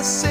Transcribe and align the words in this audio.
esquecer. 0.00 0.29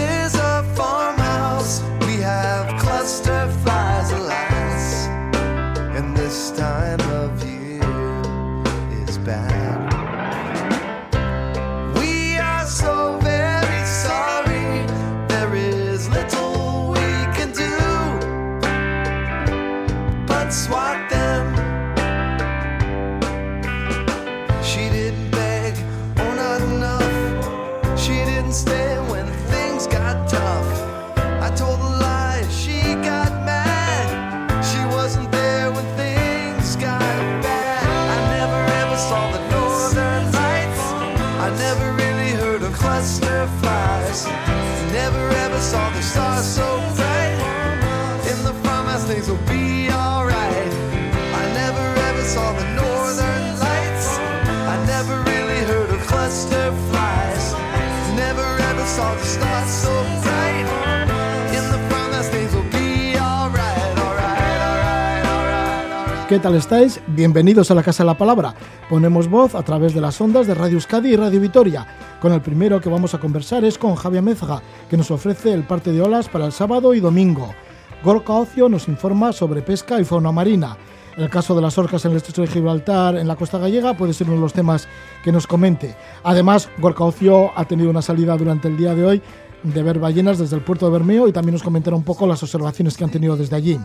¿Qué 66.30 66.38
tal 66.38 66.54
estáis? 66.54 67.02
Bienvenidos 67.08 67.72
a 67.72 67.74
la 67.74 67.82
Casa 67.82 68.04
de 68.04 68.08
la 68.08 68.16
Palabra. 68.16 68.54
Ponemos 68.88 69.28
voz 69.28 69.56
a 69.56 69.64
través 69.64 69.96
de 69.96 70.02
las 70.02 70.22
ondas 70.22 70.46
de 70.46 70.54
Radio 70.54 70.76
Euskadi 70.76 71.14
y 71.14 71.16
Radio 71.16 71.42
Vitoria. 71.42 71.88
Con 72.22 72.32
el 72.34 72.40
primero 72.40 72.80
que 72.80 72.88
vamos 72.88 73.16
a 73.16 73.20
conversar 73.20 73.66
es 73.66 73.80
con 73.80 73.96
Javier 73.96 74.22
Mézaga, 74.22 74.62
que 74.88 74.96
nos 74.96 75.10
ofrece 75.10 75.52
el 75.52 75.64
parte 75.64 75.92
de 75.92 76.04
olas 76.04 76.30
para 76.30 76.46
el 76.46 76.52
sábado 76.52 76.94
y 76.94 77.00
domingo. 77.00 77.56
Gorka 78.04 78.34
Ocio 78.34 78.70
nos 78.70 78.88
informa 78.88 79.34
sobre 79.34 79.64
pesca 79.64 80.00
y 80.00 80.06
fauna 80.06 80.32
marina. 80.32 80.78
El 81.18 81.32
caso 81.32 81.56
de 81.56 81.64
las 81.64 81.80
orcas 81.80 82.06
en 82.06 82.12
el 82.12 82.18
estrecho 82.18 82.44
de 82.44 82.48
Gibraltar, 82.48 83.18
en 83.18 83.28
la 83.28 83.36
costa 83.36 83.58
gallega, 83.58 83.98
puede 83.98 84.14
ser 84.14 84.28
uno 84.28 84.36
de 84.36 84.44
los 84.44 84.54
temas 84.54 84.88
que 85.24 85.32
nos 85.32 85.48
comente. 85.48 85.96
Además, 86.22 86.70
Gorka 86.78 87.06
Ocio 87.06 87.58
ha 87.58 87.66
tenido 87.66 87.90
una 87.90 88.04
salida 88.04 88.38
durante 88.38 88.68
el 88.68 88.78
día 88.78 88.94
de 88.94 89.04
hoy 89.04 89.22
de 89.64 89.82
ver 89.82 89.98
ballenas 89.98 90.38
desde 90.38 90.58
el 90.58 90.62
puerto 90.62 90.86
de 90.86 90.92
Bermeo 90.92 91.28
y 91.28 91.34
también 91.34 91.54
nos 91.54 91.64
comentará 91.64 91.96
un 91.96 92.04
poco 92.04 92.28
las 92.28 92.44
observaciones 92.44 92.96
que 92.96 93.04
han 93.04 93.10
tenido 93.10 93.36
desde 93.36 93.56
allí 93.56 93.80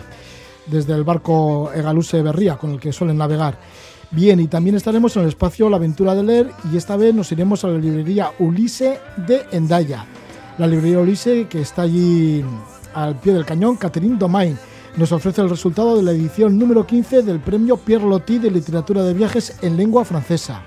desde 0.66 0.94
el 0.94 1.04
barco 1.04 1.70
Egaluse 1.74 2.22
Berría 2.22 2.56
con 2.56 2.72
el 2.72 2.80
que 2.80 2.92
suelen 2.92 3.18
navegar. 3.18 3.58
Bien, 4.10 4.38
y 4.38 4.46
también 4.46 4.76
estaremos 4.76 5.16
en 5.16 5.22
el 5.22 5.28
espacio 5.28 5.68
La 5.68 5.76
Aventura 5.76 6.14
de 6.14 6.22
Leer 6.22 6.50
y 6.72 6.76
esta 6.76 6.96
vez 6.96 7.14
nos 7.14 7.32
iremos 7.32 7.64
a 7.64 7.68
la 7.68 7.78
librería 7.78 8.30
Ulise 8.38 9.00
de 9.26 9.42
Endaya. 9.50 10.06
La 10.58 10.66
librería 10.66 11.00
Ulise 11.00 11.46
que 11.48 11.60
está 11.60 11.82
allí 11.82 12.44
al 12.94 13.18
pie 13.18 13.32
del 13.32 13.44
cañón, 13.44 13.76
Catherine 13.76 14.16
Domain, 14.16 14.56
nos 14.96 15.10
ofrece 15.10 15.40
el 15.40 15.50
resultado 15.50 15.96
de 15.96 16.02
la 16.04 16.12
edición 16.12 16.56
número 16.56 16.86
15 16.86 17.22
del 17.22 17.40
premio 17.40 17.76
Pierre 17.76 18.06
Loti 18.06 18.38
de 18.38 18.50
literatura 18.50 19.02
de 19.02 19.14
viajes 19.14 19.56
en 19.62 19.76
lengua 19.76 20.04
francesa. 20.04 20.62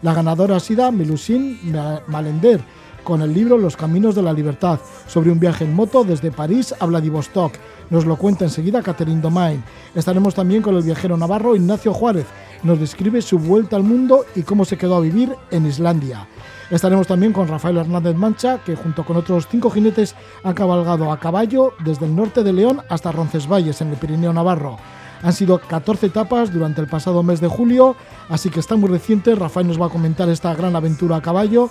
La 0.00 0.14
ganadora 0.14 0.56
ha 0.56 0.60
sido 0.60 0.90
Melusine 0.90 1.58
Malender, 2.06 2.60
con 3.06 3.22
el 3.22 3.32
libro 3.32 3.56
Los 3.56 3.76
Caminos 3.76 4.16
de 4.16 4.22
la 4.22 4.32
Libertad, 4.32 4.80
sobre 5.06 5.30
un 5.30 5.38
viaje 5.38 5.62
en 5.62 5.72
moto 5.72 6.02
desde 6.02 6.32
París 6.32 6.74
a 6.80 6.86
Vladivostok. 6.86 7.52
Nos 7.88 8.04
lo 8.04 8.16
cuenta 8.16 8.44
enseguida 8.44 8.82
Catherine 8.82 9.20
Domain. 9.22 9.62
Estaremos 9.94 10.34
también 10.34 10.60
con 10.60 10.74
el 10.74 10.82
viajero 10.82 11.16
navarro 11.16 11.54
Ignacio 11.54 11.94
Juárez. 11.94 12.26
Nos 12.64 12.80
describe 12.80 13.22
su 13.22 13.38
vuelta 13.38 13.76
al 13.76 13.84
mundo 13.84 14.24
y 14.34 14.42
cómo 14.42 14.64
se 14.64 14.76
quedó 14.76 14.96
a 14.96 15.00
vivir 15.00 15.32
en 15.52 15.66
Islandia. 15.66 16.26
Estaremos 16.68 17.06
también 17.06 17.32
con 17.32 17.46
Rafael 17.46 17.76
Hernández 17.76 18.16
Mancha, 18.16 18.58
que 18.64 18.74
junto 18.74 19.04
con 19.04 19.16
otros 19.16 19.46
cinco 19.48 19.70
jinetes 19.70 20.16
ha 20.42 20.52
cabalgado 20.52 21.12
a 21.12 21.20
caballo 21.20 21.74
desde 21.84 22.06
el 22.06 22.16
norte 22.16 22.42
de 22.42 22.52
León 22.52 22.82
hasta 22.88 23.12
Roncesvalles, 23.12 23.80
en 23.82 23.90
el 23.90 23.98
Pirineo 23.98 24.32
Navarro. 24.32 24.78
Han 25.22 25.32
sido 25.32 25.60
14 25.60 26.06
etapas 26.06 26.52
durante 26.52 26.80
el 26.80 26.88
pasado 26.88 27.22
mes 27.22 27.40
de 27.40 27.46
julio, 27.46 27.94
así 28.28 28.50
que 28.50 28.58
está 28.58 28.74
muy 28.74 28.90
reciente. 28.90 29.36
Rafael 29.36 29.68
nos 29.68 29.80
va 29.80 29.86
a 29.86 29.90
comentar 29.90 30.28
esta 30.28 30.52
gran 30.56 30.74
aventura 30.74 31.16
a 31.16 31.22
caballo. 31.22 31.70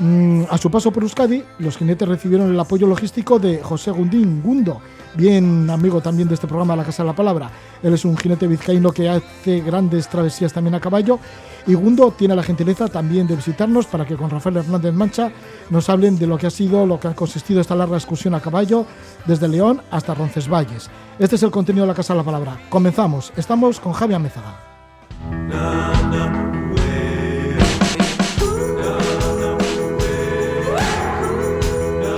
Mm, 0.00 0.42
a 0.50 0.58
su 0.58 0.70
paso 0.70 0.90
por 0.90 1.04
Euskadi, 1.04 1.44
los 1.58 1.76
jinetes 1.76 2.08
recibieron 2.08 2.50
el 2.50 2.58
apoyo 2.58 2.86
logístico 2.86 3.38
de 3.38 3.62
José 3.62 3.92
Gundín 3.92 4.42
Gundo, 4.42 4.80
bien 5.14 5.70
amigo 5.70 6.00
también 6.00 6.26
de 6.26 6.34
este 6.34 6.48
programa 6.48 6.74
La 6.74 6.82
Casa 6.82 7.04
de 7.04 7.08
la 7.08 7.14
Palabra. 7.14 7.50
Él 7.82 7.94
es 7.94 8.04
un 8.04 8.16
jinete 8.16 8.48
vizcaíno 8.48 8.90
que 8.90 9.08
hace 9.08 9.60
grandes 9.60 10.08
travesías 10.08 10.52
también 10.52 10.74
a 10.74 10.80
caballo. 10.80 11.20
Y 11.66 11.74
Gundo 11.74 12.10
tiene 12.10 12.34
la 12.34 12.42
gentileza 12.42 12.88
también 12.88 13.26
de 13.26 13.36
visitarnos 13.36 13.86
para 13.86 14.04
que 14.04 14.16
con 14.16 14.28
Rafael 14.28 14.58
Hernández 14.58 14.92
Mancha 14.92 15.30
nos 15.70 15.88
hablen 15.88 16.18
de 16.18 16.26
lo 16.26 16.36
que 16.36 16.48
ha 16.48 16.50
sido, 16.50 16.86
lo 16.86 17.00
que 17.00 17.08
ha 17.08 17.14
consistido 17.14 17.60
esta 17.60 17.76
larga 17.76 17.96
excursión 17.96 18.34
a 18.34 18.40
caballo 18.40 18.84
desde 19.24 19.48
León 19.48 19.80
hasta 19.90 20.14
Roncesvalles. 20.14 20.90
Este 21.18 21.36
es 21.36 21.42
el 21.42 21.50
contenido 21.50 21.84
de 21.84 21.92
La 21.92 21.94
Casa 21.94 22.12
de 22.12 22.18
la 22.18 22.24
Palabra. 22.24 22.58
Comenzamos. 22.68 23.32
Estamos 23.36 23.80
con 23.80 23.92
Javier 23.92 24.20
Mézaga. 24.20 24.60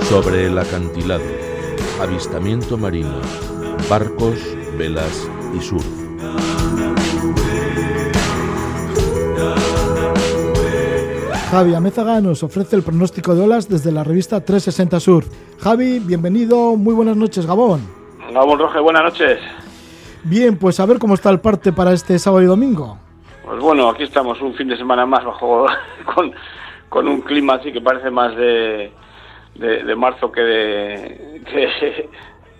Sobre 0.09 0.45
el 0.45 0.57
acantilado, 0.57 1.25
avistamiento 2.01 2.77
marino, 2.77 3.19
barcos, 3.89 4.39
velas 4.77 5.29
y 5.53 5.59
surf. 5.59 5.85
Javi 11.51 11.75
Amézaga 11.75 12.21
nos 12.21 12.41
ofrece 12.41 12.77
el 12.77 12.83
pronóstico 12.83 13.35
de 13.35 13.41
olas 13.41 13.67
desde 13.67 13.91
la 13.91 14.05
revista 14.05 14.39
360 14.39 14.99
Surf. 15.01 15.27
Javi, 15.59 15.99
bienvenido, 15.99 16.77
muy 16.77 16.93
buenas 16.93 17.17
noches, 17.17 17.45
Gabón. 17.45 17.81
Gabón 18.31 18.59
Roge, 18.59 18.79
buenas 18.79 19.03
noches. 19.03 19.41
Bien, 20.23 20.57
pues 20.57 20.79
a 20.79 20.85
ver 20.85 20.99
cómo 20.99 21.15
está 21.15 21.31
el 21.31 21.41
parte 21.41 21.73
para 21.73 21.91
este 21.91 22.17
sábado 22.17 22.43
y 22.43 22.45
domingo. 22.45 22.97
Pues 23.43 23.59
bueno, 23.59 23.89
aquí 23.89 24.03
estamos 24.03 24.41
un 24.41 24.53
fin 24.53 24.69
de 24.69 24.77
semana 24.77 25.05
más 25.05 25.25
bajo 25.25 25.65
con, 26.15 26.31
con 26.87 27.09
un 27.09 27.19
clima 27.19 27.55
así 27.55 27.73
que 27.73 27.81
parece 27.81 28.09
más 28.09 28.33
de, 28.37 28.93
de, 29.57 29.95
marzo 29.95 30.31
que 30.31 30.41
de, 30.41 32.09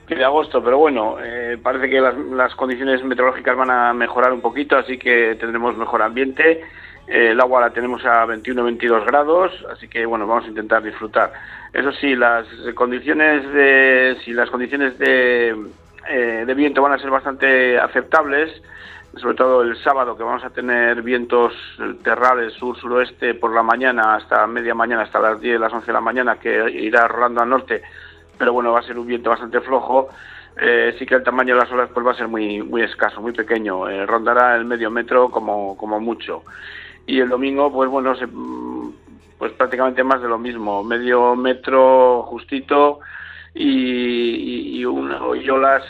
que 0.07 0.15
de 0.15 0.23
agosto, 0.23 0.63
pero 0.63 0.77
bueno, 0.77 1.17
eh, 1.21 1.57
parece 1.61 1.89
que 1.89 1.99
las, 1.99 2.17
las 2.17 2.55
condiciones 2.55 3.03
meteorológicas 3.03 3.55
van 3.55 3.71
a 3.71 3.93
mejorar 3.93 4.31
un 4.33 4.41
poquito, 4.41 4.77
así 4.77 4.97
que 4.97 5.35
tendremos 5.39 5.75
mejor 5.77 6.01
ambiente. 6.01 6.61
Eh, 7.07 7.31
el 7.31 7.39
agua 7.39 7.61
la 7.61 7.69
tenemos 7.69 8.05
a 8.05 8.25
21-22 8.25 9.05
grados, 9.05 9.51
así 9.71 9.87
que 9.87 10.05
bueno, 10.05 10.27
vamos 10.27 10.45
a 10.45 10.49
intentar 10.49 10.83
disfrutar. 10.83 11.31
Eso 11.73 11.91
sí, 11.93 12.15
las 12.15 12.45
condiciones 12.75 13.51
de, 13.53 14.17
si 14.23 14.33
las 14.33 14.49
condiciones 14.49 14.97
de, 14.97 15.55
eh, 16.09 16.43
de 16.45 16.53
viento 16.53 16.81
van 16.81 16.93
a 16.93 16.99
ser 16.99 17.09
bastante 17.09 17.77
aceptables, 17.77 18.61
sobre 19.19 19.35
todo 19.35 19.61
el 19.61 19.77
sábado 19.83 20.15
que 20.15 20.23
vamos 20.23 20.43
a 20.43 20.49
tener 20.49 21.01
vientos 21.01 21.53
terrales 22.03 22.53
sur-suroeste 22.53 23.33
por 23.35 23.53
la 23.53 23.63
mañana 23.63 24.15
hasta 24.15 24.45
media 24.47 24.73
mañana, 24.73 25.03
hasta 25.03 25.19
las 25.19 25.39
10, 25.39 25.59
las 25.59 25.73
11 25.73 25.87
de 25.87 25.93
la 25.93 26.01
mañana, 26.01 26.39
que 26.39 26.69
irá 26.71 27.07
rolando 27.07 27.41
al 27.41 27.49
norte, 27.49 27.81
pero 28.37 28.53
bueno, 28.53 28.71
va 28.71 28.79
a 28.79 28.83
ser 28.83 28.97
un 28.97 29.07
viento 29.07 29.29
bastante 29.29 29.61
flojo. 29.61 30.09
Eh, 30.59 30.95
sí 30.97 31.05
que 31.05 31.15
el 31.15 31.23
tamaño 31.23 31.55
de 31.55 31.61
las 31.61 31.71
olas 31.71 31.89
pues 31.93 32.05
va 32.05 32.11
a 32.11 32.15
ser 32.15 32.27
muy 32.27 32.63
muy 32.63 32.81
escaso, 32.81 33.21
muy 33.21 33.31
pequeño, 33.31 33.87
eh, 33.87 34.05
rondará 34.05 34.55
el 34.55 34.65
medio 34.65 34.89
metro 34.89 35.29
como, 35.29 35.77
como 35.77 35.99
mucho. 35.99 36.43
Y 37.05 37.19
el 37.19 37.29
domingo, 37.29 37.71
pues 37.71 37.89
bueno, 37.89 38.15
se, 38.15 38.27
pues 39.37 39.51
prácticamente 39.53 40.03
más 40.03 40.21
de 40.21 40.27
lo 40.27 40.37
mismo, 40.37 40.83
medio 40.83 41.35
metro 41.35 42.23
justito 42.23 42.99
y, 43.59 44.79
y, 44.79 44.85
una, 44.85 45.17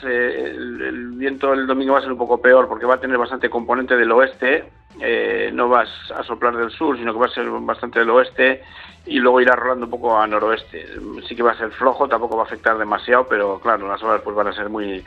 eh, 0.05 0.53
el, 0.55 1.09
viento 1.09 1.53
el 1.53 1.67
domingo 1.67 1.93
va 1.93 1.99
a 1.99 2.01
ser 2.01 2.11
un 2.11 2.17
poco 2.17 2.41
peor 2.41 2.67
porque 2.67 2.85
va 2.85 2.95
a 2.95 2.99
tener 2.99 3.17
bastante 3.17 3.49
componente 3.49 3.97
del 3.97 4.11
oeste, 4.11 4.63
eh, 5.01 5.51
no 5.53 5.67
vas 5.67 5.89
a 6.15 6.23
soplar 6.23 6.55
del 6.55 6.71
sur, 6.71 6.97
sino 6.97 7.11
que 7.11 7.19
va 7.19 7.25
a 7.25 7.29
ser 7.29 7.45
bastante 7.49 7.99
del 7.99 8.09
oeste 8.09 8.63
y 9.05 9.19
luego 9.19 9.41
irá 9.41 9.55
rolando 9.55 9.85
un 9.85 9.91
poco 9.91 10.17
a 10.17 10.25
noroeste. 10.25 10.87
Sí 11.27 11.35
que 11.35 11.43
va 11.43 11.51
a 11.51 11.57
ser 11.57 11.71
flojo, 11.71 12.07
tampoco 12.07 12.37
va 12.37 12.43
a 12.43 12.45
afectar 12.45 12.77
demasiado, 12.77 13.27
pero 13.27 13.59
claro, 13.59 13.87
las 13.87 14.01
olas 14.01 14.21
pues 14.21 14.35
van 14.35 14.47
a 14.47 14.53
ser 14.53 14.69
muy 14.69 15.03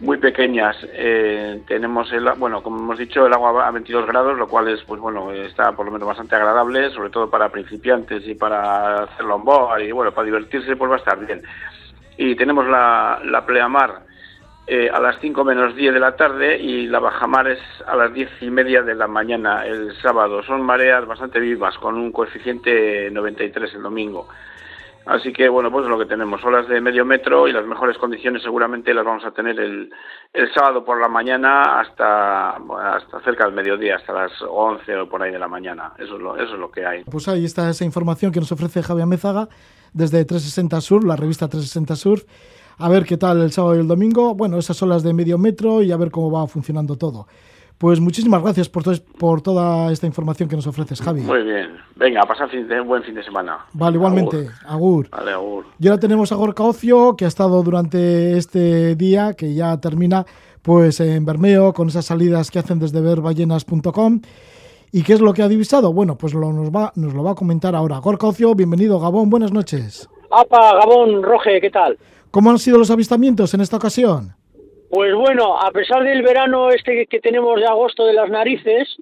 muy 0.00 0.18
pequeñas. 0.18 0.76
Eh, 0.92 1.62
tenemos 1.66 2.12
el, 2.12 2.30
bueno, 2.36 2.62
como 2.62 2.78
hemos 2.78 2.98
dicho, 2.98 3.26
el 3.26 3.32
agua 3.32 3.66
a 3.66 3.70
22 3.72 4.06
grados, 4.06 4.38
lo 4.38 4.46
cual 4.46 4.68
es, 4.68 4.82
pues 4.84 5.00
bueno, 5.00 5.32
está 5.32 5.72
por 5.72 5.86
lo 5.86 5.92
menos 5.92 6.06
bastante 6.06 6.36
agradable, 6.36 6.90
sobre 6.90 7.10
todo 7.10 7.28
para 7.28 7.48
principiantes 7.48 8.26
y 8.28 8.36
para 8.36 9.02
hacerlo 9.02 9.36
en 9.36 9.44
boa 9.44 9.82
y 9.82 9.90
bueno, 9.90 10.12
para 10.12 10.26
divertirse, 10.26 10.76
pues 10.76 10.90
va 10.90 10.94
a 10.94 10.98
estar 10.98 11.18
bien. 11.26 11.42
Y 12.18 12.36
tenemos 12.36 12.66
la, 12.66 13.20
la 13.24 13.46
pleamar 13.46 14.02
eh, 14.70 14.90
a 14.92 15.00
las 15.00 15.18
5 15.22 15.44
menos 15.44 15.74
10 15.74 15.94
de 15.94 15.98
la 15.98 16.14
tarde 16.14 16.58
y 16.58 16.88
la 16.88 16.98
bajamar 16.98 17.48
es 17.48 17.58
a 17.86 17.96
las 17.96 18.12
10 18.12 18.42
y 18.42 18.50
media 18.50 18.82
de 18.82 18.94
la 18.94 19.06
mañana 19.06 19.64
el 19.64 19.96
sábado. 20.02 20.42
Son 20.42 20.60
mareas 20.60 21.06
bastante 21.06 21.40
vivas, 21.40 21.78
con 21.78 21.94
un 21.94 22.12
coeficiente 22.12 23.10
93 23.10 23.72
el 23.74 23.82
domingo. 23.82 24.28
Así 25.06 25.32
que 25.32 25.48
bueno, 25.48 25.72
pues 25.72 25.86
lo 25.86 25.98
que 25.98 26.04
tenemos, 26.04 26.44
olas 26.44 26.68
de 26.68 26.82
medio 26.82 27.06
metro 27.06 27.48
y 27.48 27.52
las 27.52 27.64
mejores 27.64 27.96
condiciones 27.96 28.42
seguramente 28.42 28.92
las 28.92 29.06
vamos 29.06 29.24
a 29.24 29.30
tener 29.30 29.58
el, 29.58 29.90
el 30.34 30.52
sábado 30.52 30.84
por 30.84 31.00
la 31.00 31.08
mañana 31.08 31.80
hasta, 31.80 32.50
hasta 32.50 33.20
cerca 33.24 33.46
del 33.46 33.54
mediodía, 33.54 33.96
hasta 33.96 34.12
las 34.12 34.32
11 34.42 34.96
o 34.96 35.08
por 35.08 35.22
ahí 35.22 35.32
de 35.32 35.38
la 35.38 35.48
mañana. 35.48 35.92
Eso 35.96 36.16
es 36.16 36.20
lo, 36.20 36.36
eso 36.36 36.52
es 36.52 36.60
lo 36.60 36.70
que 36.70 36.84
hay. 36.84 37.04
Pues 37.04 37.26
ahí 37.26 37.46
está 37.46 37.70
esa 37.70 37.86
información 37.86 38.32
que 38.32 38.40
nos 38.40 38.52
ofrece 38.52 38.82
Javier 38.82 39.06
Mézaga 39.06 39.48
desde 39.92 40.24
360 40.24 40.80
Sur, 40.80 41.04
la 41.04 41.16
revista 41.16 41.48
360 41.48 41.96
Sur. 41.96 42.22
A 42.78 42.88
ver 42.88 43.04
qué 43.04 43.16
tal 43.16 43.40
el 43.40 43.52
sábado 43.52 43.76
y 43.76 43.80
el 43.80 43.88
domingo. 43.88 44.34
Bueno, 44.34 44.58
esas 44.58 44.80
olas 44.82 45.02
de 45.02 45.12
medio 45.12 45.36
metro 45.36 45.82
y 45.82 45.90
a 45.90 45.96
ver 45.96 46.10
cómo 46.10 46.30
va 46.30 46.46
funcionando 46.46 46.96
todo. 46.96 47.26
Pues 47.78 48.00
muchísimas 48.00 48.42
gracias 48.42 48.68
por, 48.68 48.82
por 49.18 49.40
toda 49.40 49.92
esta 49.92 50.06
información 50.06 50.48
que 50.48 50.56
nos 50.56 50.66
ofreces, 50.66 51.00
Javi. 51.00 51.20
Muy 51.20 51.44
bien. 51.44 51.76
Venga, 51.94 52.22
pasa 52.22 52.48
fin 52.48 52.66
de, 52.66 52.80
un 52.80 52.88
buen 52.88 53.04
fin 53.04 53.14
de 53.14 53.22
semana. 53.22 53.58
Vale, 53.72 53.96
igualmente. 53.96 54.48
Agur. 54.66 55.08
Vale, 55.10 55.30
agur. 55.30 55.64
Y 55.78 55.86
ahora 55.86 56.00
tenemos 56.00 56.32
a 56.32 56.34
Gorka 56.34 56.64
Ocio, 56.64 57.14
que 57.16 57.24
ha 57.24 57.28
estado 57.28 57.62
durante 57.62 58.36
este 58.36 58.96
día, 58.96 59.34
que 59.34 59.54
ya 59.54 59.80
termina, 59.80 60.26
pues 60.62 60.98
en 60.98 61.24
Bermeo, 61.24 61.72
con 61.72 61.86
esas 61.86 62.06
salidas 62.06 62.50
que 62.50 62.58
hacen 62.58 62.80
desde 62.80 63.00
verballenas.com. 63.00 64.22
¿Y 64.90 65.02
qué 65.02 65.12
es 65.12 65.20
lo 65.20 65.34
que 65.34 65.42
ha 65.42 65.48
divisado? 65.48 65.92
Bueno, 65.92 66.16
pues 66.16 66.32
lo, 66.32 66.52
nos, 66.52 66.70
va, 66.70 66.92
nos 66.96 67.12
lo 67.12 67.22
va 67.22 67.32
a 67.32 67.34
comentar 67.34 67.74
ahora. 67.74 67.98
Gorka 67.98 68.26
Ocio, 68.26 68.54
bienvenido, 68.54 68.98
Gabón, 68.98 69.28
buenas 69.28 69.52
noches. 69.52 70.08
Apa, 70.30 70.74
Gabón, 70.76 71.22
Roge, 71.22 71.60
¿qué 71.60 71.70
tal? 71.70 71.98
¿Cómo 72.30 72.50
han 72.50 72.58
sido 72.58 72.78
los 72.78 72.90
avistamientos 72.90 73.52
en 73.52 73.60
esta 73.60 73.76
ocasión? 73.76 74.34
Pues 74.90 75.14
bueno, 75.14 75.58
a 75.58 75.70
pesar 75.70 76.02
del 76.02 76.22
verano 76.22 76.70
este 76.70 77.06
que 77.06 77.20
tenemos 77.20 77.60
de 77.60 77.66
agosto 77.66 78.06
de 78.06 78.14
las 78.14 78.30
narices, 78.30 78.96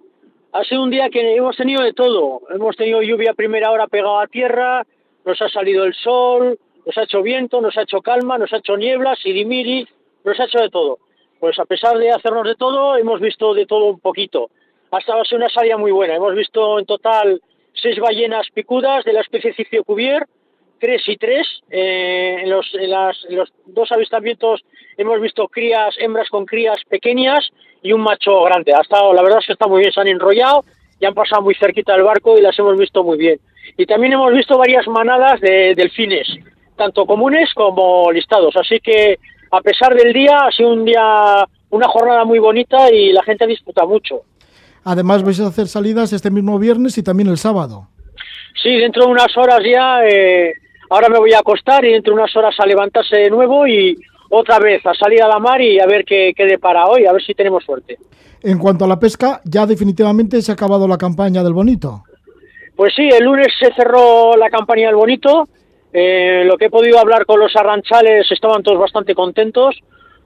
ha 0.53 0.65
sido 0.65 0.83
un 0.83 0.91
día 0.91 1.09
que 1.11 1.37
hemos 1.37 1.57
tenido 1.57 1.83
de 1.85 1.93
todo. 1.93 2.41
Hemos 2.53 2.77
tenido 2.77 3.03
lluvia 3.03 3.31
a 3.31 3.35
primera 3.35 3.71
hora 3.71 3.87
pegada 3.87 4.23
a 4.23 4.27
tierra, 4.27 4.85
nos 5.25 5.41
ha 5.41 5.49
salido 5.49 5.85
el 5.85 5.95
sol, 5.95 6.59
nos 6.85 6.99
ha 6.99 7.03
hecho 7.05 7.23
viento, 7.23 7.61
nos 7.61 7.77
ha 7.77 7.83
hecho 7.83 8.01
calma, 8.01 8.39
nos 8.39 8.53
ha 8.53 8.57
hecho 8.57 8.77
niebla, 8.77 9.15
sirimiri, 9.15 9.87
nos 10.25 10.41
ha 10.41 10.45
hecho 10.45 10.59
de 10.59 10.71
todo. 10.71 10.99
Pues 11.39 11.59
a 11.61 11.65
pesar 11.65 11.97
de 11.99 12.11
hacernos 12.11 12.45
de 12.45 12.57
todo, 12.57 12.97
hemos 12.97 13.21
visto 13.21 13.55
de 13.55 13.67
todo 13.67 13.87
un 13.87 14.01
poquito. 14.01 14.51
Ha 14.97 15.01
estado 15.01 15.21
una 15.33 15.51
salida 15.51 15.77
muy 15.77 15.93
buena. 15.93 16.15
Hemos 16.15 16.35
visto 16.35 16.79
en 16.79 16.87
total 16.87 17.43
seis 17.75 17.99
ballenas 18.01 18.47
picudas 18.55 19.05
de 19.05 19.13
la 19.13 19.21
especie 19.21 19.53
Ciciocuvier, 19.53 20.25
tres 20.81 21.03
y 21.07 21.19
tres. 21.19 21.47
Eh, 21.69 22.39
en, 22.41 22.49
los, 22.49 22.67
en, 22.73 22.91
las, 22.91 23.19
los 23.29 23.53
dos 23.67 23.93
avistamientos 23.93 24.65
hemos 24.97 25.21
visto 25.21 25.49
crías, 25.49 25.95
hembras 25.99 26.31
con 26.31 26.47
crías 26.47 26.79
pequeñas 26.89 27.47
y 27.83 27.93
un 27.93 28.01
macho 28.01 28.43
grande. 28.45 28.73
Ha 28.75 28.81
estado, 28.81 29.13
la 29.13 29.23
verdad 29.23 29.41
es 29.41 29.47
que 29.47 29.53
está 29.53 29.67
muy 29.67 29.81
bien, 29.81 29.93
se 29.93 30.01
han 30.01 30.09
enrollado 30.09 30.65
y 30.99 31.05
han 31.05 31.13
pasado 31.13 31.43
muy 31.43 31.55
cerquita 31.57 31.93
del 31.93 32.05
barco 32.05 32.39
y 32.39 32.41
las 32.41 32.59
hemos 32.59 32.79
visto 32.79 33.05
muy 33.05 33.19
bien. 33.19 33.39
Y 33.77 33.85
también 33.85 34.15
hemos 34.15 34.33
visto 34.33 34.57
varias 34.57 34.89
manadas 34.89 35.43
de 35.43 35.75
delfines, 35.75 36.27
tanto 36.75 37.05
comunes 37.05 37.53
como 37.53 38.11
listados. 38.13 38.57
Así 38.57 38.81
que 38.81 39.19
a 39.51 39.61
pesar 39.61 39.95
del 39.95 40.15
día, 40.15 40.39
ha 40.39 40.53
sido 40.53 40.71
un 40.71 40.87
día, 40.87 41.47
una 41.69 41.87
jornada 41.87 42.25
muy 42.25 42.39
bonita 42.39 42.91
y 42.91 43.13
la 43.13 43.23
gente 43.25 43.47
disfruta 43.47 43.85
mucho. 43.85 44.23
Además 44.87 45.25
vais 45.25 45.41
a 45.41 45.49
hacer 45.49 45.67
salidas 45.67 46.13
este 46.13 46.31
mismo 46.31 46.57
viernes 46.61 46.97
y 46.97 47.03
también 47.03 47.29
el 47.29 47.39
sábado. 47.39 47.89
Sí, 48.63 48.71
dentro 48.77 49.05
de 49.05 49.11
unas 49.11 49.37
horas 49.37 49.59
ya 49.69 50.07
eh, 50.07 50.53
ahora 50.89 51.09
me 51.09 51.19
voy 51.19 51.33
a 51.33 51.41
acostar 51.41 51.85
y 51.85 51.93
dentro 51.93 52.15
de 52.15 52.21
unas 52.21 52.37
horas 52.37 52.55
a 52.57 52.65
levantarse 52.65 53.17
de 53.17 53.29
nuevo 53.29 53.67
y 53.67 53.97
otra 54.31 54.61
vez 54.61 54.87
a 54.87 54.95
salir 54.95 55.21
a 55.25 55.29
la 55.29 55.41
mar 55.41 55.61
y 55.61 55.81
a 55.81 55.87
ver 55.87 56.05
qué, 56.05 56.33
qué 56.37 56.47
depara 56.47 56.87
hoy, 56.87 57.05
a 57.05 57.13
ver 57.13 57.21
si 57.21 57.35
tenemos 57.35 57.65
suerte. 57.65 57.99
En 58.45 58.59
cuanto 58.59 58.85
a 58.85 58.89
la 58.89 59.01
pesca, 59.01 59.41
ya 59.45 59.67
definitivamente 59.67 60.41
se 60.41 60.53
ha 60.53 60.55
acabado 60.55 60.87
la 60.87 60.99
campaña 60.99 61.43
del 61.43 61.53
Bonito. 61.53 62.05
Pues 62.77 62.95
sí, 62.95 63.09
el 63.09 63.25
lunes 63.25 63.49
se 63.59 63.75
cerró 63.75 64.37
la 64.37 64.51
campaña 64.51 64.87
del 64.87 64.97
Bonito. 64.97 65.49
Eh, 65.93 66.45
lo 66.45 66.57
que 66.57 66.67
he 66.67 66.71
podido 66.71 67.01
hablar 67.01 67.27
con 67.27 67.41
los 67.41 67.57
arranchales 67.57 68.31
estaban 68.31 68.63
todos 68.63 68.79
bastante 68.79 69.17
contentos 69.17 69.75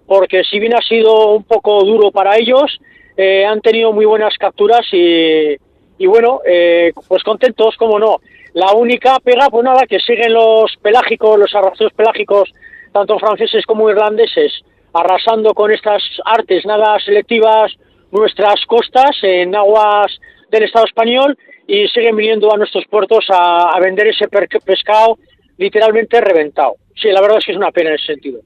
porque 0.06 0.42
si 0.42 0.58
bien 0.58 0.74
ha 0.74 0.82
sido 0.82 1.36
un 1.36 1.44
poco 1.44 1.84
duro 1.84 2.10
para 2.10 2.36
ellos, 2.36 2.80
eh, 3.22 3.44
han 3.44 3.60
tenido 3.60 3.92
muy 3.92 4.06
buenas 4.06 4.34
capturas 4.38 4.86
y, 4.92 5.58
bueno, 6.06 6.40
eh, 6.46 6.90
pues 7.06 7.22
contentos, 7.22 7.76
como 7.76 7.98
no. 7.98 8.16
La 8.54 8.72
única 8.72 9.18
pega, 9.22 9.50
pues 9.50 9.62
nada, 9.62 9.82
que 9.86 9.98
siguen 9.98 10.32
los 10.32 10.74
pelágicos, 10.80 11.38
los 11.38 11.54
arrastros 11.54 11.92
pelágicos, 11.92 12.50
tanto 12.94 13.18
franceses 13.18 13.66
como 13.66 13.90
irlandeses, 13.90 14.62
arrasando 14.94 15.52
con 15.52 15.70
estas 15.70 16.02
artes 16.24 16.64
nada 16.64 16.98
selectivas 17.04 17.76
nuestras 18.10 18.64
costas 18.64 19.10
en 19.22 19.54
aguas 19.54 20.18
del 20.50 20.62
Estado 20.62 20.86
español 20.86 21.36
y 21.66 21.88
siguen 21.88 22.16
viniendo 22.16 22.50
a 22.54 22.56
nuestros 22.56 22.86
puertos 22.86 23.26
a, 23.28 23.68
a 23.76 23.80
vender 23.80 24.08
ese 24.08 24.28
pescado 24.64 25.18
literalmente 25.58 26.22
reventado. 26.22 26.76
Sí, 26.94 27.08
la 27.10 27.20
verdad 27.20 27.36
es 27.36 27.44
que 27.44 27.52
es 27.52 27.58
una 27.58 27.70
pena 27.70 27.90
en 27.90 27.96
ese 27.96 28.14
sentido. 28.14 28.40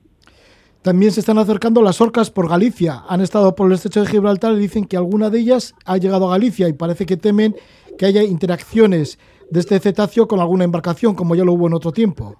También 0.85 1.13
se 1.13 1.21
están 1.21 1.39
acercando 1.39 1.81
las 1.81 2.03
orcas 2.03 2.31
por 2.31 2.47
Galicia. 2.47 3.05
Han 3.09 3.23
estado 3.23 3.55
por 3.55 3.69
el 3.69 3.73
estrecho 3.73 4.03
de 4.03 4.07
Gibraltar 4.07 4.53
y 4.53 4.59
dicen 4.59 4.85
que 4.85 4.99
alguna 4.99 5.31
de 5.31 5.41
ellas 5.41 5.75
ha 5.87 5.97
llegado 5.97 6.29
a 6.29 6.33
Galicia 6.33 6.69
y 6.69 6.75
parece 6.75 7.07
que 7.07 7.17
temen 7.17 7.55
que 7.99 8.05
haya 8.05 8.23
interacciones 8.23 9.19
de 9.51 9.61
este 9.61 9.81
cetáceo 9.81 10.29
con 10.29 10.41
alguna 10.41 10.65
embarcación, 10.65 11.15
como 11.15 11.35
ya 11.35 11.43
lo 11.43 11.55
hubo 11.55 11.69
en 11.69 11.73
otro 11.73 11.91
tiempo. 11.91 12.35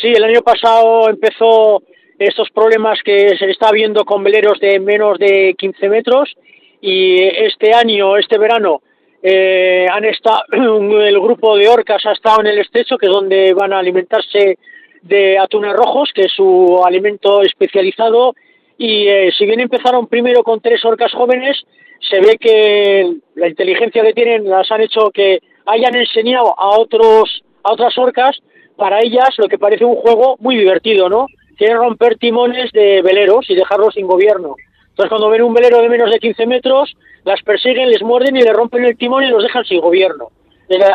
Sí, 0.00 0.06
el 0.06 0.22
año 0.22 0.42
pasado 0.42 1.10
empezó 1.10 1.82
estos 2.16 2.48
problemas 2.50 3.00
que 3.04 3.36
se 3.36 3.50
está 3.50 3.72
viendo 3.72 4.04
con 4.04 4.22
veleros 4.22 4.60
de 4.60 4.78
menos 4.78 5.18
de 5.18 5.56
15 5.58 5.88
metros 5.88 6.32
y 6.80 7.20
este 7.24 7.74
año, 7.74 8.16
este 8.16 8.38
verano, 8.38 8.82
eh, 9.20 9.88
han 9.90 10.04
estado, 10.04 10.42
el 10.52 11.18
grupo 11.18 11.56
de 11.56 11.66
orcas 11.66 12.06
ha 12.06 12.12
estado 12.12 12.42
en 12.42 12.46
el 12.46 12.58
estrecho, 12.60 12.96
que 12.98 13.06
es 13.06 13.12
donde 13.12 13.52
van 13.52 13.72
a 13.72 13.80
alimentarse 13.80 14.58
de 15.04 15.38
atunes 15.38 15.72
rojos, 15.72 16.10
que 16.14 16.22
es 16.22 16.32
su 16.32 16.82
alimento 16.84 17.42
especializado, 17.42 18.34
y 18.76 19.06
eh, 19.06 19.30
si 19.36 19.46
bien 19.46 19.60
empezaron 19.60 20.06
primero 20.06 20.42
con 20.42 20.60
tres 20.60 20.84
orcas 20.84 21.12
jóvenes, 21.12 21.62
se 22.00 22.20
ve 22.20 22.36
que 22.38 23.14
la 23.34 23.48
inteligencia 23.48 24.02
que 24.02 24.12
tienen 24.12 24.48
las 24.48 24.70
han 24.70 24.80
hecho 24.80 25.10
que 25.10 25.40
hayan 25.66 25.94
enseñado 25.94 26.54
a 26.58 26.78
otros 26.78 27.42
a 27.62 27.72
otras 27.72 27.96
orcas 27.96 28.36
para 28.76 29.00
ellas 29.00 29.30
lo 29.38 29.48
que 29.48 29.58
parece 29.58 29.84
un 29.84 29.96
juego 29.96 30.36
muy 30.40 30.56
divertido, 30.56 31.08
¿no? 31.08 31.26
Quieren 31.56 31.78
romper 31.78 32.16
timones 32.18 32.72
de 32.72 33.00
veleros 33.02 33.48
y 33.48 33.54
dejarlos 33.54 33.94
sin 33.94 34.06
gobierno. 34.06 34.56
Entonces, 34.90 35.08
cuando 35.08 35.30
ven 35.30 35.42
un 35.42 35.54
velero 35.54 35.80
de 35.80 35.88
menos 35.88 36.10
de 36.10 36.18
15 36.18 36.46
metros, 36.46 36.94
las 37.24 37.42
persiguen, 37.42 37.88
les 37.88 38.02
muerden 38.02 38.36
y 38.36 38.42
le 38.42 38.52
rompen 38.52 38.84
el 38.84 38.96
timón 38.96 39.24
y 39.24 39.28
los 39.28 39.42
dejan 39.42 39.64
sin 39.64 39.80
gobierno. 39.80 40.28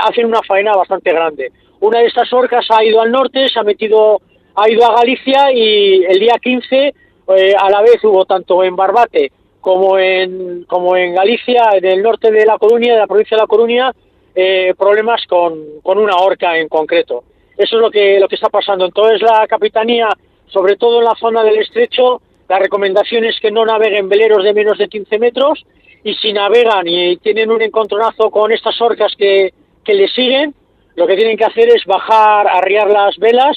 hacen 0.02 0.26
una 0.26 0.42
faena 0.48 0.74
bastante 0.74 1.12
grande. 1.12 1.52
Una 1.82 2.00
de 2.00 2.08
estas 2.08 2.32
orcas 2.34 2.66
ha 2.70 2.84
ido 2.84 3.02
al 3.02 3.12
norte, 3.12 3.48
se 3.48 3.60
ha 3.60 3.64
metido, 3.64 4.22
ha 4.56 4.70
ido 4.70 4.86
a 4.86 4.96
Galicia 4.98 5.52
y 5.54 6.04
el 6.04 6.20
día 6.20 6.36
15 6.42 6.94
eh, 7.36 7.54
a 7.58 7.70
la 7.70 7.82
vez 7.82 8.04
hubo 8.04 8.26
tanto 8.26 8.64
en 8.64 8.76
Barbate 8.76 9.32
como 9.62 9.98
en, 9.98 10.64
como 10.64 10.96
en 10.96 11.16
Galicia, 11.16 11.70
en 11.74 11.86
el 11.86 12.02
norte 12.02 12.32
de 12.32 12.46
La 12.46 12.58
Coruña, 12.58 12.94
de 12.94 13.00
la 13.00 13.08
provincia 13.08 13.38
de 13.38 13.44
La 13.44 13.48
Coruña, 13.48 13.92
eh, 14.36 14.74
problemas 14.78 15.26
con, 15.28 15.82
con 15.82 15.98
una 15.98 16.18
orca 16.18 16.58
en 16.58 16.68
concreto. 16.68 17.24
Eso 17.58 17.76
es 17.76 17.82
lo 17.82 17.92
que, 17.92 18.20
lo 18.20 18.28
que 18.28 18.36
está 18.36 18.50
pasando. 18.50 18.86
Entonces 18.86 19.22
la 19.22 19.46
capitanía, 19.48 20.10
sobre 20.48 20.76
todo 20.76 21.00
en 21.00 21.06
la 21.06 21.16
zona 21.16 21.44
del 21.44 21.58
estrecho, 21.58 22.22
la 22.48 22.58
recomendación 22.58 23.26
es 23.26 23.40
que 23.40 23.52
no 23.52 23.66
naveguen 23.66 24.10
veleros 24.10 24.44
de 24.44 24.54
menos 24.54 24.78
de 24.78 24.88
15 24.88 25.20
metros 25.20 25.66
y 26.04 26.14
si 26.16 26.34
navegan 26.34 26.88
y 26.88 27.18
tienen 27.18 27.52
un 27.52 27.62
encontronazo 27.62 28.32
con 28.32 28.52
estas 28.52 28.80
orcas 28.82 29.14
que, 29.18 29.54
que 29.84 29.94
les 29.94 30.12
siguen, 30.14 30.56
lo 31.00 31.08
que 31.08 31.16
tienen 31.16 31.38
que 31.38 31.46
hacer 31.46 31.70
es 31.70 31.86
bajar, 31.86 32.46
arriar 32.48 32.90
las 32.90 33.18
velas, 33.18 33.56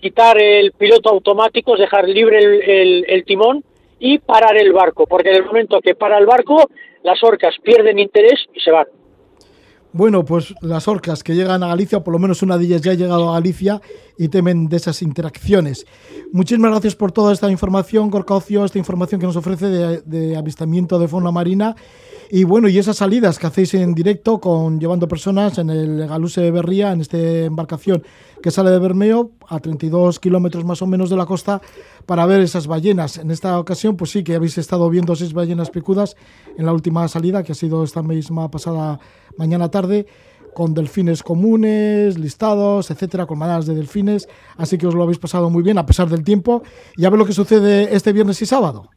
quitar 0.00 0.42
el 0.42 0.72
piloto 0.72 1.08
automático, 1.08 1.76
dejar 1.76 2.08
libre 2.08 2.40
el, 3.06 3.24
timón 3.24 3.62
y 4.00 4.18
parar 4.18 4.56
el 4.56 4.72
barco, 4.72 5.06
porque 5.06 5.30
en 5.30 5.36
el 5.36 5.44
momento 5.44 5.80
que 5.80 5.94
para 5.94 6.18
el 6.18 6.26
barco, 6.26 6.68
las 7.04 7.22
orcas 7.22 7.54
pierden 7.62 8.00
interés 8.00 8.40
y 8.52 8.60
se 8.60 8.72
van. 8.72 8.86
Bueno, 9.92 10.24
pues 10.24 10.52
las 10.62 10.88
orcas 10.88 11.22
que 11.22 11.34
llegan 11.34 11.62
a 11.62 11.68
Galicia, 11.68 12.00
por 12.00 12.12
lo 12.12 12.18
menos 12.18 12.42
una 12.42 12.58
de 12.58 12.64
ellas 12.64 12.82
ya 12.82 12.90
ha 12.90 12.94
llegado 12.94 13.30
a 13.30 13.34
Galicia 13.34 13.80
y 14.18 14.28
temen 14.28 14.68
de 14.68 14.76
esas 14.76 15.00
interacciones. 15.02 15.86
Muchísimas 16.32 16.72
gracias 16.72 16.96
por 16.96 17.12
toda 17.12 17.32
esta 17.32 17.50
información, 17.50 18.10
Gorka 18.10 18.34
Ocio, 18.34 18.64
esta 18.64 18.78
información 18.78 19.20
que 19.20 19.26
nos 19.28 19.36
ofrece 19.36 19.66
de, 19.68 20.36
avistamiento 20.36 20.98
de 20.98 21.06
fauna 21.06 21.30
marina. 21.30 21.76
Y 22.32 22.44
bueno, 22.44 22.68
y 22.68 22.78
esas 22.78 22.98
salidas 22.98 23.40
que 23.40 23.48
hacéis 23.48 23.74
en 23.74 23.92
directo 23.92 24.38
con 24.38 24.78
llevando 24.78 25.08
personas 25.08 25.58
en 25.58 25.68
el 25.68 26.06
Galuse 26.06 26.40
de 26.40 26.52
Berría, 26.52 26.92
en 26.92 27.00
esta 27.00 27.18
embarcación 27.18 28.04
que 28.40 28.52
sale 28.52 28.70
de 28.70 28.78
Bermeo, 28.78 29.32
a 29.48 29.58
32 29.58 30.20
kilómetros 30.20 30.64
más 30.64 30.80
o 30.80 30.86
menos 30.86 31.10
de 31.10 31.16
la 31.16 31.26
costa, 31.26 31.60
para 32.06 32.26
ver 32.26 32.40
esas 32.40 32.68
ballenas. 32.68 33.18
En 33.18 33.32
esta 33.32 33.58
ocasión, 33.58 33.96
pues 33.96 34.12
sí 34.12 34.22
que 34.22 34.36
habéis 34.36 34.58
estado 34.58 34.88
viendo 34.88 35.16
seis 35.16 35.32
ballenas 35.32 35.70
picudas 35.70 36.14
en 36.56 36.66
la 36.66 36.72
última 36.72 37.08
salida, 37.08 37.42
que 37.42 37.50
ha 37.50 37.56
sido 37.56 37.82
esta 37.82 38.04
misma 38.04 38.48
pasada 38.48 39.00
mañana 39.36 39.68
tarde 39.68 40.06
con 40.54 40.72
delfines 40.72 41.24
comunes, 41.24 42.16
listados, 42.16 42.92
etcétera, 42.92 43.26
con 43.26 43.38
manadas 43.38 43.66
de 43.66 43.74
delfines. 43.74 44.28
Así 44.56 44.78
que 44.78 44.86
os 44.86 44.94
lo 44.94 45.02
habéis 45.02 45.18
pasado 45.18 45.50
muy 45.50 45.64
bien 45.64 45.78
a 45.78 45.86
pesar 45.86 46.08
del 46.08 46.22
tiempo. 46.22 46.62
Y 46.96 47.06
a 47.06 47.10
ver 47.10 47.18
lo 47.18 47.26
que 47.26 47.32
sucede 47.32 47.94
este 47.94 48.12
viernes 48.12 48.40
y 48.40 48.46
sábado. 48.46 48.88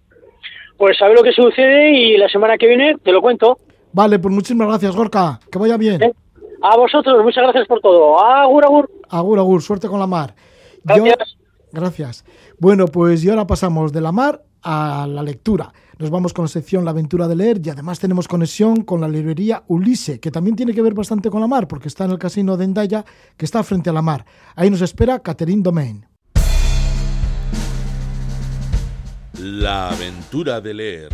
Pues 0.77 1.01
a 1.01 1.07
ver 1.07 1.15
lo 1.15 1.23
que 1.23 1.31
sucede 1.31 1.91
y 1.91 2.17
la 2.17 2.27
semana 2.29 2.57
que 2.57 2.67
viene 2.67 2.95
te 3.03 3.11
lo 3.11 3.21
cuento. 3.21 3.57
Vale, 3.91 4.19
pues 4.19 4.33
muchísimas 4.33 4.67
gracias, 4.67 4.95
Gorka. 4.95 5.39
Que 5.51 5.59
vaya 5.59 5.77
bien. 5.77 6.01
¿Eh? 6.01 6.13
A 6.61 6.77
vosotros, 6.77 7.23
muchas 7.23 7.43
gracias 7.43 7.67
por 7.67 7.79
todo. 7.81 8.19
Agur, 8.23 8.65
agur. 8.65 8.91
Agur, 9.09 9.39
agur, 9.39 9.61
suerte 9.61 9.87
con 9.87 9.99
la 9.99 10.07
mar. 10.07 10.33
Yo, 10.95 11.03
gracias. 11.03 11.37
gracias. 11.71 12.25
Bueno, 12.57 12.87
pues 12.87 13.23
y 13.23 13.29
ahora 13.29 13.45
pasamos 13.45 13.91
de 13.93 14.01
la 14.01 14.11
mar 14.11 14.41
a 14.63 15.05
la 15.07 15.21
lectura. 15.21 15.71
Nos 15.99 16.09
vamos 16.09 16.33
con 16.33 16.45
la 16.45 16.49
sección 16.49 16.85
La 16.85 16.91
aventura 16.91 17.27
de 17.27 17.35
leer 17.35 17.61
y 17.63 17.69
además 17.69 17.99
tenemos 17.99 18.27
conexión 18.27 18.83
con 18.83 18.99
la 19.01 19.07
librería 19.07 19.63
Ulisse, 19.67 20.19
que 20.19 20.31
también 20.31 20.55
tiene 20.55 20.73
que 20.73 20.81
ver 20.81 20.93
bastante 20.93 21.29
con 21.29 21.41
la 21.41 21.47
mar, 21.47 21.67
porque 21.67 21.87
está 21.87 22.05
en 22.05 22.11
el 22.11 22.19
casino 22.19 22.57
de 22.57 22.65
Endaya, 22.65 23.05
que 23.37 23.45
está 23.45 23.63
frente 23.63 23.89
a 23.89 23.93
la 23.93 24.01
mar. 24.01 24.25
Ahí 24.55 24.69
nos 24.69 24.81
espera 24.81 25.19
Catherine 25.19 25.61
Domain. 25.61 26.12
La 29.39 29.89
aventura 29.89 30.61
de 30.61 30.73
leer. 30.75 31.09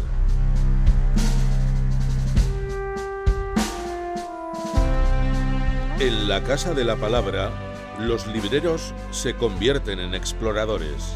En 6.02 6.28
la 6.28 6.44
Casa 6.44 6.74
de 6.74 6.84
la 6.84 6.98
Palabra, 6.98 7.50
los 7.98 8.28
libreros 8.28 8.94
se 9.12 9.36
convierten 9.36 10.00
en 10.00 10.14
exploradores. 10.16 11.16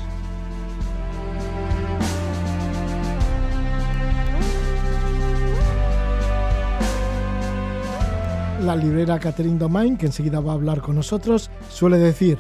La 8.62 8.77
librera 8.77 9.19
Catherine 9.19 9.60
Domain, 9.60 9.98
que 9.98 10.05
enseguida 10.05 10.39
va 10.39 10.53
a 10.53 10.55
hablar 10.55 10.79
con 10.79 10.95
nosotros, 10.95 11.51
suele 11.69 11.98
decir, 11.98 12.39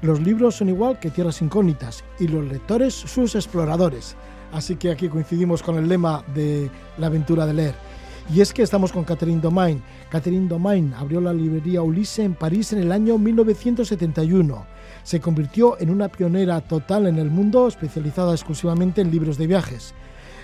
los 0.00 0.20
libros 0.20 0.56
son 0.56 0.68
igual 0.68 1.00
que 1.00 1.10
tierras 1.10 1.42
incógnitas 1.42 2.04
y 2.20 2.28
los 2.28 2.46
lectores 2.46 2.94
sus 2.94 3.34
exploradores. 3.34 4.16
Así 4.52 4.76
que 4.76 4.90
aquí 4.90 5.08
coincidimos 5.08 5.62
con 5.62 5.76
el 5.76 5.88
lema 5.88 6.24
de 6.34 6.70
la 6.98 7.08
aventura 7.08 7.46
de 7.46 7.54
leer. 7.54 7.74
Y 8.32 8.40
es 8.40 8.52
que 8.52 8.62
estamos 8.62 8.92
con 8.92 9.04
Catherine 9.04 9.40
Domain. 9.40 9.82
Catherine 10.10 10.48
Domain 10.48 10.94
abrió 10.94 11.20
la 11.20 11.32
librería 11.32 11.82
Ulisse 11.82 12.20
en 12.20 12.34
París 12.34 12.72
en 12.72 12.80
el 12.80 12.92
año 12.92 13.18
1971. 13.18 14.66
Se 15.02 15.20
convirtió 15.20 15.80
en 15.80 15.90
una 15.90 16.08
pionera 16.08 16.60
total 16.60 17.06
en 17.06 17.18
el 17.18 17.30
mundo, 17.30 17.66
especializada 17.66 18.32
exclusivamente 18.32 19.00
en 19.00 19.10
libros 19.10 19.38
de 19.38 19.46
viajes. 19.46 19.94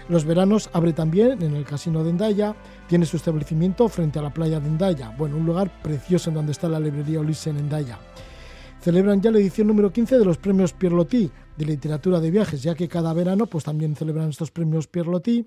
Los 0.09 0.25
veranos 0.25 0.69
abre 0.73 0.93
también 0.93 1.43
en 1.43 1.55
el 1.55 1.65
Casino 1.65 2.03
de 2.03 2.11
Endaya, 2.11 2.55
tiene 2.89 3.07
su 3.07 3.17
establecimiento 3.17 3.89
frente 3.89 4.19
a 4.19 4.23
la 4.23 4.35
playa 4.35 4.61
de 4.61 4.67
Endaya, 4.67 5.11
bueno, 5.17 5.37
un 5.37 5.47
lugar 5.47 5.71
precioso 5.83 6.29
en 6.29 6.35
donde 6.35 6.53
está 6.53 6.69
la 6.69 6.81
librería 6.81 7.21
Ulisse 7.21 7.49
en 7.49 7.59
Endaya. 7.59 7.99
Celebran 8.85 9.23
ya 9.23 9.31
la 9.31 9.39
edición 9.39 9.69
número 9.69 9.91
15 9.91 10.19
de 10.19 10.27
los 10.27 10.37
premios 10.37 10.75
Pierre 10.75 10.95
Loti 10.95 11.31
de 11.57 11.65
literatura 11.65 12.21
de 12.21 12.31
viajes, 12.31 12.63
ya 12.63 12.75
que 12.75 12.87
cada 12.87 13.15
verano 13.15 13.47
pues 13.47 13.65
también 13.65 13.97
celebran 13.97 14.29
estos 14.29 14.51
premios 14.51 14.89
Pierre 14.89 15.11
Loti 15.11 15.43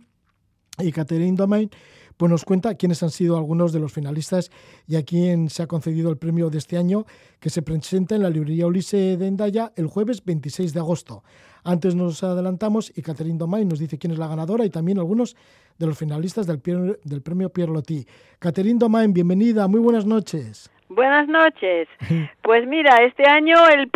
y 0.79 0.91
Catherine 0.91 1.37
Domain 1.37 1.69
pues 2.17 2.31
nos 2.31 2.43
cuenta 2.43 2.73
quiénes 2.73 3.03
han 3.03 3.11
sido 3.11 3.37
algunos 3.37 3.71
de 3.71 3.79
los 3.79 3.93
finalistas 3.93 4.49
y 4.87 4.95
a 4.95 5.03
quién 5.03 5.51
se 5.51 5.61
ha 5.61 5.67
concedido 5.67 6.09
el 6.09 6.17
premio 6.17 6.49
de 6.49 6.57
este 6.57 6.77
año 6.79 7.05
que 7.39 7.51
se 7.51 7.61
presenta 7.61 8.15
en 8.15 8.23
la 8.23 8.31
librería 8.31 8.65
Ulisse 8.65 9.17
de 9.17 9.27
Endaya 9.27 9.71
el 9.75 9.85
jueves 9.85 10.25
26 10.25 10.73
de 10.73 10.79
agosto. 10.79 11.23
Antes 11.63 11.93
nos 11.93 12.23
adelantamos 12.23 12.91
y 12.95 13.03
Catherine 13.03 13.37
Domain 13.37 13.67
nos 13.67 13.77
dice 13.77 13.99
quién 13.99 14.13
es 14.13 14.17
la 14.17 14.27
ganadora 14.27 14.65
y 14.65 14.71
también 14.71 14.97
algunos 14.97 15.35
de 15.77 15.85
los 15.85 15.95
finalistas 15.95 16.47
del, 16.47 16.59
del 17.03 17.21
premio 17.21 17.53
Pierre 17.53 17.71
Loti. 17.71 18.03
Catherine 18.39 18.79
Domain, 18.79 19.13
bienvenida, 19.13 19.67
muy 19.67 19.79
buenas 19.79 20.07
noches. 20.07 20.71
Buenas 20.89 21.27
noches. 21.27 21.87
Pues 22.41 22.65
mira, 22.65 23.03
este 23.03 23.27
año 23.29 23.57
el 23.67 23.91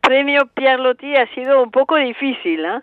premio 0.00 0.48
Pierre 0.54 0.82
Loti 0.82 1.14
ha 1.14 1.32
sido 1.36 1.62
un 1.62 1.70
poco 1.70 1.94
difícil, 1.94 2.64
¿eh? 2.64 2.80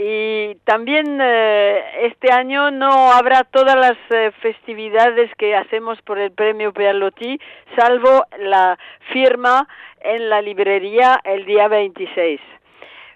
Y 0.00 0.54
también 0.64 1.18
eh, 1.20 1.82
este 2.02 2.32
año 2.32 2.70
no 2.70 3.10
habrá 3.10 3.42
todas 3.42 3.74
las 3.74 3.96
eh, 4.10 4.30
festividades 4.40 5.28
que 5.34 5.56
hacemos 5.56 6.00
por 6.02 6.20
el 6.20 6.30
premio 6.30 6.72
Pierre 6.72 7.00
Loti, 7.00 7.40
salvo 7.74 8.24
la 8.38 8.78
firma 9.12 9.66
en 10.00 10.28
la 10.28 10.40
librería 10.40 11.18
el 11.24 11.44
día 11.46 11.66
26. 11.66 12.40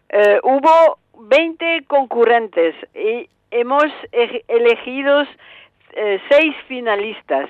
Eh, 0.08 0.40
hubo 0.42 0.98
20 1.20 1.84
concurrentes 1.86 2.74
y 2.96 3.28
hemos 3.52 3.84
elegido 4.48 5.22
seis 6.30 6.56
finalistas 6.66 7.48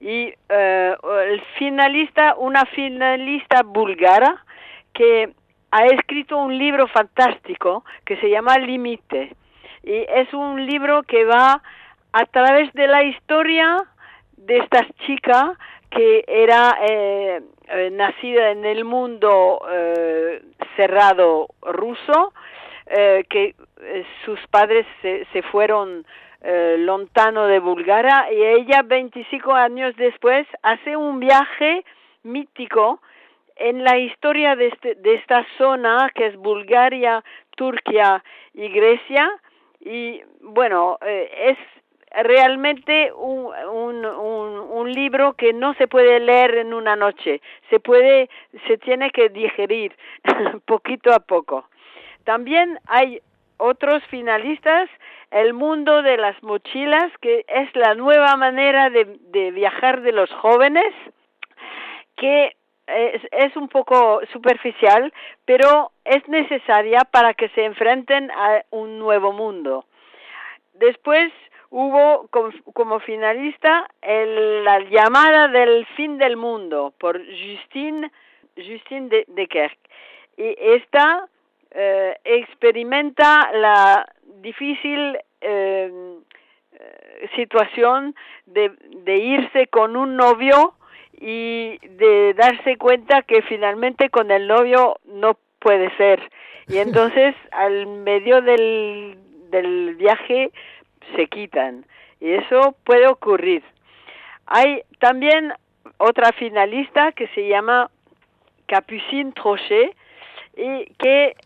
y 0.00 0.34
el 0.48 1.42
finalista, 1.58 2.34
una 2.36 2.64
finalista 2.66 3.62
búlgara 3.62 4.44
que 4.92 5.30
ha 5.70 5.86
escrito 5.86 6.36
un 6.38 6.56
libro 6.56 6.86
fantástico 6.88 7.84
que 8.04 8.16
se 8.18 8.30
llama 8.30 8.58
Límite. 8.58 9.34
Y 9.82 10.04
es 10.08 10.32
un 10.32 10.64
libro 10.64 11.02
que 11.02 11.24
va 11.24 11.62
a 12.12 12.24
través 12.26 12.72
de 12.72 12.86
la 12.86 13.02
historia 13.04 13.84
de 14.36 14.58
esta 14.58 14.86
chica 15.06 15.56
que 15.90 16.24
era 16.26 16.78
eh, 16.82 17.40
eh, 17.68 17.90
nacida 17.90 18.50
en 18.50 18.64
el 18.64 18.84
mundo 18.84 19.60
eh, 19.70 20.42
cerrado 20.76 21.48
ruso, 21.62 22.32
que 23.28 23.56
sus 24.24 24.38
padres 24.46 24.86
se, 25.02 25.26
se 25.32 25.42
fueron 25.42 26.06
lontano 26.78 27.46
de 27.46 27.58
Bulgaria 27.58 28.32
y 28.32 28.42
ella 28.42 28.82
25 28.82 29.52
años 29.52 29.96
después 29.96 30.46
hace 30.62 30.96
un 30.96 31.18
viaje 31.18 31.84
mítico 32.22 33.00
en 33.56 33.82
la 33.82 33.98
historia 33.98 34.54
de, 34.54 34.68
este, 34.68 34.94
de 34.96 35.14
esta 35.14 35.44
zona 35.58 36.10
que 36.14 36.26
es 36.26 36.36
Bulgaria, 36.36 37.24
Turquía 37.56 38.22
y 38.54 38.68
Grecia 38.68 39.30
y 39.80 40.20
bueno, 40.40 40.98
es 41.02 41.58
realmente 42.24 43.12
un, 43.12 43.52
un, 43.70 44.04
un, 44.06 44.92
libro 44.92 45.34
que 45.34 45.52
no 45.52 45.74
se 45.74 45.86
puede 45.86 46.20
leer 46.20 46.56
en 46.56 46.72
una 46.72 46.96
noche, 46.96 47.40
se 47.68 47.80
puede, 47.80 48.30
se 48.66 48.78
tiene 48.78 49.10
que 49.10 49.28
digerir 49.28 49.94
poquito 50.64 51.12
a 51.12 51.20
poco. 51.20 51.68
También 52.24 52.78
hay 52.86 53.20
otros 53.58 54.02
finalistas, 54.10 54.88
El 55.30 55.54
mundo 55.54 56.02
de 56.02 56.16
las 56.16 56.40
mochilas, 56.42 57.10
que 57.20 57.44
es 57.48 57.74
la 57.74 57.94
nueva 57.94 58.36
manera 58.36 58.90
de, 58.90 59.04
de 59.32 59.50
viajar 59.50 60.02
de 60.02 60.12
los 60.12 60.30
jóvenes, 60.30 60.94
que 62.16 62.56
es, 62.86 63.22
es, 63.32 63.56
un 63.56 63.68
poco 63.68 64.20
superficial, 64.32 65.12
pero 65.44 65.90
es 66.04 66.26
necesaria 66.28 67.00
para 67.10 67.34
que 67.34 67.48
se 67.50 67.64
enfrenten 67.64 68.30
a 68.30 68.62
un 68.70 68.98
nuevo 68.98 69.32
mundo. 69.32 69.84
Después 70.74 71.32
hubo 71.70 72.28
como 72.72 73.00
finalista 73.00 73.88
La 74.02 74.80
llamada 74.80 75.48
del 75.48 75.86
fin 75.96 76.18
del 76.18 76.36
mundo 76.36 76.92
por 76.98 77.18
Justine, 77.18 78.10
Justine 78.56 79.08
de, 79.08 79.24
de 79.28 79.46
Kerk. 79.48 79.78
Y 80.36 80.54
esta 80.58 81.28
eh, 81.78 82.16
experimenta 82.24 83.52
la 83.52 84.10
difícil 84.40 85.18
eh, 85.42 85.92
situación 87.34 88.14
de, 88.46 88.72
de 89.04 89.16
irse 89.16 89.66
con 89.66 89.94
un 89.94 90.16
novio 90.16 90.74
y 91.20 91.78
de 91.82 92.34
darse 92.34 92.78
cuenta 92.78 93.22
que 93.22 93.42
finalmente 93.42 94.08
con 94.08 94.30
el 94.30 94.46
novio 94.46 94.96
no 95.04 95.36
puede 95.58 95.94
ser. 95.96 96.30
Y 96.68 96.78
entonces 96.78 97.34
al 97.52 97.86
medio 97.86 98.40
del, 98.40 99.18
del 99.50 99.96
viaje 99.96 100.50
se 101.14 101.26
quitan 101.26 101.84
y 102.20 102.32
eso 102.32 102.74
puede 102.84 103.06
ocurrir. 103.06 103.62
Hay 104.46 104.82
también 104.98 105.52
otra 105.98 106.32
finalista 106.32 107.12
que 107.12 107.28
se 107.28 107.48
llama 107.48 107.90
Capucine 108.66 109.32
Trochet 109.32 109.94
y 110.56 110.86
que 110.98 111.36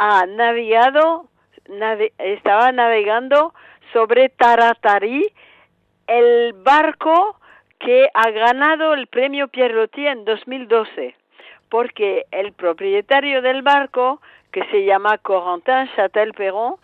ha 0.00 0.24
navegado, 0.24 1.26
estaba 2.16 2.72
navegando 2.72 3.52
sobre 3.92 4.30
Taratari, 4.30 5.30
el 6.06 6.54
barco 6.54 7.38
que 7.78 8.08
ha 8.14 8.30
ganado 8.30 8.94
el 8.94 9.08
premio 9.08 9.48
Pierrotti 9.48 10.06
en 10.06 10.24
2012, 10.24 11.14
porque 11.68 12.24
el 12.30 12.54
propietario 12.54 13.42
del 13.42 13.60
barco, 13.60 14.22
que 14.50 14.64
se 14.70 14.86
llama 14.86 15.18
Corentin 15.18 15.94
Châtel-Perron, 15.94 16.76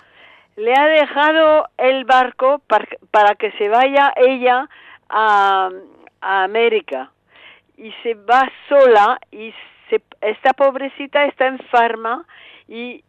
le 0.57 0.75
ha 0.75 0.87
dejado 0.87 1.69
el 1.79 2.05
barco 2.05 2.61
para, 2.67 3.35
que 3.37 3.51
se 3.53 3.71
vaya 3.71 4.13
ella 4.15 4.69
a, 5.09 5.71
América. 6.21 7.11
Y 7.79 7.93
se 8.03 8.13
va 8.13 8.51
sola 8.69 9.19
y 9.31 9.55
se, 9.89 10.03
esta 10.21 10.53
pobrecita 10.53 11.25
está 11.25 11.47
enferma 11.47 12.27
y 12.69 13.05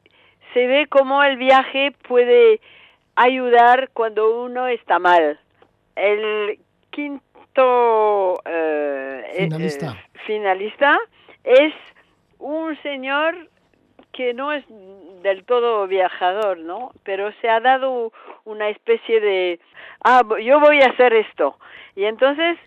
se 0.53 0.67
ve 0.67 0.87
cómo 0.87 1.23
el 1.23 1.37
viaje 1.37 1.91
puede 2.07 2.59
ayudar 3.15 3.89
cuando 3.93 4.41
uno 4.43 4.67
está 4.67 4.99
mal. 4.99 5.39
El 5.95 6.59
quinto 6.91 8.41
eh, 8.45 9.35
finalista. 9.37 9.91
Eh, 9.91 10.19
finalista 10.25 10.97
es 11.43 11.73
un 12.39 12.75
señor 12.81 13.49
que 14.11 14.33
no 14.33 14.51
es 14.51 14.63
del 15.21 15.43
todo 15.45 15.87
viajador, 15.87 16.57
¿no? 16.59 16.91
Pero 17.03 17.31
se 17.41 17.49
ha 17.49 17.59
dado 17.59 18.11
una 18.45 18.69
especie 18.69 19.19
de, 19.19 19.59
ah, 20.03 20.21
yo 20.43 20.59
voy 20.59 20.81
a 20.81 20.87
hacer 20.87 21.13
esto. 21.13 21.57
Y 21.95 22.05
entonces 22.05 22.57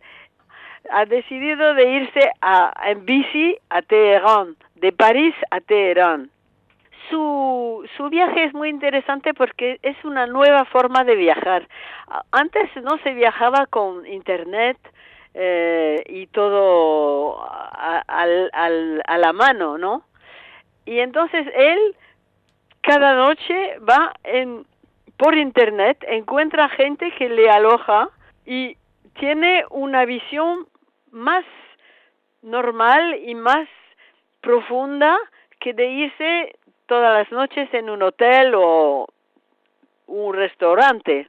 ha 0.91 1.05
decidido 1.05 1.75
de 1.75 1.91
irse 1.91 2.31
a, 2.41 2.73
en 2.87 3.05
bici 3.05 3.57
a 3.69 3.83
Teherán, 3.83 4.57
de 4.77 4.93
París 4.93 5.35
a 5.51 5.61
Teherán. 5.61 6.31
Su, 7.09 7.85
su 7.97 8.09
viaje 8.09 8.45
es 8.45 8.55
muy 8.55 8.69
interesante 8.69 9.35
porque 9.35 9.79
es 9.83 9.97
una 10.05 10.27
nueva 10.27 10.65
forma 10.67 11.05
de 11.05 11.17
viajar. 11.17 11.67
Antes 12.31 12.69
no 12.83 12.99
se 12.99 13.15
viajaba 13.15 13.67
con 13.67 14.07
internet 14.07 14.77
eh, 15.35 16.03
y 16.07 16.27
todo 16.29 17.43
a, 17.43 18.03
a 18.07 19.19
la 19.19 19.33
mano, 19.33 19.79
¿no? 19.79 20.05
Y 20.85 20.99
entonces 20.99 21.47
él 21.55 21.97
cada 22.83 23.15
noche 23.15 23.79
va 23.79 24.13
en 24.25 24.67
por 25.21 25.37
internet, 25.37 26.03
encuentra 26.09 26.71
gente 26.71 27.13
que 27.19 27.29
le 27.29 27.51
aloja 27.51 28.09
y 28.47 28.79
tiene 29.19 29.65
una 29.69 30.07
visión 30.07 30.67
más 31.11 31.45
normal 32.41 33.21
y 33.23 33.35
más 33.35 33.69
profunda 34.41 35.19
que 35.61 35.75
de 35.75 35.87
irse 35.91 36.57
todas 36.91 37.19
las 37.19 37.31
noches 37.31 37.73
en 37.73 37.89
un 37.89 38.03
hotel 38.03 38.53
o 38.57 39.07
un 40.09 40.35
restaurante. 40.35 41.29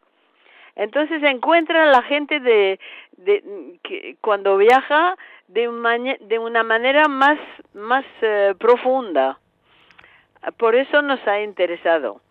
Entonces 0.75 1.21
encuentra 1.21 1.83
a 1.83 1.91
la 1.91 2.01
gente 2.01 2.39
de, 2.39 2.79
de 3.11 3.43
que 3.83 4.15
cuando 4.21 4.57
viaja 4.57 5.15
de, 5.47 6.17
de 6.21 6.39
una 6.39 6.63
manera 6.63 7.07
más 7.07 7.37
más 7.75 8.03
eh, 8.23 8.55
profunda. 8.57 9.37
Por 10.57 10.73
eso 10.73 11.03
nos 11.03 11.19
ha 11.27 11.41
interesado. 11.41 12.21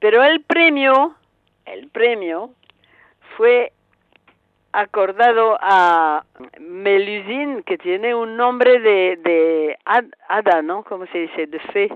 Pero 0.00 0.24
el 0.24 0.40
premio, 0.40 1.14
el 1.66 1.90
premio 1.90 2.54
fue 3.36 3.72
acordado 4.72 5.58
a 5.60 6.24
Melusine, 6.58 7.62
que 7.64 7.76
tiene 7.76 8.14
un 8.14 8.38
nombre 8.38 8.80
de, 8.80 9.16
de 9.16 9.78
hada, 9.84 10.62
¿no? 10.62 10.84
¿Cómo 10.84 11.04
se 11.08 11.18
dice? 11.18 11.46
De 11.48 11.58
fe. 11.58 11.90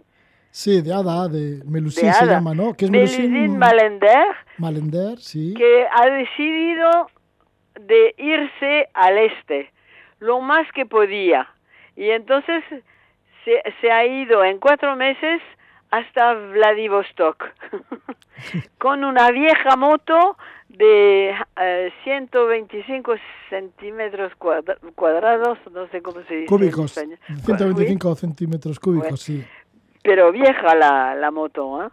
Sí, 0.53 0.83
de 0.83 0.93
hada, 0.93 1.29
de 1.29 1.63
Melusine 1.65 2.13
se 2.13 2.27
llama, 2.27 2.55
¿no? 2.55 2.75
Que 2.75 2.85
es 2.85 2.91
Melusine 2.91 3.49
Malender. 3.49 4.27
Malender, 4.59 5.19
sí. 5.19 5.55
Que 5.55 5.87
ha 5.91 6.11
decidido 6.11 7.09
de 7.81 8.15
irse 8.19 8.87
al 8.93 9.17
este, 9.17 9.73
lo 10.19 10.43
más 10.43 10.71
que 10.75 10.85
podía. 10.85 11.49
Y 11.97 12.11
entonces 12.11 12.63
se, 13.47 13.63
se 13.81 13.91
ha 13.91 14.05
ido 14.05 14.45
en 14.45 14.59
cuatro 14.59 14.95
meses 14.95 15.41
hasta 15.91 16.35
Vladivostok 16.35 17.45
con 18.79 19.05
una 19.05 19.31
vieja 19.31 19.77
moto 19.77 20.37
de 20.69 21.35
125 22.05 23.15
eh, 23.15 23.21
centímetros 23.49 24.33
cuadrados, 24.95 25.59
no 25.73 25.87
sé 25.89 26.03
cómo 26.03 26.23
se 26.25 26.35
dice. 26.35 26.47
Cúbicos, 26.47 26.93
125 26.93 28.15
centímetros 28.17 28.79
cúbicos, 28.79 29.21
sí. 29.21 29.45
Pero 30.03 30.33
vieja 30.33 30.75
la, 30.75 31.15
la 31.15 31.31
moto, 31.31 31.85
¿eh? 31.85 31.89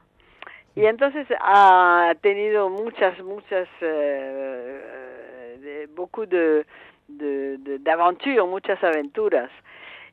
Y 0.75 0.85
entonces 0.85 1.27
ha 1.39 2.13
tenido 2.21 2.69
muchas, 2.69 3.21
muchas, 3.23 3.67
eh, 3.81 5.57
de, 5.59 5.87
beaucoup 5.87 6.27
de, 6.27 6.65
de, 7.07 7.57
de, 7.57 8.43
muchas 8.45 8.81
aventuras 8.83 9.49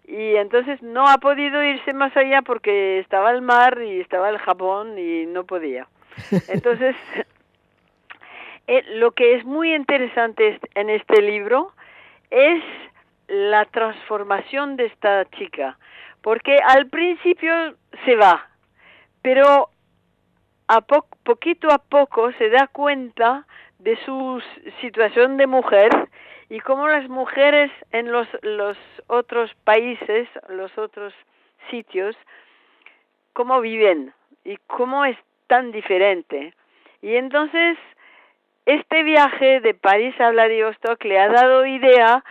y 0.07 0.37
entonces 0.37 0.81
no 0.83 1.09
ha 1.09 1.19
podido 1.19 1.63
irse 1.65 1.93
más 1.93 2.17
allá 2.17 2.43
porque 2.43 3.01
estaba 3.01 3.33
el 3.33 3.43
mar 3.43 3.81
y 3.83 4.01
estaba 4.01 4.29
el 4.29 4.39
Japón 4.39 4.99
y 4.99 5.27
no 5.27 5.45
podía. 5.45 5.89
Entonces, 6.49 6.95
eh, 8.69 8.85
lo 8.95 9.11
que 9.13 9.35
es 9.35 9.45
muy 9.45 9.75
interesante 9.75 10.61
en 10.75 10.91
este 10.91 11.21
libro 11.23 11.73
es 12.31 12.63
la 13.27 13.65
transformación 13.65 14.77
de 14.77 14.87
esta 14.87 15.25
chica, 15.31 15.77
porque 16.27 16.59
al 16.59 16.89
principio 16.89 17.77
se 18.05 18.17
va, 18.17 18.49
pero 19.23 19.69
a 20.67 20.81
poquito 20.81 21.71
a 21.71 21.79
poco 21.79 22.33
se 22.33 22.51
da 22.51 22.67
cuenta 22.67 23.47
de 23.79 23.97
su 24.05 24.43
situación 24.81 25.37
de 25.37 25.47
mujer 25.47 25.93
y 26.49 26.59
cómo 26.59 26.89
las 26.89 27.09
mujeres 27.09 27.71
en 27.93 28.11
los, 28.11 28.27
los 28.43 28.77
otros 29.07 29.55
países, 29.63 30.29
los 30.49 30.77
otros 30.77 31.15
sitios, 31.71 32.17
cómo 33.33 33.61
viven 33.61 34.13
y 34.43 34.57
cómo 34.67 35.05
es 35.05 35.17
tan 35.47 35.71
diferente. 35.71 36.55
Y 37.03 37.15
entonces, 37.15 37.79
este 38.65 39.05
viaje 39.05 39.61
de 39.61 39.75
París 39.75 40.21
a 40.21 40.31
Vladivostok 40.31 41.05
le 41.05 41.21
ha 41.21 41.29
dado 41.29 41.65
idea 41.67 42.25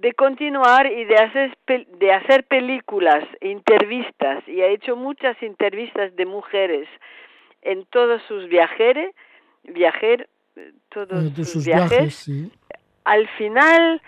de 0.00 0.12
continuar 0.12 0.86
y 0.86 1.04
de 1.04 1.16
hacer, 1.16 1.56
de 1.98 2.12
hacer 2.12 2.44
películas, 2.44 3.24
entrevistas, 3.40 4.46
y 4.46 4.60
ha 4.60 4.68
hecho 4.68 4.96
muchas 4.96 5.40
entrevistas 5.42 6.14
de 6.16 6.26
mujeres 6.26 6.88
en 7.62 7.84
todos 7.86 8.22
sus 8.28 8.48
viajeres, 8.48 9.14
viajer, 9.64 10.28
todos 10.90 11.32
sus, 11.48 11.66
viajes, 11.66 12.14
sí 12.14 12.50
al 13.06 13.28
final 13.38 14.02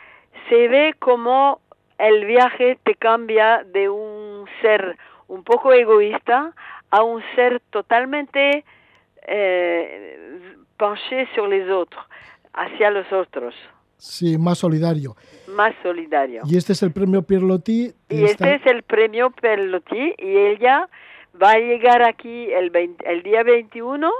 se 0.48 0.68
ve 0.68 0.94
como 0.98 1.61
el 1.98 2.27
viaje 2.27 2.79
te 2.85 2.96
cambia 2.96 3.64
de 3.64 3.88
un 3.88 4.44
ser 4.61 4.98
un 5.29 5.44
poco 5.44 5.72
egoísta 5.72 6.53
a 6.90 7.03
un 7.03 7.22
ser 7.37 7.62
totalmente 7.70 8.64
eh, 9.27 10.57
penché 10.77 11.29
sur 11.35 11.48
les 11.48 11.68
autres, 11.70 12.01
hacia 12.53 12.90
los 12.90 13.12
otros. 13.12 13.55
Sí, 13.98 14.37
más 14.38 14.59
solidario. 14.59 15.14
Más 15.54 15.74
solidario. 15.82 16.42
Y 16.46 16.56
este 16.56 16.72
es 16.72 16.82
el 16.82 16.92
premio 16.92 17.22
Pierlotti. 17.22 17.92
Y 18.08 18.24
este 18.24 18.56
es 18.56 18.66
el 18.66 18.82
premio 18.82 19.30
Pierlotti 19.30 20.14
y 20.18 20.37
ella 20.37 20.88
va 21.40 21.52
a 21.52 21.58
llegar 21.58 22.02
aquí 22.02 22.52
el, 22.52 22.70
el 23.04 23.22
día 23.22 23.42
21 23.42 24.11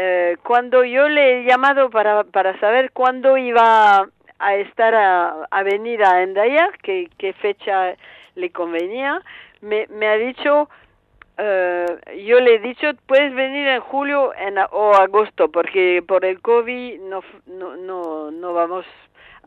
eh, 0.00 0.36
cuando 0.44 0.84
yo 0.84 1.08
le 1.08 1.40
he 1.40 1.44
llamado 1.44 1.90
para, 1.90 2.22
para 2.22 2.58
saber 2.60 2.92
cuándo 2.92 3.36
iba 3.36 4.08
a 4.38 4.54
estar 4.54 4.94
a, 4.94 5.62
venir 5.64 6.04
a 6.04 6.22
Endaya, 6.22 6.70
qué, 6.84 7.10
qué 7.18 7.32
fecha 7.32 7.96
le 8.36 8.50
convenía, 8.50 9.20
me, 9.60 9.88
me 9.88 10.06
ha 10.06 10.16
dicho, 10.16 10.68
eh, 11.36 11.86
yo 12.24 12.38
le 12.38 12.54
he 12.54 12.58
dicho, 12.60 12.92
puedes 13.06 13.34
venir 13.34 13.66
en 13.66 13.80
julio 13.80 14.32
en, 14.36 14.58
o 14.70 14.94
agosto, 14.94 15.50
porque 15.50 16.04
por 16.06 16.24
el 16.24 16.40
COVID 16.42 17.00
no, 17.00 17.22
no, 17.46 17.76
no, 17.76 18.30
no 18.30 18.52
vamos 18.52 18.86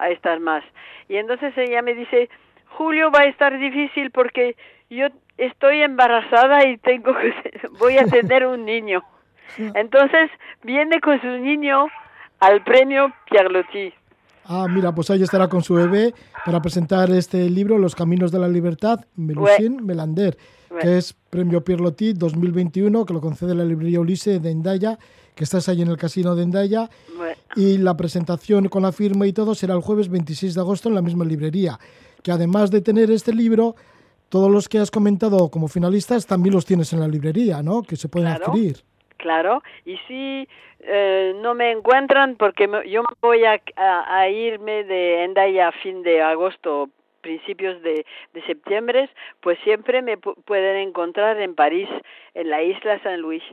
a 0.01 0.09
estar 0.09 0.39
más. 0.39 0.63
Y 1.07 1.17
entonces 1.17 1.53
ella 1.57 1.81
me 1.81 1.93
dice, 1.93 2.29
julio 2.77 3.11
va 3.11 3.21
a 3.21 3.25
estar 3.25 3.57
difícil 3.57 4.11
porque 4.11 4.55
yo 4.89 5.07
estoy 5.37 5.81
embarazada 5.81 6.67
y 6.67 6.77
tengo 6.77 7.13
que, 7.15 7.33
voy 7.79 7.97
a 7.97 8.05
tener 8.05 8.45
un 8.45 8.65
niño. 8.65 9.03
Entonces 9.75 10.29
viene 10.63 10.99
con 11.01 11.19
su 11.19 11.27
niño 11.27 11.87
al 12.39 12.63
premio 12.63 13.11
Pierlotti. 13.29 13.93
Ah, 14.45 14.67
mira, 14.69 14.93
pues 14.93 15.09
ahí 15.09 15.21
estará 15.21 15.47
con 15.47 15.61
su 15.61 15.75
bebé 15.75 16.13
para 16.45 16.61
presentar 16.61 17.09
este 17.11 17.49
libro, 17.49 17.77
Los 17.77 17.95
Caminos 17.95 18.31
de 18.31 18.39
la 18.39 18.47
Libertad, 18.47 18.99
Melusine 19.15 19.81
Melander, 19.81 20.35
que 20.79 20.97
es 20.97 21.13
Premio 21.13 21.63
Pierlotti 21.63 22.13
2021, 22.13 23.05
que 23.05 23.13
lo 23.13 23.21
concede 23.21 23.53
la 23.53 23.63
librería 23.63 23.99
Ulisse 23.99 24.39
de 24.39 24.51
Endaya, 24.51 24.97
que 25.35 25.43
estás 25.43 25.69
ahí 25.69 25.81
en 25.81 25.89
el 25.89 25.97
casino 25.97 26.35
de 26.35 26.43
Endaya. 26.43 26.89
Y 27.55 27.77
la 27.77 27.95
presentación 27.95 28.69
con 28.69 28.83
la 28.83 28.91
firma 28.91 29.27
y 29.27 29.33
todo 29.33 29.55
será 29.55 29.73
el 29.73 29.81
jueves 29.81 30.09
26 30.09 30.55
de 30.55 30.61
agosto 30.61 30.89
en 30.89 30.95
la 30.95 31.01
misma 31.01 31.25
librería, 31.25 31.77
que 32.23 32.31
además 32.31 32.71
de 32.71 32.81
tener 32.81 33.11
este 33.11 33.33
libro, 33.33 33.75
todos 34.29 34.49
los 34.49 34.69
que 34.69 34.79
has 34.79 34.89
comentado 34.89 35.49
como 35.49 35.67
finalistas 35.67 36.25
también 36.25 36.55
los 36.55 36.65
tienes 36.65 36.93
en 36.93 37.01
la 37.01 37.07
librería, 37.07 37.61
¿no? 37.61 37.83
Que 37.83 37.97
se 37.97 38.07
pueden 38.07 38.29
adquirir. 38.29 38.77
Claro, 39.17 39.61
y 39.85 39.97
si 40.07 40.47
eh, 40.79 41.33
no 41.41 41.53
me 41.53 41.71
encuentran, 41.71 42.37
porque 42.37 42.67
yo 42.87 43.03
voy 43.21 43.43
a, 43.45 43.61
a, 43.75 44.29
irme 44.29 44.83
de 44.83 45.25
Endaya 45.25 45.67
a 45.67 45.71
fin 45.73 46.01
de 46.01 46.21
agosto, 46.23 46.89
principios 47.21 47.81
de, 47.83 48.05
de 48.33 48.45
septiembre, 48.47 49.09
pues 49.41 49.59
siempre 49.63 50.01
me 50.01 50.17
pueden 50.17 50.77
encontrar 50.77 51.39
en 51.39 51.53
París, 51.53 51.87
en 52.33 52.49
la 52.49 52.63
isla 52.63 53.01
San 53.03 53.21
Luis. 53.21 53.43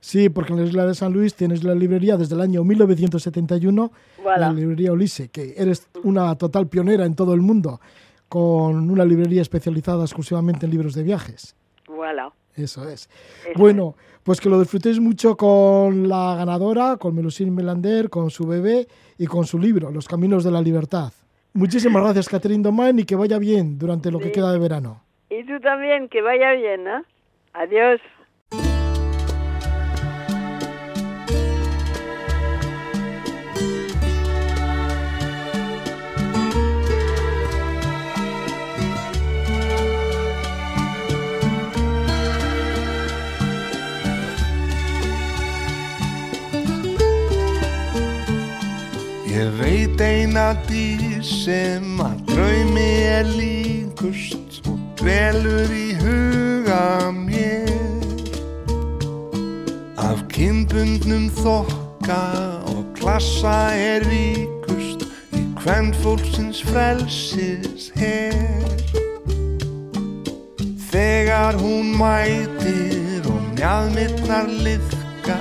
Sí, 0.00 0.28
porque 0.28 0.52
en 0.52 0.60
la 0.60 0.66
isla 0.66 0.86
de 0.86 0.94
San 0.94 1.12
Luis 1.12 1.34
tienes 1.34 1.64
la 1.64 1.74
librería 1.74 2.16
desde 2.16 2.34
el 2.34 2.40
año 2.40 2.62
1971, 2.62 3.92
la 4.24 4.52
librería 4.52 4.92
Ulisse, 4.92 5.28
que 5.32 5.54
eres 5.56 5.88
una 6.04 6.34
total 6.36 6.68
pionera 6.68 7.04
en 7.04 7.14
todo 7.14 7.34
el 7.34 7.40
mundo, 7.40 7.80
con 8.28 8.90
una 8.90 9.04
librería 9.04 9.42
especializada 9.42 10.04
exclusivamente 10.04 10.66
en 10.66 10.72
libros 10.72 10.94
de 10.94 11.02
viajes. 11.02 11.56
Voilà. 11.88 12.32
Eso 12.54 12.88
es. 12.88 13.10
bueno, 13.56 13.96
pues 14.22 14.40
que 14.40 14.48
lo 14.48 14.58
disfrutéis 14.58 14.98
mucho 14.98 15.36
con 15.36 16.08
la 16.08 16.36
ganadora, 16.36 16.96
con 16.96 17.14
Melusine 17.14 17.50
Melander, 17.50 18.08
con 18.08 18.30
su 18.30 18.46
bebé 18.46 18.88
y 19.18 19.26
con 19.26 19.44
su 19.44 19.58
libro, 19.58 19.90
Los 19.90 20.08
Caminos 20.08 20.42
de 20.42 20.50
la 20.50 20.62
Libertad. 20.62 21.12
Muchísimas 21.52 22.02
gracias, 22.02 22.28
Catherine 22.28 22.62
Domain, 22.62 22.98
y 22.98 23.04
que 23.04 23.16
vaya 23.16 23.38
bien 23.38 23.78
durante 23.78 24.10
lo 24.10 24.18
que 24.18 24.32
queda 24.32 24.52
de 24.52 24.58
verano. 24.58 25.02
Y 25.30 25.44
tú 25.44 25.58
también, 25.60 26.08
que 26.08 26.22
vaya 26.22 26.52
bien, 26.52 26.86
¿eh? 26.86 27.02
Adiós. 27.54 28.00
Veit 49.76 50.00
eina 50.00 50.54
dýr 50.64 51.20
sem 51.20 51.98
að 52.00 52.20
draumi 52.30 52.92
er 53.12 53.26
líkust 53.28 54.62
og 54.70 54.78
dvelur 54.96 55.72
í 55.74 55.88
huga 56.00 57.12
mér. 57.12 58.06
Af 60.00 60.22
kynbundnum 60.32 61.28
þokka 61.42 62.22
og 62.72 62.82
klassa 62.96 63.56
er 63.76 64.06
ríkust 64.08 65.04
í 65.36 65.44
hvern 65.60 65.92
fólksins 66.00 66.64
frelsis 66.64 67.90
her. 68.00 68.80
Þegar 70.88 71.60
hún 71.60 71.92
mætir 72.00 73.28
og 73.28 73.42
mjadmirnar 73.52 74.48
liðka 74.56 75.40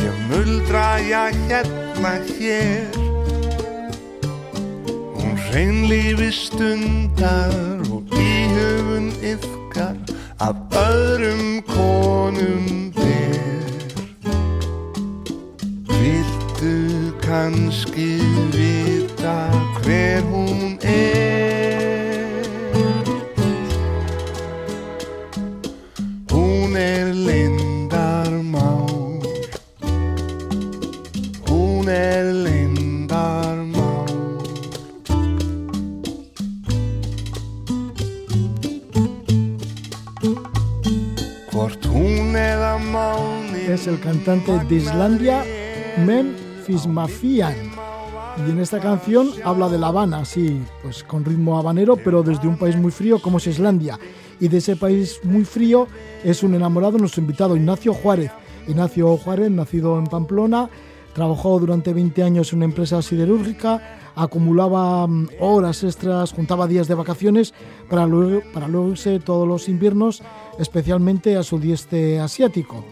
ég 0.00 0.28
muldra 0.30 0.88
ég 1.04 1.42
hérna 1.50 2.20
hér 2.32 3.04
hreinlífi 5.54 6.30
stundar 6.32 7.78
og 7.94 8.02
íhugun 8.10 9.06
yfkar 9.22 9.94
af 10.40 10.56
öðrum 10.86 11.62
konum 11.62 12.90
ber. 12.96 13.70
Viltu 16.00 16.74
kannski 17.22 18.18
vita 18.56 19.38
hver 19.78 20.20
hún 20.26 20.78
er? 20.82 21.33
Es 43.84 43.88
el 43.88 44.00
cantante 44.00 44.50
de 44.66 44.76
Islandia, 44.76 45.44
Memphis 46.06 46.86
Mafian. 46.86 47.54
Y 48.38 48.50
en 48.50 48.58
esta 48.58 48.80
canción 48.80 49.28
habla 49.44 49.68
de 49.68 49.76
La 49.76 49.88
Habana, 49.88 50.24
sí, 50.24 50.62
pues 50.82 51.04
con 51.04 51.22
ritmo 51.22 51.58
habanero, 51.58 51.94
pero 51.96 52.22
desde 52.22 52.48
un 52.48 52.56
país 52.56 52.76
muy 52.76 52.90
frío 52.90 53.20
como 53.20 53.36
es 53.36 53.46
Islandia. 53.46 53.98
Y 54.40 54.48
de 54.48 54.56
ese 54.56 54.76
país 54.76 55.20
muy 55.22 55.44
frío 55.44 55.86
es 56.24 56.42
un 56.42 56.54
enamorado 56.54 56.96
nuestro 56.96 57.20
invitado, 57.20 57.56
Ignacio 57.56 57.92
Juárez. 57.92 58.30
Ignacio 58.66 59.18
Juárez, 59.18 59.50
nacido 59.50 59.98
en 59.98 60.06
Pamplona, 60.06 60.70
trabajó 61.12 61.60
durante 61.60 61.92
20 61.92 62.22
años 62.22 62.54
en 62.54 62.60
una 62.60 62.64
empresa 62.64 63.02
siderúrgica, 63.02 63.98
acumulaba 64.14 65.06
mm, 65.06 65.28
horas 65.40 65.84
extras, 65.84 66.32
juntaba 66.32 66.66
días 66.66 66.88
de 66.88 66.94
vacaciones 66.94 67.52
para 67.90 68.06
luego, 68.06 68.40
para 68.54 68.66
luego 68.66 68.92
irse 68.92 69.20
todos 69.20 69.46
los 69.46 69.68
inviernos, 69.68 70.22
especialmente 70.58 71.36
a 71.36 71.42
sudeste 71.42 72.18
asiático. 72.18 72.82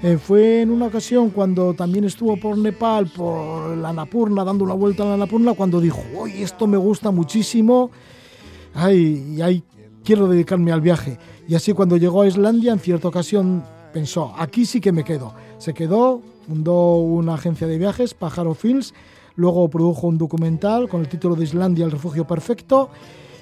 Eh, 0.00 0.16
fue 0.16 0.62
en 0.62 0.70
una 0.70 0.86
ocasión 0.86 1.30
cuando 1.30 1.74
también 1.74 2.04
estuvo 2.04 2.36
por 2.36 2.56
Nepal, 2.56 3.08
por 3.08 3.76
la 3.76 3.88
Annapurna, 3.88 4.44
dando 4.44 4.62
una 4.62 4.74
vuelta 4.74 5.02
a 5.02 5.06
la 5.06 5.14
Annapurna, 5.14 5.54
cuando 5.54 5.80
dijo, 5.80 6.00
uy, 6.14 6.40
esto 6.40 6.68
me 6.68 6.76
gusta 6.76 7.10
muchísimo, 7.10 7.90
ay, 8.74 9.34
y 9.36 9.40
ahí 9.40 9.64
quiero 10.04 10.28
dedicarme 10.28 10.70
al 10.70 10.80
viaje. 10.80 11.18
Y 11.48 11.56
así 11.56 11.72
cuando 11.72 11.96
llegó 11.96 12.22
a 12.22 12.28
Islandia, 12.28 12.72
en 12.72 12.78
cierta 12.78 13.08
ocasión 13.08 13.64
pensó, 13.92 14.32
aquí 14.38 14.66
sí 14.66 14.80
que 14.80 14.92
me 14.92 15.02
quedo. 15.02 15.34
Se 15.58 15.74
quedó, 15.74 16.22
fundó 16.46 16.94
una 16.98 17.34
agencia 17.34 17.66
de 17.66 17.76
viajes, 17.76 18.14
Pájaro 18.14 18.54
Films, 18.54 18.94
luego 19.34 19.68
produjo 19.68 20.06
un 20.06 20.16
documental 20.16 20.88
con 20.88 21.00
el 21.00 21.08
título 21.08 21.34
de 21.34 21.42
Islandia, 21.42 21.84
el 21.84 21.90
refugio 21.90 22.24
perfecto, 22.24 22.90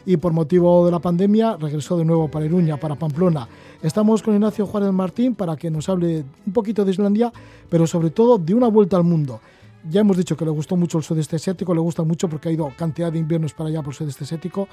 y 0.07 0.17
por 0.17 0.33
motivo 0.33 0.87
de 0.87 0.93
la 0.93 1.01
pandemia 1.01 1.57
regresó 1.57 1.99
de 1.99 2.05
nuevo 2.05 2.29
para 2.31 2.47
Iruña, 2.47 2.79
para 2.79 2.95
Pamplona. 2.95 3.49
Estamos 3.83 4.23
con 4.23 4.35
Ignacio 4.35 4.65
Juárez 4.67 4.93
Martín 4.93 5.35
para 5.35 5.57
que 5.57 5.69
nos 5.69 5.89
hable 5.89 6.25
un 6.47 6.53
poquito 6.53 6.85
de 6.85 6.93
Islandia, 6.93 7.33
pero 7.69 7.87
sobre 7.87 8.11
todo 8.11 8.39
de 8.39 8.55
una 8.55 8.69
vuelta 8.69 8.97
al 8.97 9.05
mundo. 9.05 9.41
Ya 9.89 10.01
hemos 10.01 10.17
dicho 10.17 10.37
que 10.37 10.45
le 10.45 10.51
gustó 10.51 10.77
mucho 10.77 10.99
el 10.99 11.05
sudeste 11.05 11.37
asiático, 11.37 11.73
le 11.73 11.81
gusta 11.81 12.03
mucho 12.03 12.29
porque 12.29 12.49
ha 12.49 12.53
ido 12.53 12.73
cantidad 12.77 13.13
de 13.13 13.19
inviernos 13.19 13.53
para 13.53 13.69
allá 13.69 13.83
por 13.83 13.93
el 13.93 13.97
sudeste 13.97 14.25
asiático, 14.25 14.69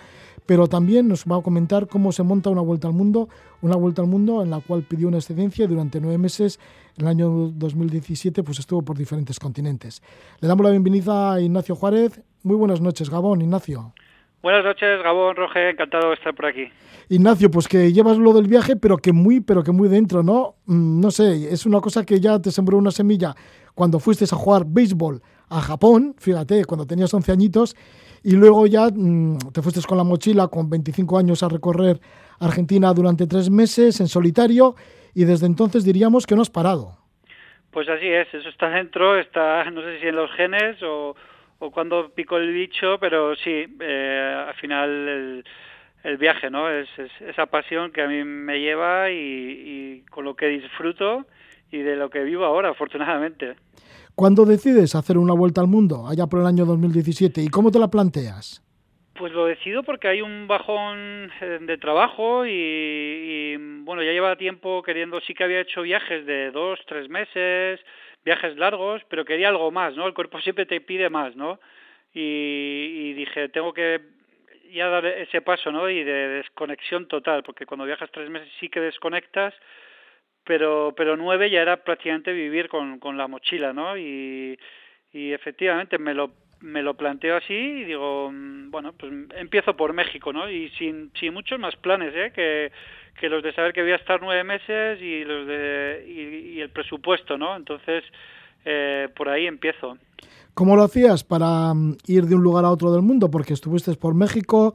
pero 0.46 0.68
también 0.68 1.08
nos 1.08 1.26
va 1.26 1.38
a 1.38 1.42
comentar 1.42 1.88
cómo 1.88 2.12
se 2.12 2.24
monta 2.24 2.50
una 2.50 2.62
vuelta 2.62 2.88
al 2.88 2.94
mundo, 2.94 3.30
una 3.62 3.76
vuelta 3.76 4.02
al 4.02 4.08
mundo 4.08 4.42
en 4.42 4.50
la 4.50 4.60
cual 4.60 4.84
pidió 4.84 5.08
una 5.08 5.18
excedencia 5.18 5.68
durante 5.68 6.00
nueve 6.00 6.18
meses, 6.18 6.60
en 6.98 7.06
el 7.06 7.08
año 7.10 7.30
2017, 7.30 8.44
pues 8.44 8.60
estuvo 8.60 8.82
por 8.82 8.98
diferentes 8.98 9.40
continentes. 9.40 10.02
Le 10.40 10.48
damos 10.48 10.64
la 10.64 10.72
bienvenida 10.72 11.34
a 11.34 11.42
Ignacio 11.42 11.76
Juárez. 11.76 12.22
Muy 12.44 12.56
buenas 12.56 12.82
noches, 12.82 13.10
Gabón, 13.10 13.42
Ignacio. 13.42 13.94
Buenas 14.44 14.66
noches, 14.66 15.02
Gabón, 15.02 15.38
Roge, 15.38 15.70
encantado 15.70 16.10
de 16.10 16.16
estar 16.16 16.36
por 16.36 16.48
aquí. 16.48 16.70
Ignacio, 17.08 17.50
pues 17.50 17.66
que 17.70 17.94
llevas 17.94 18.18
lo 18.18 18.34
del 18.34 18.50
viaje, 18.50 18.76
pero 18.76 18.98
que 18.98 19.14
muy, 19.14 19.40
pero 19.40 19.64
que 19.64 19.72
muy 19.72 19.88
dentro, 19.88 20.22
¿no? 20.22 20.56
Mm, 20.66 21.00
No 21.00 21.12
sé, 21.12 21.50
es 21.50 21.66
una 21.66 21.80
cosa 21.80 22.06
que 22.06 22.20
ya 22.20 22.42
te 22.42 22.52
sembró 22.52 22.78
una 22.78 22.92
semilla 22.92 23.34
cuando 23.74 24.00
fuiste 24.00 24.26
a 24.26 24.36
jugar 24.36 24.64
béisbol 24.68 25.22
a 25.50 25.62
Japón, 25.62 26.14
fíjate, 26.18 26.66
cuando 26.66 26.86
tenías 26.86 27.14
11 27.14 27.32
añitos, 27.32 27.74
y 28.22 28.36
luego 28.36 28.68
ya 28.68 28.90
mm, 28.94 29.38
te 29.54 29.62
fuiste 29.62 29.80
con 29.88 29.98
la 29.98 30.04
mochila 30.04 30.50
con 30.50 30.70
25 30.70 31.18
años 31.18 31.42
a 31.42 31.48
recorrer 31.48 32.02
Argentina 32.42 32.94
durante 32.94 33.28
tres 33.28 33.50
meses 33.50 34.02
en 34.02 34.10
solitario, 34.10 34.76
y 35.16 35.24
desde 35.24 35.46
entonces 35.46 35.86
diríamos 35.86 36.28
que 36.28 36.36
no 36.36 36.42
has 36.42 36.50
parado. 36.50 36.98
Pues 37.72 37.88
así 37.88 38.08
es, 38.08 38.28
eso 38.34 38.50
está 38.50 38.68
dentro, 38.68 39.18
está, 39.18 39.64
no 39.72 39.82
sé 39.84 40.02
si 40.02 40.08
en 40.08 40.18
los 40.18 40.30
genes 40.34 40.84
o, 40.84 41.16
o 41.64 41.72
cuando 41.72 42.10
picó 42.10 42.38
el 42.38 42.54
bicho, 42.54 42.98
pero 43.00 43.36
sí, 43.38 43.66
eh, 43.80 44.46
al 44.48 44.54
final 44.56 44.90
el, 44.90 45.44
el 46.04 46.18
viaje, 46.18 46.50
¿no? 46.50 46.70
Es, 46.70 46.90
es 46.98 47.12
esa 47.22 47.46
pasión 47.46 47.92
que 47.92 48.02
a 48.02 48.08
mí 48.08 48.24
me 48.26 48.60
lleva 48.60 49.10
y, 49.10 49.16
y 49.16 50.02
con 50.10 50.26
lo 50.26 50.36
que 50.36 50.48
disfruto 50.48 51.26
y 51.72 51.78
de 51.78 51.96
lo 51.96 52.10
que 52.10 52.24
vivo 52.24 52.44
ahora, 52.44 52.70
afortunadamente. 52.70 53.56
¿Cuándo 54.14 54.46
decides 54.46 54.94
hacer 54.94 55.18
una 55.18 55.34
vuelta 55.34 55.62
al 55.62 55.68
mundo, 55.68 56.06
allá 56.08 56.28
por 56.28 56.42
el 56.42 56.48
año 56.48 56.66
2017, 56.66 57.42
y 57.42 57.48
cómo 57.48 57.72
te 57.72 57.80
la 57.80 57.88
planteas? 57.88 58.62
Pues 59.16 59.32
lo 59.32 59.46
decido 59.46 59.84
porque 59.84 60.10
hay 60.10 60.22
un 60.22 60.48
bajón 60.48 61.32
eh, 61.40 61.60
de 61.62 61.78
trabajo 61.78 62.46
y, 62.46 62.52
y, 62.52 63.56
bueno, 63.84 64.04
ya 64.04 64.12
lleva 64.12 64.36
tiempo 64.36 64.84
queriendo, 64.84 65.22
sí 65.22 65.34
que 65.34 65.46
había 65.46 65.62
hecho 65.62 65.84
viajes 65.84 66.26
de 66.26 66.52
dos, 66.52 66.80
tres 66.88 67.10
meses, 67.10 67.80
viajes 68.26 68.58
largos, 68.58 69.04
pero 69.10 69.26
quería 69.26 69.50
algo 69.50 69.72
más, 69.72 69.96
¿no? 69.96 70.08
El 70.08 70.14
cuerpo 70.14 70.40
siempre 70.42 70.66
te 70.66 70.82
pide 70.82 71.10
más, 71.10 71.36
¿no? 71.36 71.60
Y, 72.14 72.20
y 73.10 73.14
dije, 73.14 73.50
tengo 73.50 73.74
que 73.74 74.02
ya 74.72 74.88
dar 74.88 75.06
ese 75.06 75.42
paso, 75.42 75.72
¿no? 75.72 75.90
Y 75.90 76.04
de 76.04 76.28
desconexión 76.30 77.08
total, 77.08 77.44
porque 77.44 77.66
cuando 77.66 77.86
viajas 77.86 78.12
tres 78.12 78.30
meses 78.30 78.50
sí 78.60 78.70
que 78.70 78.80
desconectas, 78.80 79.54
pero 80.44 80.94
pero 80.96 81.16
nueve 81.18 81.50
ya 81.50 81.62
era 81.62 81.84
prácticamente 81.84 82.34
vivir 82.34 82.70
con, 82.70 83.00
con 83.00 83.18
la 83.18 83.28
mochila, 83.28 83.74
¿no? 83.74 83.98
Y, 83.98 84.60
y 85.12 85.32
efectivamente 85.34 85.98
me 85.98 86.14
lo 86.14 86.34
me 86.64 86.82
lo 86.82 86.94
planteo 86.96 87.36
así 87.36 87.54
y 87.54 87.84
digo, 87.84 88.32
mm, 88.32 88.72
bueno, 88.72 88.94
pues 88.94 89.12
empiezo 89.36 89.76
por 89.76 89.94
México, 89.94 90.32
¿no? 90.32 90.50
Y 90.50 90.70
sin, 90.80 91.12
sin 91.20 91.34
muchos 91.34 91.60
más 91.60 91.76
planes, 91.76 92.14
¿eh? 92.16 92.32
Que, 92.34 92.72
que 93.20 93.28
los 93.28 93.44
de 93.44 93.54
saber 93.54 93.74
que 93.74 93.82
voy 93.82 93.92
a 93.92 93.98
estar 93.98 94.22
nueve 94.22 94.44
meses 94.46 95.00
y 95.02 95.26
los 95.26 95.46
de 95.46 96.54
y, 96.56 96.62
el 96.62 96.70
presupuesto, 96.70 97.38
¿no? 97.38 97.56
Entonces, 97.58 98.04
eh, 98.64 99.10
por 99.16 99.28
ahí 99.28 99.46
empiezo. 99.46 99.98
¿Cómo 100.54 100.78
lo 100.78 100.84
hacías 100.84 101.26
para 101.26 101.74
mm, 101.74 101.98
ir 102.08 102.24
de 102.26 102.36
un 102.36 102.44
lugar 102.44 102.64
a 102.64 102.72
otro 102.72 102.94
del 102.94 103.02
mundo? 103.02 103.30
Porque 103.30 103.54
estuviste 103.54 103.94
por 103.96 104.16
México, 104.16 104.74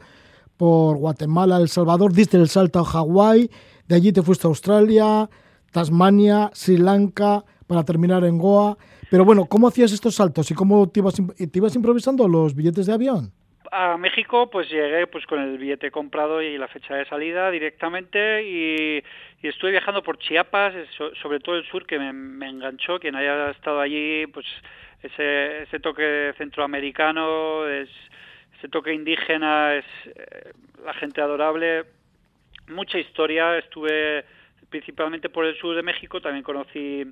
por 0.59 0.99
Guatemala, 0.99 1.57
El 1.57 1.69
Salvador, 1.69 2.13
diste 2.13 2.37
el 2.37 2.49
salto 2.49 2.81
a 2.81 2.85
Hawái, 2.85 3.51
de 3.87 3.95
allí 3.95 4.13
te 4.13 4.23
fuiste 4.23 4.47
a 4.47 4.51
Australia, 4.51 5.31
Tasmania, 5.73 6.51
Sri 6.53 6.77
Lanka, 6.77 7.45
para 7.67 7.83
terminar 7.85 8.25
en 8.25 8.37
Goa. 8.37 8.77
Pero 9.11 9.25
bueno, 9.25 9.47
¿cómo 9.47 9.69
hacías 9.69 9.93
estos 9.93 10.15
saltos 10.17 10.51
y 10.51 10.55
cómo 10.55 10.89
te 10.91 11.01
ibas, 11.01 11.15
te 11.17 11.59
ibas 11.59 11.75
improvisando 11.77 12.29
los 12.29 12.55
billetes 12.55 12.87
de 12.87 12.93
avión? 12.93 13.33
a 13.71 13.99
México 13.99 14.49
pues 14.49 14.71
llegué 14.71 15.07
pues 15.09 15.27
con 15.27 15.41
el 15.41 15.59
billete 15.59 15.91
comprado 15.91 16.41
y 16.41 16.57
la 16.57 16.69
fecha 16.69 16.95
de 16.95 17.05
salida 17.05 17.51
directamente 17.51 18.43
y, 18.43 19.05
y 19.43 19.47
estuve 19.49 19.73
viajando 19.73 20.03
por 20.03 20.19
Chiapas, 20.19 20.73
so- 20.97 21.15
sobre 21.17 21.39
todo 21.41 21.57
el 21.57 21.67
sur 21.67 21.85
que 21.87 21.99
me, 21.99 22.11
me 22.15 22.49
enganchó, 22.49 22.99
quien 22.99 23.15
haya 23.15 23.51
estado 23.51 23.81
allí 23.81 24.27
pues 24.29 24.47
ese, 25.03 25.65
ese 25.65 25.81
toque 25.81 26.33
centroamericano, 26.39 27.69
es, 27.69 27.91
ese 28.59 28.69
toque 28.69 28.95
indígena, 28.95 29.75
es 29.75 29.85
eh, 30.07 30.53
la 30.83 30.95
gente 30.95 31.21
adorable, 31.21 31.85
mucha 32.69 32.99
historia, 32.99 33.59
estuve 33.59 34.25
principalmente 34.71 35.29
por 35.29 35.45
el 35.45 35.59
sur 35.59 35.77
de 35.77 35.83
México, 35.83 36.23
también 36.23 36.43
conocí 36.43 37.05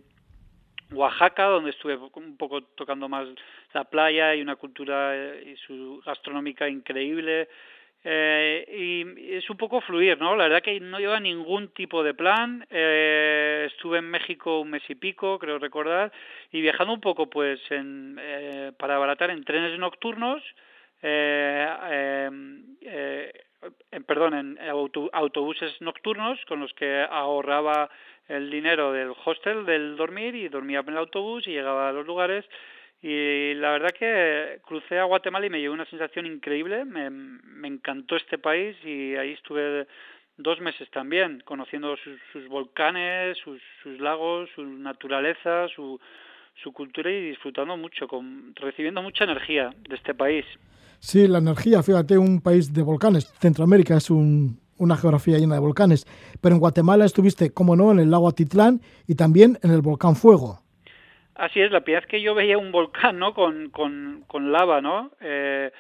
Oaxaca, 0.92 1.44
donde 1.44 1.70
estuve 1.70 1.96
un 1.96 2.36
poco 2.36 2.62
tocando 2.62 3.08
más 3.08 3.28
la 3.74 3.84
playa 3.84 4.34
y 4.34 4.42
una 4.42 4.56
cultura 4.56 5.14
eh, 5.16 5.52
y 5.52 5.56
su 5.66 6.00
gastronómica 6.04 6.68
increíble 6.68 7.48
Eh, 8.08 8.64
y 8.70 9.34
es 9.34 9.50
un 9.50 9.56
poco 9.56 9.80
fluir, 9.80 10.16
¿no? 10.20 10.36
La 10.36 10.44
verdad 10.44 10.62
que 10.62 10.78
no 10.78 11.00
lleva 11.00 11.18
ningún 11.18 11.68
tipo 11.74 12.04
de 12.04 12.14
plan. 12.14 12.64
Eh, 12.70 13.66
estuve 13.72 13.98
en 13.98 14.08
México 14.10 14.60
un 14.60 14.70
mes 14.70 14.82
y 14.88 14.94
pico, 14.94 15.38
creo 15.40 15.58
recordar, 15.58 16.12
y 16.52 16.60
viajando 16.60 16.94
un 16.94 17.00
poco, 17.00 17.28
pues, 17.28 17.60
en, 17.70 18.16
eh, 18.20 18.72
para 18.78 18.94
abaratar 18.96 19.30
en 19.30 19.42
trenes 19.44 19.76
nocturnos, 19.78 20.42
eh, 21.02 21.66
en, 23.90 24.04
perdón, 24.04 24.34
en 24.34 24.58
autobuses 25.12 25.80
nocturnos 25.80 26.38
con 26.46 26.60
los 26.60 26.72
que 26.74 27.04
ahorraba 27.10 27.90
el 28.28 28.50
dinero 28.50 28.92
del 28.92 29.12
hostel, 29.24 29.64
del 29.64 29.96
dormir, 29.96 30.34
y 30.34 30.48
dormía 30.48 30.80
en 30.80 30.88
el 30.88 30.98
autobús 30.98 31.46
y 31.46 31.52
llegaba 31.52 31.88
a 31.88 31.92
los 31.92 32.06
lugares 32.06 32.44
y 33.02 33.54
la 33.54 33.72
verdad 33.72 33.90
que 33.96 34.58
crucé 34.66 34.98
a 34.98 35.04
Guatemala 35.04 35.46
y 35.46 35.50
me 35.50 35.60
llevó 35.60 35.74
una 35.74 35.88
sensación 35.88 36.26
increíble, 36.26 36.84
me, 36.84 37.10
me 37.10 37.68
encantó 37.68 38.16
este 38.16 38.38
país 38.38 38.76
y 38.84 39.14
ahí 39.16 39.32
estuve 39.32 39.86
dos 40.38 40.60
meses 40.60 40.90
también, 40.90 41.42
conociendo 41.44 41.96
sus, 41.96 42.18
sus 42.32 42.48
volcanes, 42.48 43.36
sus, 43.42 43.60
sus, 43.82 44.00
lagos, 44.00 44.48
su 44.54 44.64
naturaleza, 44.64 45.68
su, 45.74 46.00
su 46.62 46.72
cultura 46.72 47.10
y 47.10 47.28
disfrutando 47.28 47.76
mucho, 47.76 48.08
con, 48.08 48.54
recibiendo 48.56 49.02
mucha 49.02 49.24
energía 49.24 49.70
de 49.88 49.94
este 49.94 50.14
país. 50.14 50.44
Sí, 50.98 51.28
la 51.28 51.38
energía, 51.38 51.82
fíjate, 51.82 52.16
un 52.16 52.40
país 52.40 52.72
de 52.72 52.82
volcanes. 52.82 53.26
Centroamérica 53.38 53.96
es 53.96 54.10
un, 54.10 54.58
una 54.78 54.96
geografía 54.96 55.38
llena 55.38 55.54
de 55.54 55.60
volcanes, 55.60 56.06
pero 56.40 56.54
en 56.54 56.60
Guatemala 56.60 57.04
estuviste, 57.04 57.52
como 57.52 57.76
no, 57.76 57.92
en 57.92 58.00
el 58.00 58.10
lago 58.10 58.28
Atitlán 58.28 58.80
y 59.06 59.14
también 59.14 59.58
en 59.62 59.70
el 59.70 59.82
volcán 59.82 60.16
Fuego. 60.16 60.58
Así 61.34 61.60
es, 61.60 61.70
la 61.70 61.82
primera 61.82 62.00
vez 62.00 62.08
que 62.08 62.22
yo 62.22 62.34
veía 62.34 62.56
un 62.56 62.72
volcán, 62.72 63.18
¿no? 63.18 63.34
Con, 63.34 63.68
con, 63.70 64.24
con 64.26 64.52
lava, 64.52 64.80
¿no? 64.80 65.12
Eh, 65.20 65.70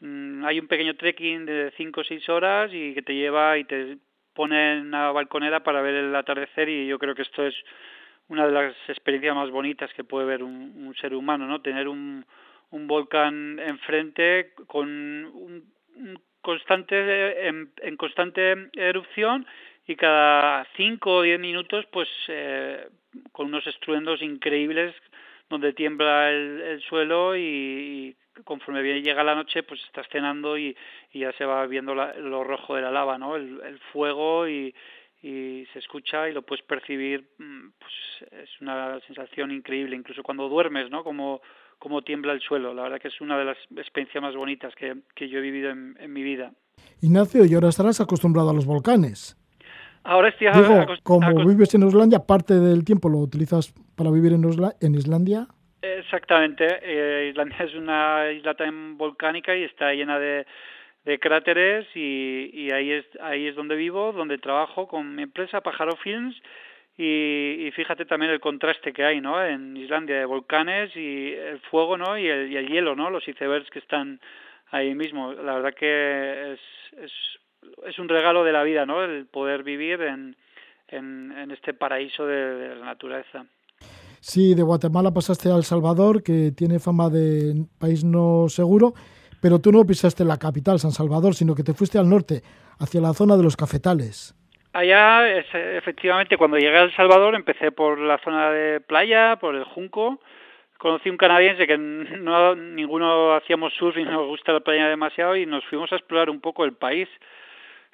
mm, 0.00 0.44
hay 0.44 0.60
un 0.60 0.68
pequeño 0.68 0.94
trekking 0.94 1.46
de 1.46 1.72
5 1.76 2.00
o 2.00 2.04
6 2.04 2.28
horas 2.28 2.70
y 2.72 2.94
que 2.94 3.02
te 3.02 3.14
lleva 3.14 3.58
y 3.58 3.64
te 3.64 3.98
pone 4.34 4.74
en 4.74 4.86
una 4.86 5.10
balconera 5.10 5.64
para 5.64 5.82
ver 5.82 5.94
el 5.94 6.14
atardecer 6.14 6.68
y 6.68 6.86
yo 6.86 6.98
creo 6.98 7.14
que 7.14 7.22
esto 7.22 7.44
es 7.44 7.54
una 8.28 8.46
de 8.46 8.52
las 8.52 8.74
experiencias 8.88 9.34
más 9.34 9.50
bonitas 9.50 9.90
que 9.94 10.04
puede 10.04 10.26
ver 10.26 10.44
un, 10.44 10.94
ser 11.00 11.14
humano, 11.14 11.48
¿no? 11.48 11.60
Tener 11.60 11.88
un, 11.88 12.24
un 12.70 12.86
volcán 12.86 13.58
enfrente 13.58 14.52
con 14.68 14.88
un 14.88 15.64
constante 16.42 17.48
en, 17.48 17.72
en, 17.82 17.96
constante 17.96 18.70
erupción 18.74 19.46
y 19.86 19.96
cada 19.96 20.66
cinco 20.76 21.16
o 21.16 21.22
diez 21.22 21.38
minutos 21.38 21.86
pues 21.92 22.08
eh, 22.28 22.88
con 23.32 23.46
unos 23.46 23.66
estruendos 23.66 24.22
increíbles 24.22 24.94
donde 25.48 25.72
tiembla 25.72 26.30
el, 26.30 26.60
el 26.60 26.80
suelo 26.82 27.36
y, 27.36 27.40
y, 27.40 28.16
conforme 28.44 29.02
llega 29.02 29.24
la 29.24 29.34
noche 29.34 29.62
pues 29.62 29.82
estás 29.84 30.08
cenando 30.08 30.56
y, 30.56 30.76
y 31.12 31.20
ya 31.20 31.32
se 31.32 31.44
va 31.44 31.66
viendo 31.66 31.94
la, 31.94 32.14
lo 32.14 32.44
rojo 32.44 32.76
de 32.76 32.82
la 32.82 32.90
lava 32.90 33.18
no 33.18 33.36
el, 33.36 33.60
el 33.64 33.78
fuego 33.92 34.48
y, 34.48 34.74
y 35.22 35.66
se 35.72 35.78
escucha 35.80 36.28
y 36.28 36.32
lo 36.32 36.42
puedes 36.42 36.64
percibir 36.64 37.28
mm, 37.38 37.68
pues 37.78 38.32
es 38.42 38.60
una 38.60 38.98
sensación 39.00 39.50
increíble 39.50 39.96
incluso 39.96 40.22
cuando 40.22 40.48
duermes 40.48 40.90
no 40.90 41.04
como 41.04 41.42
como 41.80 42.02
tiembla 42.02 42.32
el 42.32 42.40
suelo 42.40 42.72
la 42.72 42.82
verdad 42.82 43.00
que 43.00 43.08
es 43.08 43.20
una 43.20 43.36
de 43.36 43.46
las 43.46 43.58
experiencias 43.76 44.22
más 44.22 44.36
bonitas 44.36 44.72
que, 44.76 44.96
que 45.16 45.28
yo 45.28 45.38
he 45.38 45.42
vivido 45.42 45.70
en, 45.70 45.96
en 45.98 46.12
mi 46.12 46.22
vida 46.22 46.52
Ignacio 47.02 47.44
y 47.44 47.54
ahora 47.54 47.70
estarás 47.70 48.00
acostumbrado 48.00 48.50
a 48.50 48.54
los 48.54 48.66
volcanes 48.66 49.36
Ahora 50.02 50.28
estoy 50.28 50.48
Digo, 50.48 50.86
como 51.02 51.44
vives 51.44 51.74
en 51.74 51.86
Islandia, 51.86 52.20
parte 52.20 52.54
del 52.54 52.84
tiempo 52.84 53.08
lo 53.08 53.18
utilizas 53.18 53.74
para 53.96 54.10
vivir 54.10 54.32
en, 54.32 54.44
Osla 54.44 54.72
en 54.80 54.94
Islandia. 54.94 55.46
Exactamente. 55.82 56.66
Eh, 56.82 57.28
Islandia 57.30 57.58
es 57.60 57.74
una 57.74 58.30
isla 58.32 58.54
también 58.54 58.96
volcánica 58.96 59.54
y 59.54 59.64
está 59.64 59.92
llena 59.92 60.18
de, 60.18 60.46
de 61.04 61.18
cráteres 61.18 61.86
y, 61.94 62.50
y, 62.52 62.70
ahí 62.72 62.92
es 62.92 63.04
ahí 63.20 63.46
es 63.46 63.56
donde 63.56 63.76
vivo, 63.76 64.12
donde 64.12 64.38
trabajo 64.38 64.88
con 64.88 65.14
mi 65.14 65.22
empresa 65.22 65.60
Pájaro 65.60 65.96
Films 65.96 66.36
y, 67.02 67.70
fíjate 67.72 68.04
también 68.04 68.32
el 68.32 68.40
contraste 68.40 68.92
que 68.92 69.04
hay, 69.04 69.20
¿no? 69.20 69.42
En 69.44 69.76
Islandia 69.76 70.18
de 70.18 70.24
volcanes 70.24 70.94
y 70.94 71.32
el 71.32 71.60
fuego, 71.70 71.96
¿no? 71.96 72.18
Y 72.18 72.26
el, 72.26 72.52
y 72.52 72.56
el 72.56 72.68
hielo, 72.68 72.94
¿no? 72.94 73.10
Los 73.10 73.26
icebergs 73.26 73.70
que 73.70 73.78
están 73.78 74.20
ahí 74.70 74.94
mismo. 74.94 75.32
La 75.32 75.54
verdad 75.54 75.74
que 75.74 76.52
es, 76.52 76.60
es 77.02 77.12
es 77.86 77.98
un 77.98 78.08
regalo 78.08 78.44
de 78.44 78.52
la 78.52 78.62
vida, 78.62 78.86
¿no? 78.86 79.02
El 79.02 79.26
poder 79.26 79.62
vivir 79.62 80.00
en, 80.02 80.36
en, 80.88 81.32
en 81.32 81.50
este 81.50 81.74
paraíso 81.74 82.26
de, 82.26 82.34
de, 82.34 82.74
la 82.76 82.86
naturaleza. 82.86 83.46
Sí, 84.20 84.54
de 84.54 84.62
Guatemala 84.62 85.12
pasaste 85.12 85.50
a 85.50 85.56
El 85.56 85.64
Salvador, 85.64 86.22
que 86.22 86.52
tiene 86.52 86.78
fama 86.78 87.08
de 87.08 87.64
país 87.78 88.04
no 88.04 88.48
seguro, 88.48 88.94
pero 89.40 89.58
tú 89.58 89.72
no 89.72 89.84
pisaste 89.84 90.24
la 90.24 90.36
capital, 90.36 90.78
San 90.78 90.92
Salvador, 90.92 91.34
sino 91.34 91.54
que 91.54 91.62
te 91.62 91.72
fuiste 91.72 91.98
al 91.98 92.08
norte, 92.08 92.42
hacia 92.78 93.00
la 93.00 93.14
zona 93.14 93.36
de 93.36 93.42
los 93.42 93.56
cafetales. 93.56 94.34
Allá, 94.72 95.28
efectivamente, 95.28 96.36
cuando 96.36 96.56
llegué 96.56 96.76
a 96.76 96.82
El 96.82 96.94
Salvador, 96.94 97.34
empecé 97.34 97.72
por 97.72 97.98
la 97.98 98.18
zona 98.18 98.50
de 98.50 98.80
playa, 98.80 99.36
por 99.36 99.56
el 99.56 99.64
Junco. 99.64 100.20
Conocí 100.78 101.10
un 101.10 101.16
canadiense 101.16 101.66
que 101.66 101.76
no 101.78 102.54
ninguno 102.54 103.34
hacíamos 103.34 103.74
surf 103.74 103.96
y 103.96 104.04
nos 104.04 104.26
gusta 104.26 104.52
la 104.52 104.60
playa 104.60 104.88
demasiado 104.88 105.36
y 105.36 105.46
nos 105.46 105.64
fuimos 105.66 105.92
a 105.92 105.96
explorar 105.96 106.30
un 106.30 106.40
poco 106.40 106.64
el 106.64 106.74
país 106.74 107.08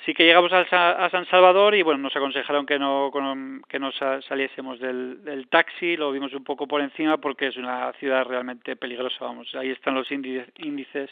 sí 0.04 0.14
que 0.14 0.24
llegamos 0.24 0.52
a, 0.52 1.08
San 1.10 1.26
Salvador 1.26 1.74
y 1.74 1.82
bueno, 1.82 2.02
nos 2.02 2.16
aconsejaron 2.16 2.66
que 2.66 2.78
no, 2.78 3.10
que 3.68 3.78
no 3.78 3.92
saliésemos 3.92 4.78
del, 4.78 5.24
del 5.24 5.48
taxi, 5.48 5.96
lo 5.96 6.12
vimos 6.12 6.32
un 6.34 6.44
poco 6.44 6.66
por 6.66 6.80
encima 6.80 7.16
porque 7.18 7.48
es 7.48 7.56
una 7.56 7.92
ciudad 7.94 8.24
realmente 8.24 8.76
peligrosa, 8.76 9.24
vamos, 9.24 9.54
ahí 9.54 9.70
están 9.70 9.94
los 9.94 10.10
índices. 10.10 11.10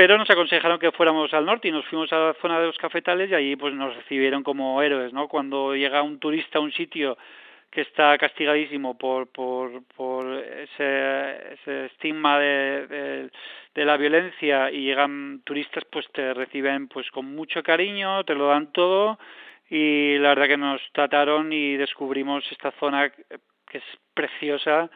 Pero 0.00 0.16
nos 0.16 0.30
aconsejaron 0.30 0.78
que 0.78 0.92
fuéramos 0.92 1.34
al 1.34 1.44
norte 1.44 1.68
y 1.68 1.72
nos 1.72 1.84
fuimos 1.84 2.10
a 2.14 2.18
la 2.18 2.34
zona 2.40 2.58
de 2.58 2.68
los 2.68 2.78
cafetales 2.78 3.30
y 3.30 3.34
allí 3.34 3.54
pues 3.54 3.74
nos 3.74 3.94
recibieron 3.94 4.42
como 4.42 4.80
héroes, 4.80 5.12
¿no? 5.12 5.28
Cuando 5.28 5.74
llega 5.76 6.00
un 6.00 6.18
turista 6.18 6.58
a 6.58 6.62
un 6.62 6.72
sitio 6.72 7.18
que 7.70 7.82
está 7.82 8.16
castigadísimo 8.16 8.96
por 8.96 9.30
por 9.30 9.84
por 9.94 10.24
ese, 10.38 11.52
ese 11.52 11.84
estigma 11.84 12.38
de, 12.38 12.86
de, 12.86 13.30
de, 13.74 13.84
la 13.84 13.98
violencia 13.98 14.70
y 14.70 14.84
llegan 14.84 15.42
turistas 15.44 15.84
pues 15.92 16.10
te 16.12 16.32
reciben 16.32 16.88
pues 16.88 17.10
con 17.10 17.26
mucho 17.34 17.62
cariño 17.62 18.24
te 18.24 18.34
lo 18.34 18.46
dan 18.46 18.72
todo 18.72 19.18
y 19.68 20.16
la 20.16 20.30
verdad 20.30 20.46
que 20.46 20.56
nos 20.56 20.80
trataron 20.92 21.52
y 21.52 21.76
descubrimos 21.76 22.50
esta 22.50 22.70
zona 22.80 23.10
que 23.10 23.78
es 23.78 23.84
preciosa 24.14 24.88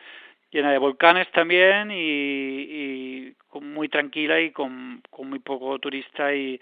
llena 0.55 0.71
de 0.71 0.79
volcanes 0.79 1.31
también 1.33 1.90
y, 1.90 1.97
y 1.97 3.37
muy 3.61 3.88
tranquila 3.88 4.40
y 4.40 4.53
con, 4.53 5.03
con 5.11 5.29
muy 5.29 5.40
poco 5.40 5.79
turista 5.79 6.33
y 6.35 6.61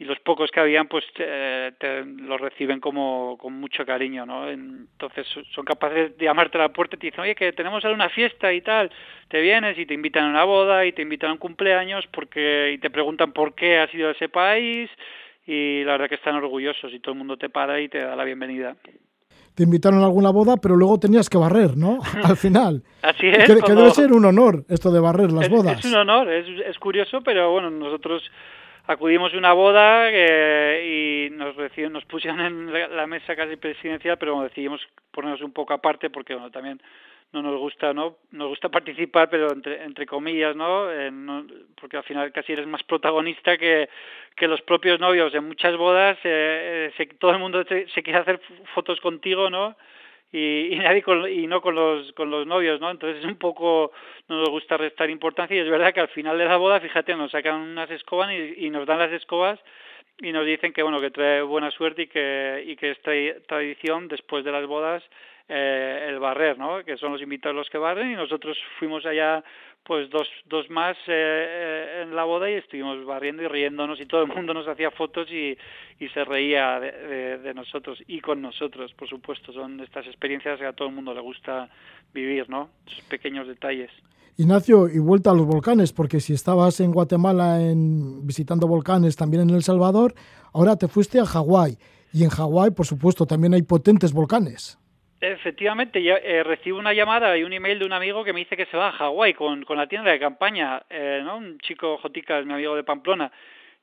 y 0.00 0.04
los 0.04 0.18
pocos 0.20 0.50
que 0.50 0.60
habían 0.60 0.88
pues 0.88 1.04
te, 1.12 1.72
te 1.72 2.04
los 2.06 2.40
reciben 2.40 2.80
como 2.80 3.36
con 3.38 3.52
mucho 3.52 3.84
cariño 3.84 4.24
no 4.24 4.48
entonces 4.48 5.26
son 5.52 5.64
capaces 5.66 6.16
de 6.16 6.24
llamarte 6.24 6.56
a 6.56 6.62
la 6.62 6.72
puerta 6.72 6.96
y 6.96 6.98
te 6.98 7.06
dicen 7.08 7.20
oye 7.20 7.34
que 7.34 7.52
tenemos 7.52 7.84
una 7.84 8.08
fiesta 8.08 8.50
y 8.50 8.62
tal 8.62 8.90
te 9.28 9.42
vienes 9.42 9.78
y 9.78 9.84
te 9.84 9.92
invitan 9.92 10.24
a 10.24 10.30
una 10.30 10.44
boda 10.44 10.86
y 10.86 10.92
te 10.92 11.02
invitan 11.02 11.28
a 11.28 11.32
un 11.34 11.38
cumpleaños 11.38 12.06
porque 12.06 12.72
y 12.72 12.78
te 12.78 12.88
preguntan 12.88 13.32
por 13.32 13.54
qué 13.54 13.78
has 13.78 13.92
ido 13.92 14.08
a 14.08 14.12
ese 14.12 14.30
país 14.30 14.88
y 15.46 15.84
la 15.84 15.92
verdad 15.92 16.08
que 16.08 16.14
están 16.14 16.34
orgullosos 16.34 16.94
y 16.94 17.00
todo 17.00 17.12
el 17.12 17.18
mundo 17.18 17.36
te 17.36 17.50
para 17.50 17.78
y 17.78 17.90
te 17.90 17.98
da 17.98 18.16
la 18.16 18.24
bienvenida 18.24 18.76
te 19.60 19.64
invitaron 19.64 20.00
a 20.00 20.06
alguna 20.06 20.30
boda, 20.30 20.56
pero 20.56 20.74
luego 20.74 20.98
tenías 20.98 21.28
que 21.28 21.36
barrer, 21.36 21.76
¿no? 21.76 21.98
Al 22.24 22.38
final. 22.38 22.82
Así 23.02 23.26
es. 23.26 23.44
Que, 23.44 23.60
que 23.60 23.74
debe 23.74 23.90
ser 23.90 24.10
un 24.10 24.24
honor 24.24 24.64
esto 24.70 24.90
de 24.90 24.98
barrer 24.98 25.30
las 25.32 25.44
es, 25.44 25.50
bodas. 25.50 25.78
Es 25.80 25.84
un 25.84 25.96
honor, 25.96 26.32
es, 26.32 26.46
es 26.64 26.78
curioso, 26.78 27.20
pero 27.20 27.52
bueno, 27.52 27.68
nosotros 27.68 28.22
acudimos 28.86 29.34
a 29.34 29.36
una 29.36 29.52
boda 29.52 30.08
eh, 30.10 31.28
y 31.28 31.36
nos 31.36 31.54
nos 31.90 32.04
pusieron 32.06 32.40
en 32.40 32.96
la 32.96 33.06
mesa 33.06 33.36
casi 33.36 33.56
presidencial, 33.56 34.16
pero 34.16 34.40
decidimos 34.40 34.80
ponernos 35.10 35.42
un 35.42 35.52
poco 35.52 35.74
aparte 35.74 36.08
porque 36.08 36.32
bueno, 36.32 36.50
también 36.50 36.80
no 37.32 37.42
nos 37.42 37.58
gusta, 37.58 37.92
¿no? 37.94 38.16
Nos 38.32 38.48
gusta 38.48 38.68
participar, 38.68 39.30
pero 39.30 39.52
entre, 39.52 39.82
entre 39.84 40.06
comillas, 40.06 40.56
¿no? 40.56 40.90
Eh, 40.90 41.10
no 41.10 41.46
porque 41.80 41.96
al 41.96 42.02
final 42.04 42.32
casi 42.32 42.52
eres 42.52 42.66
más 42.66 42.82
protagonista 42.82 43.56
que, 43.56 43.88
que 44.36 44.48
los 44.48 44.60
propios 44.62 44.98
novios. 45.00 45.34
En 45.34 45.44
muchas 45.44 45.76
bodas 45.76 46.18
eh, 46.24 46.92
se, 46.96 47.06
todo 47.06 47.32
el 47.32 47.38
mundo 47.38 47.64
se, 47.64 47.86
se 47.88 48.02
quiere 48.02 48.18
hacer 48.18 48.40
fotos 48.74 49.00
contigo, 49.00 49.48
¿no? 49.50 49.76
y, 50.32 50.74
y 50.74 50.78
nadie 50.78 51.02
con, 51.02 51.28
y 51.28 51.46
no 51.46 51.60
con 51.60 51.74
los 51.74 52.12
con 52.12 52.30
los 52.30 52.46
novios 52.46 52.80
no 52.80 52.90
entonces 52.90 53.18
es 53.18 53.24
un 53.24 53.36
poco 53.36 53.92
no 54.28 54.38
nos 54.38 54.48
gusta 54.48 54.76
restar 54.76 55.10
importancia 55.10 55.56
y 55.56 55.60
es 55.60 55.68
verdad 55.68 55.92
que 55.92 56.00
al 56.00 56.08
final 56.08 56.38
de 56.38 56.44
la 56.44 56.56
boda 56.56 56.80
fíjate 56.80 57.14
nos 57.16 57.32
sacan 57.32 57.60
unas 57.60 57.90
escobas 57.90 58.32
y, 58.32 58.66
y 58.66 58.70
nos 58.70 58.86
dan 58.86 58.98
las 59.00 59.12
escobas 59.12 59.58
y 60.20 60.32
nos 60.32 60.46
dicen 60.46 60.72
que 60.72 60.82
bueno 60.82 61.00
que 61.00 61.10
trae 61.10 61.42
buena 61.42 61.70
suerte 61.70 62.02
y 62.02 62.06
que 62.06 62.64
y 62.66 62.76
que 62.76 62.92
esta 62.92 63.10
tradición 63.48 64.06
después 64.08 64.44
de 64.44 64.52
las 64.52 64.66
bodas 64.66 65.02
eh, 65.52 66.06
el 66.08 66.20
barrer, 66.20 66.56
¿no? 66.56 66.84
Que 66.84 66.96
son 66.96 67.10
los 67.12 67.20
invitados 67.20 67.56
los 67.56 67.68
que 67.68 67.76
barren 67.76 68.12
y 68.12 68.14
nosotros 68.14 68.56
fuimos 68.78 69.04
allá 69.04 69.42
pues 69.82 70.08
dos, 70.08 70.28
dos 70.46 70.70
más 70.70 70.96
eh, 71.08 71.08
eh, 71.08 72.02
en 72.04 72.14
la 72.14 72.22
boda 72.22 72.48
y 72.48 72.54
estuvimos 72.54 73.04
barriendo 73.04 73.42
y 73.42 73.48
riéndonos 73.48 74.00
y 74.00 74.06
todo 74.06 74.22
el 74.22 74.28
mundo 74.28 74.54
nos 74.54 74.68
hacía 74.68 74.92
fotos 74.92 75.28
y, 75.28 75.58
y 75.98 76.08
se 76.10 76.24
reía 76.24 76.78
de, 76.78 77.38
de, 77.38 77.52
nosotros 77.52 77.98
y 78.06 78.20
con 78.20 78.40
nosotros, 78.40 78.92
por 78.94 79.08
supuesto. 79.08 79.52
Son 79.52 79.80
estas 79.80 80.06
experiencias 80.06 80.60
que 80.60 80.66
a 80.66 80.72
todo 80.72 80.86
el 80.86 80.94
mundo 80.94 81.12
le 81.12 81.20
gusta 81.20 81.68
vivir, 82.14 82.48
¿no? 82.48 82.70
Pequeños 83.08 83.48
detalles. 83.48 83.90
Ignacio, 84.36 84.88
y 84.88 85.00
vuelta 85.00 85.32
a 85.32 85.34
los 85.34 85.46
volcanes, 85.46 85.92
porque 85.92 86.20
si 86.20 86.32
estabas 86.32 86.78
en 86.78 86.92
Guatemala 86.92 87.60
en, 87.60 88.24
visitando 88.24 88.68
volcanes, 88.68 89.16
también 89.16 89.42
en 89.42 89.50
El 89.50 89.64
Salvador, 89.64 90.14
ahora 90.52 90.76
te 90.76 90.86
fuiste 90.86 91.18
a 91.18 91.26
Hawái. 91.26 91.76
Y 92.12 92.22
en 92.22 92.30
Hawái, 92.30 92.70
por 92.70 92.86
supuesto, 92.86 93.26
también 93.26 93.54
hay 93.54 93.62
potentes 93.62 94.12
volcanes. 94.12 94.78
Efectivamente, 95.22 96.02
ya, 96.02 96.16
eh, 96.16 96.42
recibo 96.42 96.78
una 96.78 96.94
llamada 96.94 97.36
y 97.36 97.44
un 97.44 97.52
email 97.52 97.78
de 97.78 97.84
un 97.84 97.92
amigo 97.92 98.24
que 98.24 98.32
me 98.32 98.40
dice 98.40 98.56
que 98.56 98.64
se 98.66 98.76
va 98.78 98.88
a 98.88 98.92
Hawái 98.92 99.34
con, 99.34 99.64
con 99.64 99.76
la 99.76 99.86
tienda 99.86 100.10
de 100.10 100.18
campaña, 100.18 100.82
eh, 100.88 101.20
¿no? 101.22 101.36
Un 101.36 101.58
chico 101.58 101.98
Jotica, 101.98 102.38
es 102.38 102.46
mi 102.46 102.54
amigo 102.54 102.74
de 102.74 102.84
Pamplona. 102.84 103.30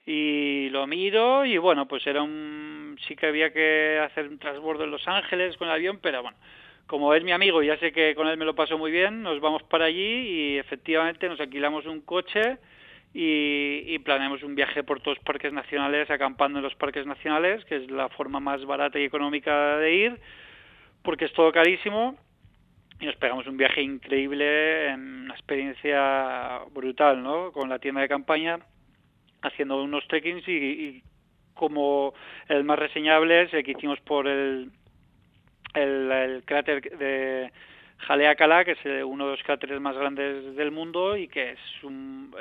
Y 0.03 0.69
lo 0.71 0.87
miro 0.87 1.45
y 1.45 1.57
bueno, 1.59 1.87
pues 1.87 2.07
era 2.07 2.23
un... 2.23 2.97
sí 3.07 3.15
que 3.15 3.27
había 3.27 3.53
que 3.53 3.99
hacer 4.03 4.27
un 4.27 4.39
transbordo 4.39 4.85
en 4.85 4.91
Los 4.91 5.07
Ángeles 5.07 5.57
con 5.57 5.67
el 5.67 5.75
avión, 5.75 5.99
pero 6.01 6.23
bueno, 6.23 6.37
como 6.87 7.13
es 7.13 7.23
mi 7.23 7.33
amigo 7.33 7.61
y 7.61 7.67
ya 7.67 7.77
sé 7.77 7.91
que 7.91 8.15
con 8.15 8.27
él 8.27 8.37
me 8.37 8.45
lo 8.45 8.55
paso 8.55 8.77
muy 8.79 8.89
bien, 8.89 9.21
nos 9.21 9.39
vamos 9.39 9.61
para 9.63 9.85
allí 9.85 9.99
y 9.99 10.57
efectivamente 10.57 11.29
nos 11.29 11.39
alquilamos 11.39 11.85
un 11.85 12.01
coche 12.01 12.57
y, 13.13 13.83
y 13.85 13.99
planeamos 13.99 14.41
un 14.41 14.55
viaje 14.55 14.83
por 14.83 15.01
todos 15.01 15.17
los 15.17 15.25
parques 15.25 15.53
nacionales, 15.53 16.09
acampando 16.09 16.59
en 16.59 16.63
los 16.63 16.75
parques 16.75 17.05
nacionales, 17.05 17.63
que 17.65 17.75
es 17.75 17.91
la 17.91 18.09
forma 18.09 18.39
más 18.39 18.65
barata 18.65 18.97
y 18.99 19.03
económica 19.03 19.77
de 19.77 19.93
ir 19.93 20.19
porque 21.07 21.23
es 21.23 21.31
todo 21.31 21.53
carísimo 21.53 22.17
y 22.99 23.05
nos 23.05 23.15
pegamos 23.15 23.47
un 23.47 23.55
viaje 23.55 23.81
increíble, 23.81 24.93
una 24.93 25.33
experiencia 25.33 26.59
brutal, 26.73 27.23
¿no? 27.23 27.53
Con 27.53 27.69
la 27.69 27.79
tienda 27.79 28.01
de 28.01 28.09
campaña, 28.09 28.59
haciendo 29.41 29.81
unos 29.81 30.05
trekkings 30.09 30.45
y, 30.49 31.01
como 31.53 32.13
el 32.49 32.65
más 32.65 32.77
reseñable 32.77 33.43
es 33.43 33.53
el 33.53 33.63
que 33.63 33.71
hicimos 33.71 34.01
por 34.01 34.27
el, 34.27 34.69
el, 35.75 36.43
cráter 36.43 36.81
de 36.97 37.53
Jaleakala, 37.99 38.65
que 38.65 38.71
es 38.71 39.05
uno 39.05 39.27
de 39.27 39.31
los 39.31 39.43
cráteres 39.43 39.79
más 39.79 39.95
grandes 39.95 40.57
del 40.57 40.71
mundo 40.71 41.15
y 41.15 41.29
que 41.29 41.51
es, 41.51 41.59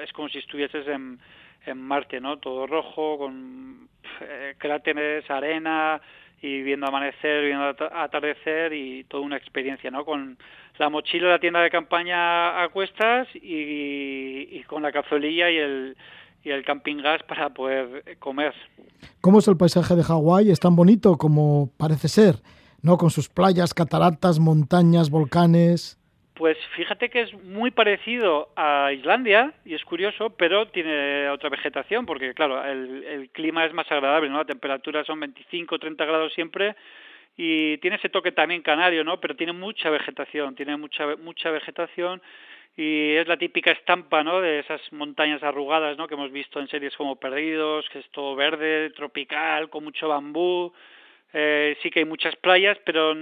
es 0.02 0.12
como 0.12 0.28
si 0.28 0.38
estuvieses 0.38 0.88
en, 0.88 1.20
en 1.66 1.80
Marte, 1.80 2.20
¿no? 2.20 2.38
Todo 2.38 2.66
rojo, 2.66 3.16
con 3.16 3.88
eh, 4.22 4.56
cráteres, 4.58 5.30
arena, 5.30 6.00
y 6.42 6.62
viendo 6.62 6.86
amanecer, 6.86 7.44
viendo 7.44 7.64
atardecer 7.64 8.72
y 8.72 9.04
toda 9.04 9.22
una 9.22 9.36
experiencia, 9.36 9.90
¿no? 9.90 10.04
Con 10.04 10.38
la 10.78 10.90
mochila, 10.90 11.28
la 11.30 11.38
tienda 11.38 11.60
de 11.60 11.70
campaña 11.70 12.62
a 12.62 12.68
cuestas 12.68 13.28
y, 13.34 14.62
con 14.64 14.82
la 14.82 14.92
cazuelilla 14.92 15.50
y 15.50 15.56
el, 15.56 15.96
y 16.44 16.50
el 16.50 16.64
camping 16.64 16.96
gas 16.96 17.22
para 17.22 17.50
poder 17.50 18.16
comer. 18.18 18.54
¿Cómo 19.20 19.38
es 19.38 19.48
el 19.48 19.56
paisaje 19.56 19.94
de 19.94 20.02
Hawái? 20.02 20.50
¿Es 20.50 20.60
tan 20.60 20.76
bonito 20.76 21.16
como 21.16 21.70
parece 21.76 22.08
ser? 22.08 22.36
¿No? 22.82 22.98
Con 22.98 23.10
sus 23.10 23.28
playas, 23.28 23.74
cataratas, 23.74 24.38
montañas, 24.38 25.10
volcanes. 25.10 25.98
Pues 26.36 26.58
fíjate 26.76 27.08
que 27.08 27.22
es 27.22 27.32
muy 27.32 27.70
parecido 27.70 28.50
a 28.56 28.92
Islandia 28.92 29.54
y 29.64 29.72
es 29.72 29.82
curioso, 29.84 30.28
pero 30.36 30.68
tiene 30.68 31.30
otra 31.30 31.48
vegetación 31.48 32.04
porque 32.04 32.34
claro, 32.34 32.62
el, 32.62 33.30
clima 33.32 33.64
es 33.64 33.72
más 33.72 33.90
agradable, 33.90 34.28
¿no? 34.28 34.36
La 34.36 34.44
temperatura 34.44 35.02
son 35.04 35.18
25, 35.18 35.78
30 35.78 36.04
grados 36.04 36.34
siempre 36.34 36.76
y 37.38 37.78
tiene 37.78 37.96
ese 37.96 38.10
toque 38.10 38.32
también 38.32 38.60
canario, 38.60 39.02
¿no? 39.02 39.18
Pero 39.18 39.34
tiene 39.34 39.54
mucha 39.54 39.88
vegetación, 39.88 40.54
tiene 40.54 40.76
mucha 40.76 41.16
mucha 41.16 41.50
vegetación 41.50 42.20
y 42.76 43.14
es 43.14 43.26
la 43.26 43.38
típica 43.38 43.72
estampa, 43.72 44.22
¿no? 44.22 44.42
De 44.42 44.58
esas 44.58 44.82
montañas 44.92 45.42
arrugadas, 45.42 45.96
¿no? 45.96 46.06
Que 46.06 46.16
hemos 46.16 46.32
visto 46.32 46.60
en 46.60 46.68
series 46.68 46.94
como 46.96 47.16
Perdidos, 47.16 47.88
que 47.88 48.00
es 48.00 48.10
todo 48.10 48.36
verde, 48.36 48.90
tropical, 48.90 49.70
con 49.70 49.84
mucho 49.84 50.08
bambú. 50.08 50.70
Eh, 51.32 51.78
sí 51.82 51.90
que 51.90 52.00
hay 52.00 52.04
muchas 52.04 52.36
playas, 52.36 52.76
pero 52.84 53.14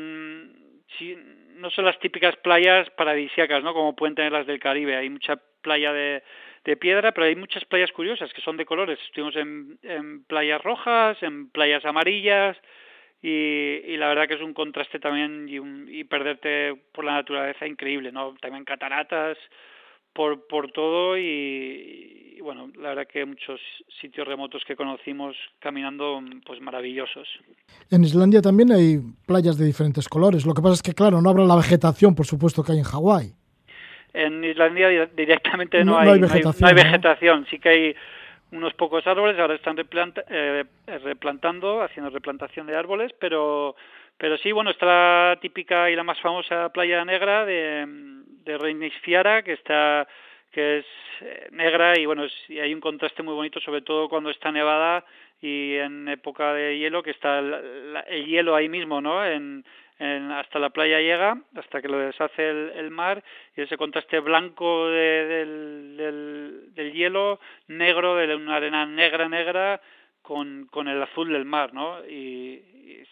sí, 0.98 1.16
no 1.54 1.70
son 1.70 1.84
las 1.84 1.98
típicas 1.98 2.36
playas 2.36 2.88
paradisíacas, 2.90 3.62
¿no? 3.62 3.72
Como 3.72 3.96
pueden 3.96 4.14
tener 4.14 4.32
las 4.32 4.46
del 4.46 4.60
Caribe. 4.60 4.96
Hay 4.96 5.10
mucha 5.10 5.36
playa 5.62 5.92
de, 5.92 6.22
de 6.64 6.76
piedra, 6.76 7.12
pero 7.12 7.26
hay 7.26 7.36
muchas 7.36 7.64
playas 7.64 7.92
curiosas 7.92 8.32
que 8.32 8.42
son 8.42 8.56
de 8.56 8.66
colores. 8.66 8.98
Estuvimos 9.06 9.36
en, 9.36 9.78
en 9.82 10.24
playas 10.24 10.62
rojas, 10.62 11.22
en 11.22 11.50
playas 11.50 11.84
amarillas, 11.84 12.56
y, 13.22 13.80
y, 13.86 13.96
la 13.96 14.08
verdad 14.08 14.28
que 14.28 14.34
es 14.34 14.42
un 14.42 14.52
contraste 14.52 14.98
también 14.98 15.48
y, 15.48 15.58
un, 15.58 15.88
y 15.88 16.04
perderte 16.04 16.74
por 16.92 17.06
la 17.06 17.14
naturaleza 17.14 17.66
increíble, 17.66 18.12
¿no? 18.12 18.34
También 18.38 18.64
cataratas, 18.64 19.38
por, 20.14 20.46
por 20.46 20.70
todo 20.70 21.18
y, 21.18 22.38
bueno, 22.40 22.70
la 22.76 22.90
verdad 22.90 23.06
que 23.06 23.24
muchos 23.24 23.60
sitios 24.00 24.26
remotos 24.26 24.62
que 24.66 24.76
conocimos 24.76 25.36
caminando, 25.58 26.20
pues 26.46 26.60
maravillosos. 26.60 27.28
En 27.90 28.04
Islandia 28.04 28.40
también 28.40 28.72
hay 28.72 29.00
playas 29.26 29.58
de 29.58 29.66
diferentes 29.66 30.08
colores, 30.08 30.46
lo 30.46 30.54
que 30.54 30.62
pasa 30.62 30.74
es 30.74 30.82
que 30.82 30.94
claro, 30.94 31.20
no 31.20 31.30
habrá 31.30 31.44
la 31.44 31.56
vegetación, 31.56 32.14
por 32.14 32.26
supuesto, 32.26 32.62
que 32.62 32.72
hay 32.72 32.78
en 32.78 32.84
Hawái. 32.84 33.32
En 34.12 34.44
Islandia 34.44 35.06
directamente 35.06 35.84
no, 35.84 35.98
hay, 35.98 36.20
vegetación, 36.20 36.68
hay, 36.68 36.74
vegetación, 36.74 37.46
sí 37.50 37.58
que 37.58 37.68
hay 37.68 37.96
unos 38.52 38.72
pocos 38.74 39.04
árboles, 39.06 39.36
ahora 39.38 39.56
están 39.56 39.76
eh, 40.28 40.64
replantando, 40.86 41.82
haciendo 41.82 42.10
replantación 42.10 42.68
de 42.68 42.76
árboles, 42.76 43.12
pero 43.18 43.74
pero 44.18 44.38
sí, 44.38 44.52
bueno, 44.52 44.70
está 44.70 44.86
la 44.86 45.38
típica 45.40 45.90
y 45.90 45.96
la 45.96 46.04
más 46.04 46.20
famosa 46.20 46.70
playa 46.70 47.04
negra 47.04 47.44
de, 47.44 47.84
de 48.44 48.58
Reinisfiara, 48.58 49.42
que 49.42 49.52
está 49.52 50.06
que 50.54 50.78
es 50.78 50.86
eh, 51.20 51.48
negra 51.50 51.98
y 51.98 52.06
bueno, 52.06 52.26
hay 52.48 52.72
un 52.72 52.80
contraste 52.80 53.24
muy 53.24 53.34
bonito, 53.34 53.58
sobre 53.60 53.82
todo 53.82 54.08
cuando 54.08 54.30
está 54.30 54.52
nevada 54.52 55.04
y 55.42 55.74
en 55.74 56.08
época 56.08 56.54
de 56.54 56.78
hielo, 56.78 57.02
que 57.02 57.10
está 57.10 57.40
el, 57.40 58.24
hielo 58.24 58.54
ahí 58.54 58.68
mismo, 58.68 59.00
¿no? 59.00 59.26
En, 59.26 59.64
en, 59.98 60.30
hasta 60.30 60.60
la 60.60 60.70
playa 60.70 61.00
llega, 61.00 61.36
hasta 61.56 61.82
que 61.82 61.88
lo 61.88 61.98
deshace 61.98 62.48
el, 62.48 62.72
el 62.76 62.90
mar, 62.90 63.22
y 63.56 63.62
ese 63.62 63.76
contraste 63.76 64.20
blanco 64.20 64.88
de, 64.88 65.26
del, 65.26 65.96
del, 65.96 66.74
del, 66.74 66.92
hielo, 66.92 67.40
negro, 67.66 68.14
de 68.14 68.34
una 68.36 68.56
arena 68.56 68.86
negra, 68.86 69.28
negra, 69.28 69.80
con, 70.24 70.66
con 70.70 70.88
el 70.88 71.02
azul 71.02 71.30
del 71.30 71.44
mar, 71.44 71.74
¿no? 71.74 72.02
Y, 72.06 72.62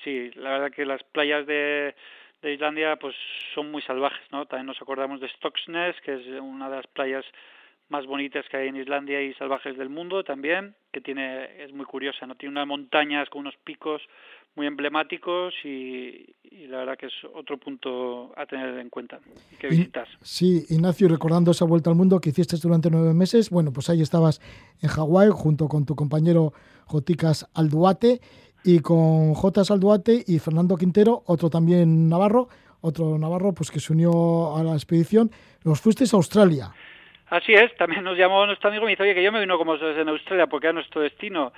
sí, 0.03 0.31
la 0.35 0.53
verdad 0.53 0.73
que 0.73 0.87
las 0.87 1.03
playas 1.05 1.47
de, 1.47 1.95
de 2.41 2.55
Islandia 2.55 2.97
pues 2.97 3.15
son 3.55 3.71
muy 3.71 3.83
salvajes, 3.83 4.27
¿no? 4.33 4.47
También 4.47 4.67
nos 4.67 4.81
acordamos 4.81 5.21
de 5.21 5.29
Stocksnes, 5.29 5.95
que 6.01 6.15
es 6.15 6.27
una 6.41 6.71
de 6.71 6.77
las 6.77 6.87
playas 6.87 7.25
más 7.91 8.07
bonitas 8.07 8.49
que 8.49 8.57
hay 8.57 8.69
en 8.69 8.77
Islandia 8.77 9.21
y 9.21 9.35
salvajes 9.35 9.77
del 9.77 9.91
mundo 9.91 10.25
también, 10.25 10.75
que 10.91 11.03
tiene 11.03 11.63
es 11.63 11.73
muy 11.75 11.85
curiosa, 11.85 12.27
no 12.27 12.35
tiene 12.35 12.53
unas 12.53 12.67
montañas 12.67 13.29
con 13.29 13.43
unos 13.43 13.57
picos 13.59 14.01
muy 14.55 14.67
emblemáticos 14.67 15.55
y, 15.65 16.27
y 16.51 16.67
la 16.69 16.79
verdad 16.79 16.99
que 16.99 17.07
es 17.07 17.13
otro 17.35 17.57
punto 17.59 18.33
a 18.37 18.47
tener 18.47 18.79
en 18.79 18.91
cuenta 18.91 19.19
y 19.53 19.57
que 19.57 19.69
visitar. 19.69 20.07
Sí, 20.21 20.65
Ignacio, 20.69 21.09
recordando 21.09 21.51
esa 21.51 21.65
vuelta 21.65 21.91
al 21.91 21.97
mundo 21.97 22.21
que 22.21 22.31
hiciste 22.31 22.57
durante 22.63 22.91
nueve 22.91 23.15
meses, 23.15 23.51
bueno, 23.51 23.73
pues 23.73 23.89
ahí 23.89 24.03
estabas 24.03 24.41
en 24.83 24.89
Hawái 24.89 25.31
junto 25.33 25.69
con 25.69 25.87
tu 25.87 25.97
compañero 25.97 26.53
Joticas 26.87 27.49
Alduate 27.55 28.21
y 28.65 28.81
con 28.81 29.35
J. 29.35 29.65
Salduate 29.65 30.25
y 30.27 30.39
Fernando 30.39 30.77
Quintero, 30.77 31.23
otro 31.27 31.51
también 31.51 32.09
navarro, 32.09 32.49
otro 32.81 33.19
navarro 33.19 33.53
pues 33.53 33.71
que 33.71 33.81
se 33.81 33.93
unió 33.93 34.57
a 34.57 34.63
la 34.63 34.75
expedición. 34.75 35.31
Los 35.65 35.81
fuisteis 35.81 36.13
a 36.15 36.17
Australia. 36.17 36.73
Así 37.29 37.55
es, 37.55 37.75
también 37.77 38.05
nos 38.05 38.19
llamó 38.19 38.45
nuestro 38.45 38.69
amigo 38.69 38.85
y 38.85 38.87
me 38.87 38.91
dice, 38.93 39.05
oye, 39.05 39.15
que 39.15 39.23
yo 39.23 39.33
me 39.33 39.41
vino 39.41 39.57
como 39.57 39.75
en 39.77 40.09
Australia 40.09 40.47
porque 40.49 40.67
era 40.67 40.75
nuestro 40.75 41.01
destino. 41.01 41.53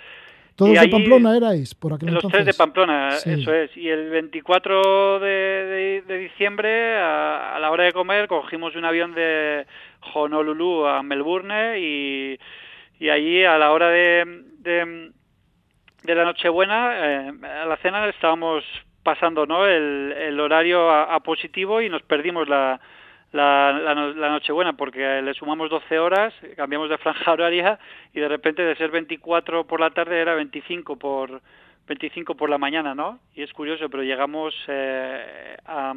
¿Todos 0.56 0.80
de 0.80 0.88
Pamplona 0.88 1.36
erais? 1.36 1.74
Por 1.74 1.94
aquel 1.94 2.14
los 2.14 2.24
tres 2.28 2.46
de 2.46 2.54
Pamplona, 2.54 3.08
eso 3.16 3.52
es. 3.52 3.76
Y 3.76 3.88
el 3.88 4.10
24 4.10 5.20
de, 5.20 6.02
de, 6.06 6.18
diciembre, 6.18 6.96
a, 6.96 7.56
a, 7.56 7.58
la 7.58 7.70
hora 7.70 7.84
de 7.84 7.92
comer, 7.92 8.28
cogimos 8.28 8.76
un 8.76 8.84
avión 8.84 9.14
de 9.14 9.66
Honolulu 10.14 10.86
a 10.86 11.02
Melbourne 11.02 11.78
y, 11.80 12.38
y 12.98 13.08
allí 13.10 13.44
a 13.44 13.58
la 13.58 13.72
hora 13.72 13.88
de, 13.90 14.24
de 14.58 15.12
de 16.04 16.14
la 16.14 16.24
Nochebuena, 16.24 16.92
eh, 16.96 17.32
a 17.62 17.66
la 17.66 17.76
cena 17.78 18.06
estábamos 18.08 18.62
pasando 19.02 19.46
¿no? 19.46 19.66
el, 19.66 20.14
el 20.16 20.38
horario 20.38 20.90
a, 20.90 21.18
positivo 21.20 21.80
y 21.80 21.88
nos 21.88 22.02
perdimos 22.02 22.48
la, 22.48 22.80
la, 23.34 23.72
la, 23.72 24.28
Nochebuena 24.30 24.74
porque 24.74 25.20
le 25.20 25.34
sumamos 25.34 25.68
12 25.68 25.98
horas, 25.98 26.32
cambiamos 26.56 26.88
de 26.88 26.98
franja 26.98 27.32
horaria 27.32 27.80
y 28.12 28.20
de 28.20 28.28
repente 28.28 28.62
de 28.62 28.76
ser 28.76 28.92
24 28.92 29.66
por 29.66 29.80
la 29.80 29.90
tarde 29.90 30.20
era 30.20 30.34
25 30.34 30.96
por 30.96 31.42
25 31.88 32.36
por 32.36 32.48
la 32.48 32.58
mañana, 32.58 32.94
¿no? 32.94 33.18
Y 33.34 33.42
es 33.42 33.52
curioso, 33.52 33.90
pero 33.90 34.04
llegamos 34.04 34.54
eh, 34.68 35.56
a, 35.66 35.94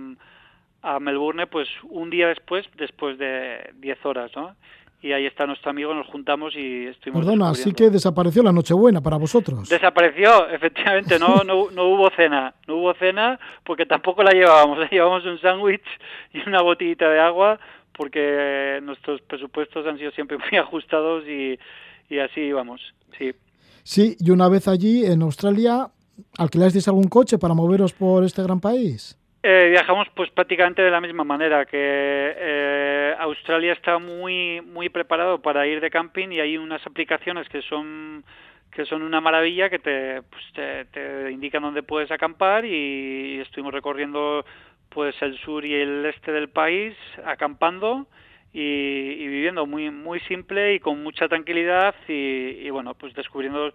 a 0.82 1.00
Melbourne 1.00 1.46
pues 1.46 1.70
un 1.84 2.10
día 2.10 2.28
después, 2.28 2.68
después 2.76 3.20
de 3.20 3.70
10 3.76 4.06
horas, 4.06 4.32
¿no? 4.36 4.56
Y 5.02 5.12
ahí 5.12 5.26
está 5.26 5.46
nuestro 5.46 5.70
amigo, 5.70 5.94
nos 5.94 6.08
juntamos 6.08 6.56
y 6.56 6.88
estuvimos. 6.88 7.24
Perdona, 7.24 7.50
así 7.50 7.72
que 7.72 7.90
desapareció 7.90 8.42
la 8.42 8.52
Nochebuena 8.52 9.02
para 9.02 9.18
vosotros. 9.18 9.70
Desapareció, 9.70 10.50
efectivamente, 10.52 11.20
no, 11.20 11.44
no, 11.44 11.70
no 11.72 11.86
hubo 11.86 12.10
cena, 12.16 12.56
no 12.68 12.78
hubo 12.78 12.94
cena 12.96 13.40
porque 13.64 13.86
tampoco 13.86 14.24
la 14.24 14.32
llevábamos, 14.32 14.80
llevábamos 14.92 15.26
un 15.26 15.40
sándwich 15.40 15.86
y 16.34 16.48
una 16.48 16.62
botellita 16.62 17.10
de 17.10 17.20
agua 17.20 17.60
porque 17.94 18.80
nuestros 18.84 19.22
presupuestos 19.22 19.86
han 19.86 19.98
sido 19.98 20.12
siempre 20.12 20.38
muy 20.52 20.58
ajustados 20.58 21.26
y, 21.28 21.60
y 22.10 22.20
así 22.20 22.52
vamos, 22.52 22.82
sí. 23.18 23.34
Sí, 23.84 24.18
y 24.20 24.32
una 24.32 24.50
vez 24.50 24.68
allí 24.68 25.06
en 25.06 25.22
Australia, 25.22 25.90
¿alquilasteis 26.38 26.88
algún 26.88 27.08
coche 27.08 27.38
para 27.38 27.54
moveros 27.54 27.94
por 27.94 28.24
este 28.24 28.44
gran 28.44 28.60
país? 28.60 29.18
Eh, 29.50 29.70
viajamos 29.70 30.10
pues 30.14 30.30
prácticamente 30.32 30.82
de 30.82 30.92
la 30.92 31.00
misma 31.00 31.24
manera 31.24 31.66
que 31.66 31.78
eh, 31.80 33.16
Australia 33.18 33.72
está 33.72 33.98
muy 33.98 34.60
muy 34.60 34.90
preparado 34.90 35.42
para 35.42 35.66
ir 35.66 35.80
de 35.80 35.90
camping 35.90 36.34
y 36.34 36.42
hay 36.42 36.58
unas 36.58 36.86
aplicaciones 36.86 37.48
que 37.48 37.62
son 37.62 38.26
que 38.72 38.84
son 38.84 39.04
una 39.04 39.22
maravilla 39.22 39.70
que 39.70 39.80
te, 39.80 40.22
pues 40.24 40.44
te, 40.92 41.32
indican 41.32 41.62
dónde 41.62 41.82
puedes 41.82 42.12
acampar 42.12 42.66
y 42.66 43.40
estuvimos 43.40 43.74
recorriendo 43.74 44.44
pues 44.90 45.16
el 45.22 45.38
sur 45.38 45.64
y 45.64 45.76
el 45.76 46.06
este 46.08 46.34
del 46.34 46.50
país 46.50 46.94
acampando 47.24 48.06
y, 48.52 48.60
y 48.60 49.28
viviendo 49.30 49.66
muy 49.66 49.92
muy 49.92 50.20
simple 50.28 50.74
y 50.74 50.82
con 50.82 51.02
mucha 51.02 51.30
tranquilidad 51.30 51.96
y 52.10 52.70
bueno 52.70 52.96
pues 52.96 53.14
descubriendo 53.14 53.72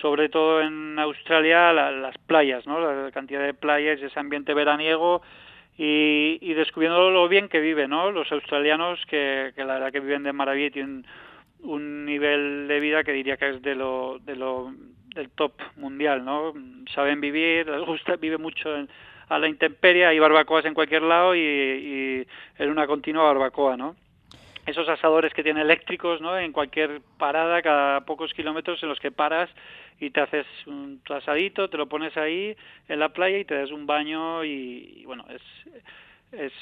sobre 0.00 0.28
todo 0.28 0.60
en 0.60 0.98
Australia 0.98 1.72
las 1.72 2.16
playas, 2.18 2.66
¿no? 2.66 2.80
La 2.80 3.10
cantidad 3.10 3.44
de 3.44 3.54
playas, 3.54 4.00
ese 4.00 4.18
ambiente 4.18 4.54
veraniego 4.54 5.22
y, 5.76 6.38
y 6.40 6.54
descubriendo 6.54 7.10
lo 7.10 7.28
bien 7.28 7.48
que 7.48 7.60
viven, 7.60 7.90
¿no? 7.90 8.10
Los 8.10 8.30
australianos 8.32 9.00
que, 9.06 9.52
la 9.56 9.74
verdad 9.74 9.92
que 9.92 10.00
viven 10.00 10.22
de 10.22 10.32
maravilla 10.32 10.66
y 10.66 10.70
tienen 10.70 11.06
un 11.60 12.04
nivel 12.04 12.68
de 12.68 12.80
vida 12.80 13.04
que 13.04 13.12
diría 13.12 13.36
que 13.36 13.50
es 13.50 13.62
de 13.62 13.74
lo, 13.74 14.18
de 14.20 14.36
lo 14.36 14.72
del 15.14 15.30
top 15.30 15.52
mundial, 15.76 16.24
¿no? 16.24 16.52
Saben 16.94 17.20
vivir, 17.20 17.68
les 17.68 17.86
gusta, 17.86 18.16
vive 18.16 18.38
mucho 18.38 18.68
a 19.28 19.38
la 19.38 19.48
intemperie, 19.48 20.06
hay 20.06 20.18
barbacoas 20.18 20.64
en 20.64 20.74
cualquier 20.74 21.02
lado 21.02 21.34
y, 21.34 21.40
y 21.40 22.26
en 22.58 22.70
una 22.70 22.86
continua 22.86 23.24
barbacoa, 23.24 23.76
¿no? 23.76 23.96
Esos 24.66 24.88
asadores 24.88 25.34
que 25.34 25.42
tienen 25.42 25.62
eléctricos, 25.62 26.20
¿no? 26.20 26.38
En 26.38 26.52
cualquier 26.52 27.02
parada, 27.18 27.60
cada 27.62 28.04
pocos 28.04 28.32
kilómetros 28.32 28.82
en 28.82 28.88
los 28.88 28.98
que 28.98 29.10
paras 29.10 29.50
y 30.00 30.10
te 30.10 30.20
haces 30.20 30.46
un 30.66 31.00
asadito, 31.08 31.68
te 31.68 31.76
lo 31.76 31.88
pones 31.88 32.16
ahí 32.16 32.56
en 32.88 32.98
la 32.98 33.10
playa 33.10 33.38
y 33.38 33.44
te 33.44 33.54
das 33.54 33.70
un 33.70 33.86
baño 33.86 34.44
y, 34.44 35.04
bueno, 35.06 35.24
es, 35.28 35.42
es 36.32 36.52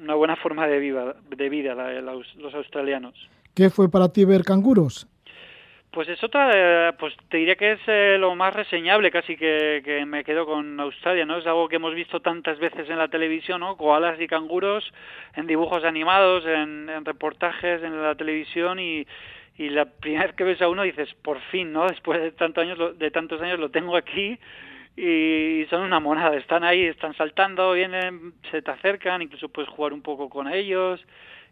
una 0.00 0.14
buena 0.14 0.36
forma 0.36 0.66
de 0.66 0.78
vida, 0.78 1.16
de 1.36 1.48
vida 1.48 1.74
la, 1.74 2.00
los 2.02 2.54
australianos. 2.54 3.14
¿Qué 3.54 3.70
fue 3.70 3.90
para 3.90 4.12
ti 4.12 4.24
ver 4.24 4.44
canguros? 4.44 5.08
Pues 5.90 6.06
es 6.08 6.22
otra, 6.22 6.94
pues 6.98 7.16
te 7.30 7.38
diría 7.38 7.56
que 7.56 7.72
es 7.72 7.80
eh, 7.86 8.16
lo 8.20 8.34
más 8.34 8.54
reseñable 8.54 9.10
casi 9.10 9.36
que, 9.36 9.80
que, 9.82 10.04
me 10.04 10.22
quedo 10.22 10.44
con 10.44 10.78
Australia, 10.80 11.24
¿no? 11.24 11.38
Es 11.38 11.46
algo 11.46 11.66
que 11.66 11.76
hemos 11.76 11.94
visto 11.94 12.20
tantas 12.20 12.58
veces 12.58 12.90
en 12.90 12.98
la 12.98 13.08
televisión, 13.08 13.60
¿no? 13.60 13.76
Koalas 13.76 14.20
y 14.20 14.26
canguros 14.26 14.84
en 15.34 15.46
dibujos 15.46 15.84
animados, 15.84 16.44
en, 16.44 16.90
en 16.90 17.04
reportajes 17.06 17.82
en 17.82 18.02
la 18.02 18.14
televisión 18.16 18.78
y, 18.78 19.06
y 19.56 19.70
la 19.70 19.86
primera 20.00 20.26
vez 20.26 20.34
que 20.34 20.44
ves 20.44 20.60
a 20.60 20.68
uno 20.68 20.82
dices, 20.82 21.12
por 21.22 21.40
fin, 21.50 21.72
¿no? 21.72 21.86
Después 21.86 22.20
de 22.20 22.32
tantos 22.32 22.62
años, 22.64 22.98
de 22.98 23.10
tantos 23.10 23.40
años 23.40 23.58
lo 23.58 23.70
tengo 23.70 23.96
aquí 23.96 24.38
y 24.94 25.64
son 25.70 25.82
una 25.82 26.00
monada, 26.00 26.36
están 26.36 26.64
ahí, 26.64 26.84
están 26.84 27.14
saltando, 27.14 27.72
vienen, 27.72 28.34
se 28.50 28.60
te 28.60 28.70
acercan, 28.70 29.22
incluso 29.22 29.48
puedes 29.48 29.70
jugar 29.70 29.94
un 29.94 30.02
poco 30.02 30.28
con 30.28 30.52
ellos 30.52 31.00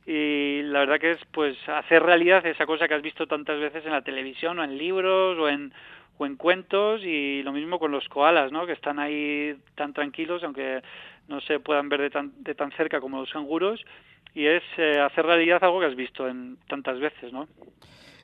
y 0.07 0.63
la 0.63 0.81
verdad 0.81 1.01
que 1.01 1.11
es 1.13 1.19
pues 1.33 1.57
hacer 1.69 2.03
realidad 2.03 2.47
esa 2.47 2.65
cosa 2.65 2.87
que 2.87 2.95
has 2.95 3.03
visto 3.03 3.27
tantas 3.27 3.59
veces 3.59 3.85
en 3.85 3.93
la 3.93 4.03
televisión 4.03 4.59
o 4.59 4.65
en 4.65 4.79
libros 4.79 5.37
o 5.39 5.49
en 5.49 5.73
o 6.19 6.27
en 6.27 6.37
cuentos 6.37 7.03
y 7.05 7.43
lo 7.43 7.53
mismo 7.53 7.79
con 7.79 7.93
los 7.93 8.09
koalas, 8.09 8.53
¿no? 8.53 8.67
Que 8.67 8.73
están 8.73 8.99
ahí 8.99 9.55
tan 9.75 9.93
tranquilos, 9.93 10.43
aunque 10.43 10.81
no 11.29 11.41
se 11.41 11.61
puedan 11.61 11.89
ver 11.89 12.01
de 12.03 12.11
tan, 12.11 12.33
de 12.43 12.55
tan 12.55 12.73
cerca 12.73 13.01
como 13.01 13.21
los 13.21 13.31
canguros, 13.31 13.85
y 14.35 14.47
es 14.47 14.63
eh, 14.79 14.99
hacer 14.99 15.27
realidad 15.27 15.63
algo 15.63 15.81
que 15.81 15.87
has 15.87 15.97
visto 15.97 16.29
en 16.29 16.57
tantas 16.69 16.99
veces, 17.01 17.33
¿no? 17.33 17.49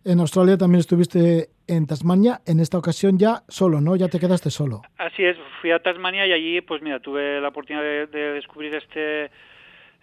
En 0.04 0.18
Australia 0.18 0.56
también 0.56 0.80
estuviste 0.80 1.50
en 1.68 1.86
Tasmania, 1.86 2.40
en 2.46 2.60
esta 2.60 2.76
ocasión 2.76 3.18
ya 3.18 3.42
solo, 3.48 3.80
¿no? 3.80 3.94
Ya 3.94 4.08
te 4.08 4.18
quedaste 4.18 4.50
solo. 4.50 4.82
Así 4.98 5.24
es, 5.24 5.36
fui 5.60 5.70
a 5.70 5.78
Tasmania 5.78 6.26
y 6.26 6.32
allí, 6.32 6.60
pues 6.60 6.82
mira, 6.82 6.98
tuve 6.98 7.40
la 7.40 7.48
oportunidad 7.48 7.84
de, 7.84 8.06
de 8.06 8.32
descubrir 8.32 8.74
este 8.74 9.30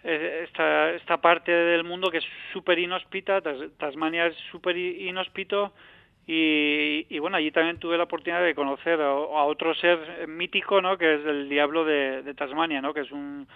esta, 0.02 0.92
esta 0.92 1.20
parte 1.20 1.52
del 1.52 1.84
mundo 1.84 2.10
que 2.10 2.18
es 2.18 2.24
súper 2.52 2.78
inhóspita, 2.78 3.42
Tasmania 3.78 4.26
es 4.26 4.36
súper 4.50 4.76
inhóspito 4.76 5.72
y, 6.26 7.06
y, 7.08 7.18
bueno, 7.18 7.36
allí 7.36 7.50
también 7.50 7.78
tuve 7.78 7.96
la 7.96 8.04
oportunidad 8.04 8.42
de 8.42 8.54
conocer 8.54 9.00
a, 9.00 9.12
otro 9.12 9.74
ser 9.74 10.28
mítico, 10.28 10.80
¿no? 10.80 10.96
Que 10.96 11.14
es 11.14 11.26
el 11.26 11.48
diablo 11.48 11.84
de, 11.84 12.34
Tasmania, 12.36 12.80
¿no? 12.80 12.94
Que 12.94 13.00
es 13.00 13.10
un 13.10 13.48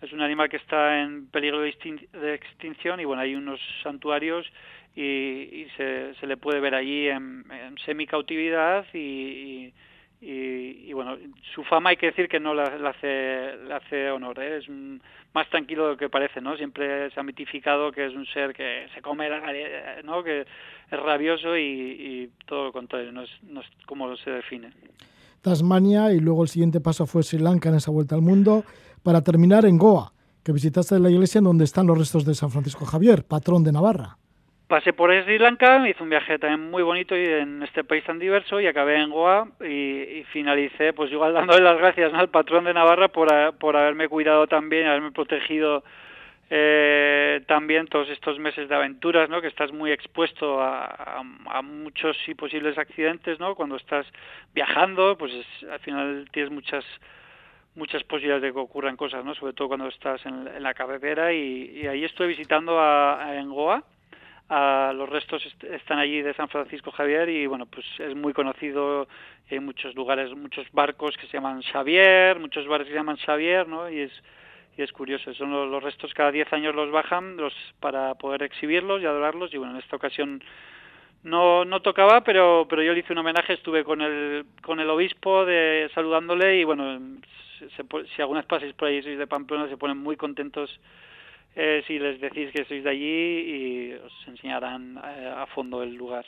es 0.00 0.12
un 0.12 0.20
animal 0.20 0.48
que 0.48 0.56
está 0.56 1.00
en 1.00 1.28
peligro 1.28 1.60
de, 1.60 1.68
extinción 2.34 2.98
y 2.98 3.04
bueno, 3.04 3.22
hay 3.22 3.36
unos 3.36 3.60
santuarios 3.84 4.50
y, 4.96 5.02
y 5.02 5.68
se, 5.76 6.14
se, 6.14 6.26
le 6.26 6.36
puede 6.36 6.58
ver 6.58 6.74
allí 6.74 7.08
en, 7.08 7.44
en 7.52 7.78
semi-cautividad 7.78 8.84
y, 8.94 9.72
y, 10.24 10.92
bueno, 10.92 11.16
su 11.52 11.64
fama 11.64 11.90
hay 11.90 11.96
que 11.96 12.06
decir 12.06 12.28
que 12.28 12.38
no 12.38 12.54
le, 12.54 12.62
hace, 12.62 13.56
le 13.66 13.74
hace 13.74 14.08
honor, 14.08 14.38
¿eh? 14.38 14.58
es 14.58 14.68
más 15.34 15.50
tranquilo 15.50 15.84
de 15.84 15.90
lo 15.92 15.96
que 15.96 16.08
parece, 16.08 16.40
¿no? 16.40 16.56
Siempre 16.56 17.10
se 17.10 17.18
ha 17.18 17.24
mitificado 17.24 17.90
que 17.90 18.06
es 18.06 18.14
un 18.14 18.24
ser 18.26 18.54
que 18.54 18.86
se 18.94 19.02
come, 19.02 19.28
¿no? 20.04 20.22
Que 20.22 20.42
es 20.42 20.46
rabioso 20.90 21.56
y, 21.56 21.62
y 21.62 22.30
todo 22.46 22.66
lo 22.66 22.72
contrario, 22.72 23.10
no 23.10 23.22
es, 23.22 23.30
no 23.42 23.62
es 23.62 23.66
como 23.84 24.16
se 24.16 24.30
define. 24.30 24.70
Tasmania 25.40 26.12
y 26.12 26.20
luego 26.20 26.44
el 26.44 26.48
siguiente 26.48 26.80
paso 26.80 27.04
fue 27.06 27.24
Sri 27.24 27.40
Lanka 27.40 27.70
en 27.70 27.74
esa 27.74 27.90
vuelta 27.90 28.14
al 28.14 28.22
mundo 28.22 28.64
para 29.02 29.22
terminar 29.22 29.66
en 29.66 29.76
Goa, 29.76 30.12
que 30.44 30.52
visitaste 30.52 31.00
la 31.00 31.10
iglesia 31.10 31.40
donde 31.40 31.64
están 31.64 31.88
los 31.88 31.98
restos 31.98 32.24
de 32.24 32.36
San 32.36 32.50
Francisco 32.50 32.84
Javier, 32.84 33.24
patrón 33.24 33.64
de 33.64 33.72
Navarra. 33.72 34.18
Pasé 34.72 34.94
por 34.94 35.12
Sri 35.24 35.38
Lanka, 35.38 35.86
hice 35.86 36.02
un 36.02 36.08
viaje 36.08 36.38
también 36.38 36.70
muy 36.70 36.82
bonito 36.82 37.14
y 37.14 37.26
en 37.26 37.62
este 37.62 37.84
país 37.84 38.02
tan 38.04 38.18
diverso 38.18 38.58
y 38.58 38.66
acabé 38.66 38.96
en 38.96 39.10
Goa 39.10 39.46
y, 39.60 39.66
y 39.66 40.24
finalicé 40.32 40.94
pues 40.94 41.12
igual 41.12 41.34
dándole 41.34 41.62
las 41.62 41.76
gracias 41.76 42.14
al 42.14 42.30
patrón 42.30 42.64
de 42.64 42.72
Navarra 42.72 43.08
por, 43.08 43.28
por 43.58 43.76
haberme 43.76 44.08
cuidado 44.08 44.46
también, 44.46 44.86
haberme 44.86 45.10
protegido 45.12 45.84
eh, 46.48 47.42
también 47.46 47.86
todos 47.86 48.08
estos 48.08 48.38
meses 48.38 48.66
de 48.70 48.74
aventuras, 48.74 49.28
¿no? 49.28 49.42
Que 49.42 49.48
estás 49.48 49.70
muy 49.72 49.92
expuesto 49.92 50.62
a, 50.62 51.22
muchos 51.62 52.16
y 52.26 52.34
posibles 52.34 52.78
accidentes, 52.78 53.38
¿no? 53.38 53.54
Cuando 53.54 53.76
estás 53.76 54.06
viajando, 54.54 55.18
pues 55.18 55.34
es, 55.34 55.68
al 55.68 55.80
final 55.80 56.28
tienes 56.32 56.50
muchas 56.50 56.84
muchas 57.74 58.02
posibilidades 58.04 58.42
de 58.42 58.52
que 58.54 58.58
ocurran 58.58 58.96
cosas, 58.96 59.22
¿no? 59.22 59.34
Sobre 59.34 59.52
todo 59.52 59.68
cuando 59.68 59.88
estás 59.88 60.24
en, 60.24 60.62
la 60.62 60.72
carretera 60.72 61.30
y, 61.30 61.86
ahí 61.86 62.04
estoy 62.04 62.28
visitando 62.28 62.80
a 62.80 63.34
en 63.36 63.50
Goa. 63.50 63.84
A, 64.54 64.92
los 64.92 65.08
restos 65.08 65.46
est 65.46 65.64
están 65.64 65.98
allí 65.98 66.20
de 66.20 66.34
San 66.34 66.46
Francisco 66.46 66.90
Javier 66.90 67.26
y 67.30 67.46
bueno, 67.46 67.64
pues 67.64 67.86
es 67.98 68.14
muy 68.14 68.34
conocido 68.34 69.08
hay 69.50 69.60
muchos 69.60 69.94
lugares, 69.94 70.30
muchos 70.36 70.70
barcos 70.72 71.16
que 71.16 71.26
se 71.28 71.38
llaman 71.38 71.62
Xavier, 71.62 72.38
muchos 72.38 72.66
bares 72.66 72.86
que 72.86 72.92
se 72.92 72.98
llaman 72.98 73.16
Xavier, 73.16 73.66
¿no? 73.66 73.88
Y 73.88 74.00
es 74.00 74.12
y 74.76 74.82
es 74.82 74.92
curioso, 74.92 75.32
son 75.32 75.52
los, 75.52 75.70
los 75.70 75.82
restos 75.82 76.12
cada 76.12 76.30
10 76.30 76.52
años 76.52 76.74
los 76.74 76.90
bajan 76.90 77.38
los 77.38 77.54
para 77.80 78.14
poder 78.16 78.42
exhibirlos 78.42 79.00
y 79.00 79.06
adorarlos 79.06 79.54
y 79.54 79.56
bueno, 79.56 79.72
en 79.72 79.78
esta 79.78 79.96
ocasión 79.96 80.44
no 81.22 81.64
no 81.64 81.80
tocaba, 81.80 82.20
pero 82.20 82.66
pero 82.68 82.82
yo 82.82 82.92
le 82.92 83.00
hice 83.00 83.14
un 83.14 83.20
homenaje, 83.20 83.54
estuve 83.54 83.84
con 83.84 84.02
el 84.02 84.44
con 84.60 84.80
el 84.80 84.90
obispo 84.90 85.46
de 85.46 85.90
saludándole 85.94 86.58
y 86.58 86.64
bueno, 86.64 87.00
se, 87.58 87.70
se, 87.70 87.84
si 88.14 88.20
algunas 88.20 88.44
pasáis 88.44 88.74
por 88.74 88.88
ahí 88.88 89.02
sois 89.02 89.18
de 89.18 89.26
Pamplona 89.26 89.66
se 89.70 89.78
ponen 89.78 89.96
muy 89.96 90.16
contentos 90.16 90.78
eh, 91.54 91.82
si 91.86 91.98
les 91.98 92.20
decís 92.20 92.50
que 92.52 92.64
sois 92.64 92.84
de 92.84 92.90
allí 92.90 93.06
y 93.06 93.92
os 93.94 94.12
enseñarán 94.26 94.98
eh, 94.98 95.32
a 95.36 95.46
fondo 95.46 95.82
el 95.82 95.94
lugar. 95.94 96.24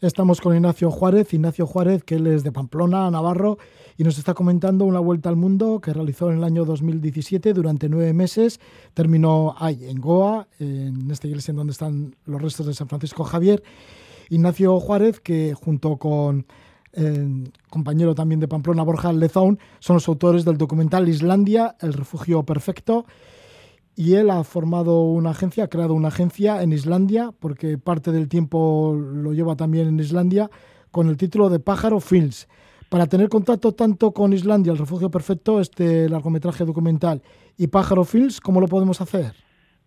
Estamos 0.00 0.40
con 0.40 0.54
Ignacio 0.54 0.90
Juárez, 0.90 1.32
Ignacio 1.32 1.66
Juárez, 1.66 2.04
que 2.04 2.16
él 2.16 2.26
es 2.26 2.44
de 2.44 2.52
Pamplona, 2.52 3.10
Navarro, 3.10 3.56
y 3.96 4.04
nos 4.04 4.18
está 4.18 4.34
comentando 4.34 4.84
una 4.84 5.00
vuelta 5.00 5.30
al 5.30 5.36
mundo 5.36 5.80
que 5.80 5.92
realizó 5.92 6.30
en 6.30 6.38
el 6.38 6.44
año 6.44 6.64
2017 6.64 7.54
durante 7.54 7.88
nueve 7.88 8.12
meses. 8.12 8.60
Terminó 8.92 9.54
ahí, 9.58 9.86
en 9.88 10.00
Goa, 10.00 10.48
en 10.58 11.10
esta 11.10 11.28
iglesia 11.28 11.52
en 11.52 11.56
donde 11.56 11.72
están 11.72 12.14
los 12.26 12.42
restos 12.42 12.66
de 12.66 12.74
San 12.74 12.88
Francisco 12.88 13.24
Javier. 13.24 13.62
Ignacio 14.28 14.78
Juárez, 14.80 15.20
que 15.20 15.54
junto 15.54 15.96
con 15.96 16.46
eh, 16.92 17.44
compañero 17.68 18.14
también 18.14 18.40
de 18.40 18.48
Pamplona, 18.48 18.82
Borja 18.82 19.12
Lezaun, 19.12 19.58
son 19.78 19.94
los 19.94 20.08
autores 20.08 20.44
del 20.44 20.56
documental 20.56 21.08
Islandia, 21.08 21.76
el 21.80 21.92
refugio 21.92 22.42
perfecto, 22.42 23.06
y 23.96 24.14
él 24.16 24.30
ha 24.30 24.44
formado 24.44 25.00
una 25.00 25.30
agencia, 25.30 25.64
ha 25.64 25.68
creado 25.68 25.94
una 25.94 26.08
agencia 26.08 26.62
en 26.62 26.72
Islandia, 26.72 27.30
porque 27.40 27.78
parte 27.78 28.12
del 28.12 28.28
tiempo 28.28 28.94
lo 28.94 29.32
lleva 29.32 29.56
también 29.56 29.88
en 29.88 29.98
Islandia, 29.98 30.50
con 30.90 31.08
el 31.08 31.16
título 31.16 31.48
de 31.48 31.60
Pájaro 31.60 31.98
Films. 32.00 32.46
Para 32.90 33.06
tener 33.06 33.30
contacto 33.30 33.72
tanto 33.72 34.12
con 34.12 34.34
Islandia, 34.34 34.72
el 34.72 34.78
refugio 34.78 35.10
perfecto, 35.10 35.60
este 35.60 36.10
largometraje 36.10 36.66
documental, 36.66 37.22
y 37.56 37.68
Pájaro 37.68 38.04
Films, 38.04 38.40
¿cómo 38.40 38.60
lo 38.60 38.68
podemos 38.68 39.00
hacer? 39.00 39.32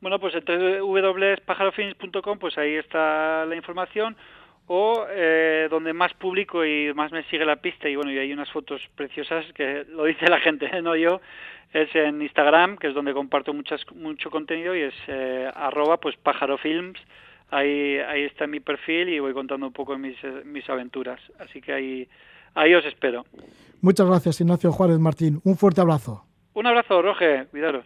Bueno, 0.02 0.20
pues 0.20 0.34
en 0.34 0.44
www.pajarofilms.com, 0.46 2.40
pues 2.40 2.58
ahí 2.58 2.76
está 2.76 3.46
la 3.46 3.56
información 3.56 4.18
o 4.72 5.08
eh, 5.10 5.68
donde 5.72 5.94
más 5.94 6.14
público 6.14 6.64
y 6.64 6.94
más 6.94 7.12
me 7.12 7.24
sigue 7.24 7.44
la 7.44 7.56
pista 7.56 7.90
y 7.90 7.96
bueno 7.96 8.12
y 8.12 8.20
hay 8.20 8.32
unas 8.32 8.52
fotos 8.52 8.80
preciosas 8.96 9.44
que 9.56 9.84
lo 9.90 10.06
dice 10.06 10.30
la 10.30 10.40
gente 10.40 10.70
no 10.84 10.96
yo 10.96 11.22
es 11.74 11.94
en 11.96 12.22
Instagram 12.22 12.78
que 12.78 12.88
es 12.88 12.94
donde 12.94 13.14
comparto 13.14 13.52
muchas 13.52 13.82
mucho 13.96 14.30
contenido 14.30 14.76
y 14.76 14.82
es 14.82 14.94
eh, 15.08 15.50
arroba 15.54 15.98
pues 15.98 16.16
pájaro 16.18 16.58
films. 16.58 17.00
Ahí 17.52 17.98
ahí 17.98 18.24
está 18.24 18.46
mi 18.46 18.60
perfil 18.60 19.10
y 19.10 19.20
voy 19.20 19.34
contando 19.34 19.66
un 19.68 19.74
poco 19.74 19.98
mis 19.98 20.16
eh, 20.24 20.44
mis 20.46 20.68
aventuras. 20.70 21.20
Así 21.40 21.62
que 21.62 21.74
ahí 21.74 22.08
ahí 22.54 22.74
os 22.74 22.86
espero. 22.86 23.26
Muchas 23.82 24.08
gracias 24.08 24.42
Ignacio 24.42 24.72
Juárez 24.72 25.00
Martín. 25.00 25.42
Un 25.44 25.58
fuerte 25.58 25.82
abrazo. 25.82 26.26
Un 26.54 26.68
abrazo 26.68 27.02
Roge 27.02 27.46
cuidaros 27.52 27.86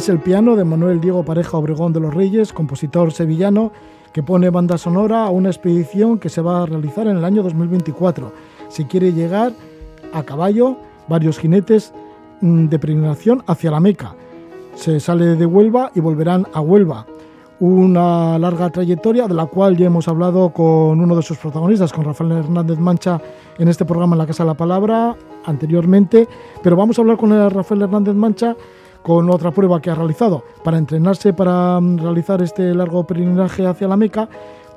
Es 0.00 0.08
el 0.08 0.18
piano 0.18 0.56
de 0.56 0.64
Manuel 0.64 0.98
Diego 0.98 1.26
Pareja 1.26 1.58
Obregón 1.58 1.92
de 1.92 2.00
los 2.00 2.14
Reyes, 2.14 2.54
compositor 2.54 3.12
sevillano, 3.12 3.70
que 4.14 4.22
pone 4.22 4.48
banda 4.48 4.78
sonora 4.78 5.26
a 5.26 5.28
una 5.28 5.50
expedición 5.50 6.18
que 6.18 6.30
se 6.30 6.40
va 6.40 6.62
a 6.62 6.64
realizar 6.64 7.06
en 7.06 7.18
el 7.18 7.24
año 7.26 7.42
2024. 7.42 8.32
Si 8.70 8.86
quiere 8.86 9.12
llegar 9.12 9.52
a 10.14 10.22
caballo, 10.22 10.78
varios 11.06 11.38
jinetes 11.38 11.92
mm, 12.40 12.68
de 12.68 12.78
peregrinación 12.78 13.42
hacia 13.46 13.70
la 13.70 13.78
Meca. 13.78 14.14
Se 14.74 15.00
sale 15.00 15.36
de 15.36 15.44
Huelva 15.44 15.92
y 15.94 16.00
volverán 16.00 16.46
a 16.54 16.62
Huelva. 16.62 17.04
Una 17.58 18.38
larga 18.38 18.70
trayectoria 18.70 19.28
de 19.28 19.34
la 19.34 19.44
cual 19.44 19.76
ya 19.76 19.84
hemos 19.84 20.08
hablado 20.08 20.48
con 20.48 20.98
uno 20.98 21.14
de 21.14 21.20
sus 21.20 21.36
protagonistas, 21.36 21.92
con 21.92 22.06
Rafael 22.06 22.32
Hernández 22.32 22.78
Mancha, 22.78 23.20
en 23.58 23.68
este 23.68 23.84
programa 23.84 24.14
en 24.14 24.20
la 24.20 24.26
Casa 24.26 24.44
de 24.44 24.48
la 24.48 24.54
Palabra 24.54 25.14
anteriormente. 25.44 26.26
Pero 26.62 26.74
vamos 26.74 26.98
a 26.98 27.02
hablar 27.02 27.18
con 27.18 27.32
el 27.32 27.50
Rafael 27.50 27.82
Hernández 27.82 28.14
Mancha 28.14 28.56
con 29.02 29.30
otra 29.30 29.50
prueba 29.50 29.80
que 29.80 29.90
ha 29.90 29.94
realizado 29.94 30.44
para 30.62 30.78
entrenarse 30.78 31.32
para 31.32 31.80
mm, 31.80 31.98
realizar 31.98 32.42
este 32.42 32.74
largo 32.74 33.04
peregrinaje 33.04 33.66
hacia 33.66 33.88
la 33.88 33.96
Meca, 33.96 34.28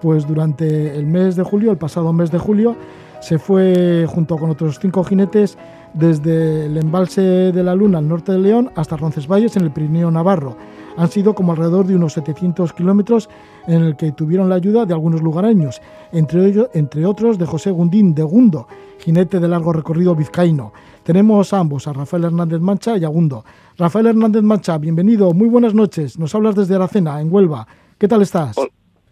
pues 0.02 0.28
durante 0.28 0.98
el 0.98 1.06
mes 1.06 1.36
de 1.36 1.44
julio, 1.44 1.72
el 1.72 1.78
pasado 1.78 2.12
mes 2.14 2.32
de 2.32 2.38
julio, 2.38 2.76
se 3.22 3.40
fue 3.40 4.06
junto 4.08 4.38
con 4.38 4.50
otros 4.50 4.80
cinco 4.80 5.04
jinetes 5.04 5.58
desde 5.94 6.66
el 6.66 6.78
embalse 6.78 7.22
de 7.22 7.64
la 7.64 7.76
Luna 7.76 8.00
al 8.00 8.08
norte 8.08 8.32
de 8.34 8.40
León 8.40 8.72
hasta 8.76 8.98
Roncesvalles 8.98 9.56
en 9.56 9.64
el 9.64 9.72
Pirineo 9.72 10.12
Navarro. 10.12 10.58
Han 10.98 11.10
sido 11.10 11.34
como 11.34 11.54
alrededor 11.54 11.88
de 11.88 11.96
unos 11.96 12.14
700 12.14 12.74
kilómetros 12.74 13.30
en 13.66 13.82
el 13.82 13.96
que 13.96 14.12
tuvieron 14.12 14.50
la 14.50 14.56
ayuda 14.56 14.86
de 14.86 14.94
algunos 14.94 15.22
lugareños, 15.22 15.82
entre, 16.12 16.46
ellos, 16.46 16.70
entre 16.74 17.06
otros 17.06 17.38
de 17.38 17.46
José 17.46 17.72
Gundín 17.72 18.14
de 18.14 18.24
Gundo, 18.24 18.68
jinete 19.00 19.40
de 19.40 19.48
largo 19.48 19.74
recorrido 19.74 20.16
vizcaíno. 20.16 20.74
Tenemos 21.04 21.52
a 21.54 21.60
ambos, 21.60 21.86
a 21.88 21.94
Rafael 21.94 22.24
Hernández 22.24 22.62
Mancha 22.62 22.98
y 22.98 23.04
a 23.04 23.10
Gundo. 23.10 23.44
Rafael 23.78 24.08
Hernández 24.08 24.42
Mancha, 24.42 24.78
bienvenido, 24.78 25.34
muy 25.34 25.50
buenas 25.50 25.74
noches. 25.74 26.18
Nos 26.18 26.34
hablas 26.34 26.56
desde 26.56 26.76
Aracena, 26.76 27.20
en 27.20 27.32
Huelva. 27.32 27.68
¿Qué 27.98 28.08
tal 28.08 28.22
estás? 28.22 28.56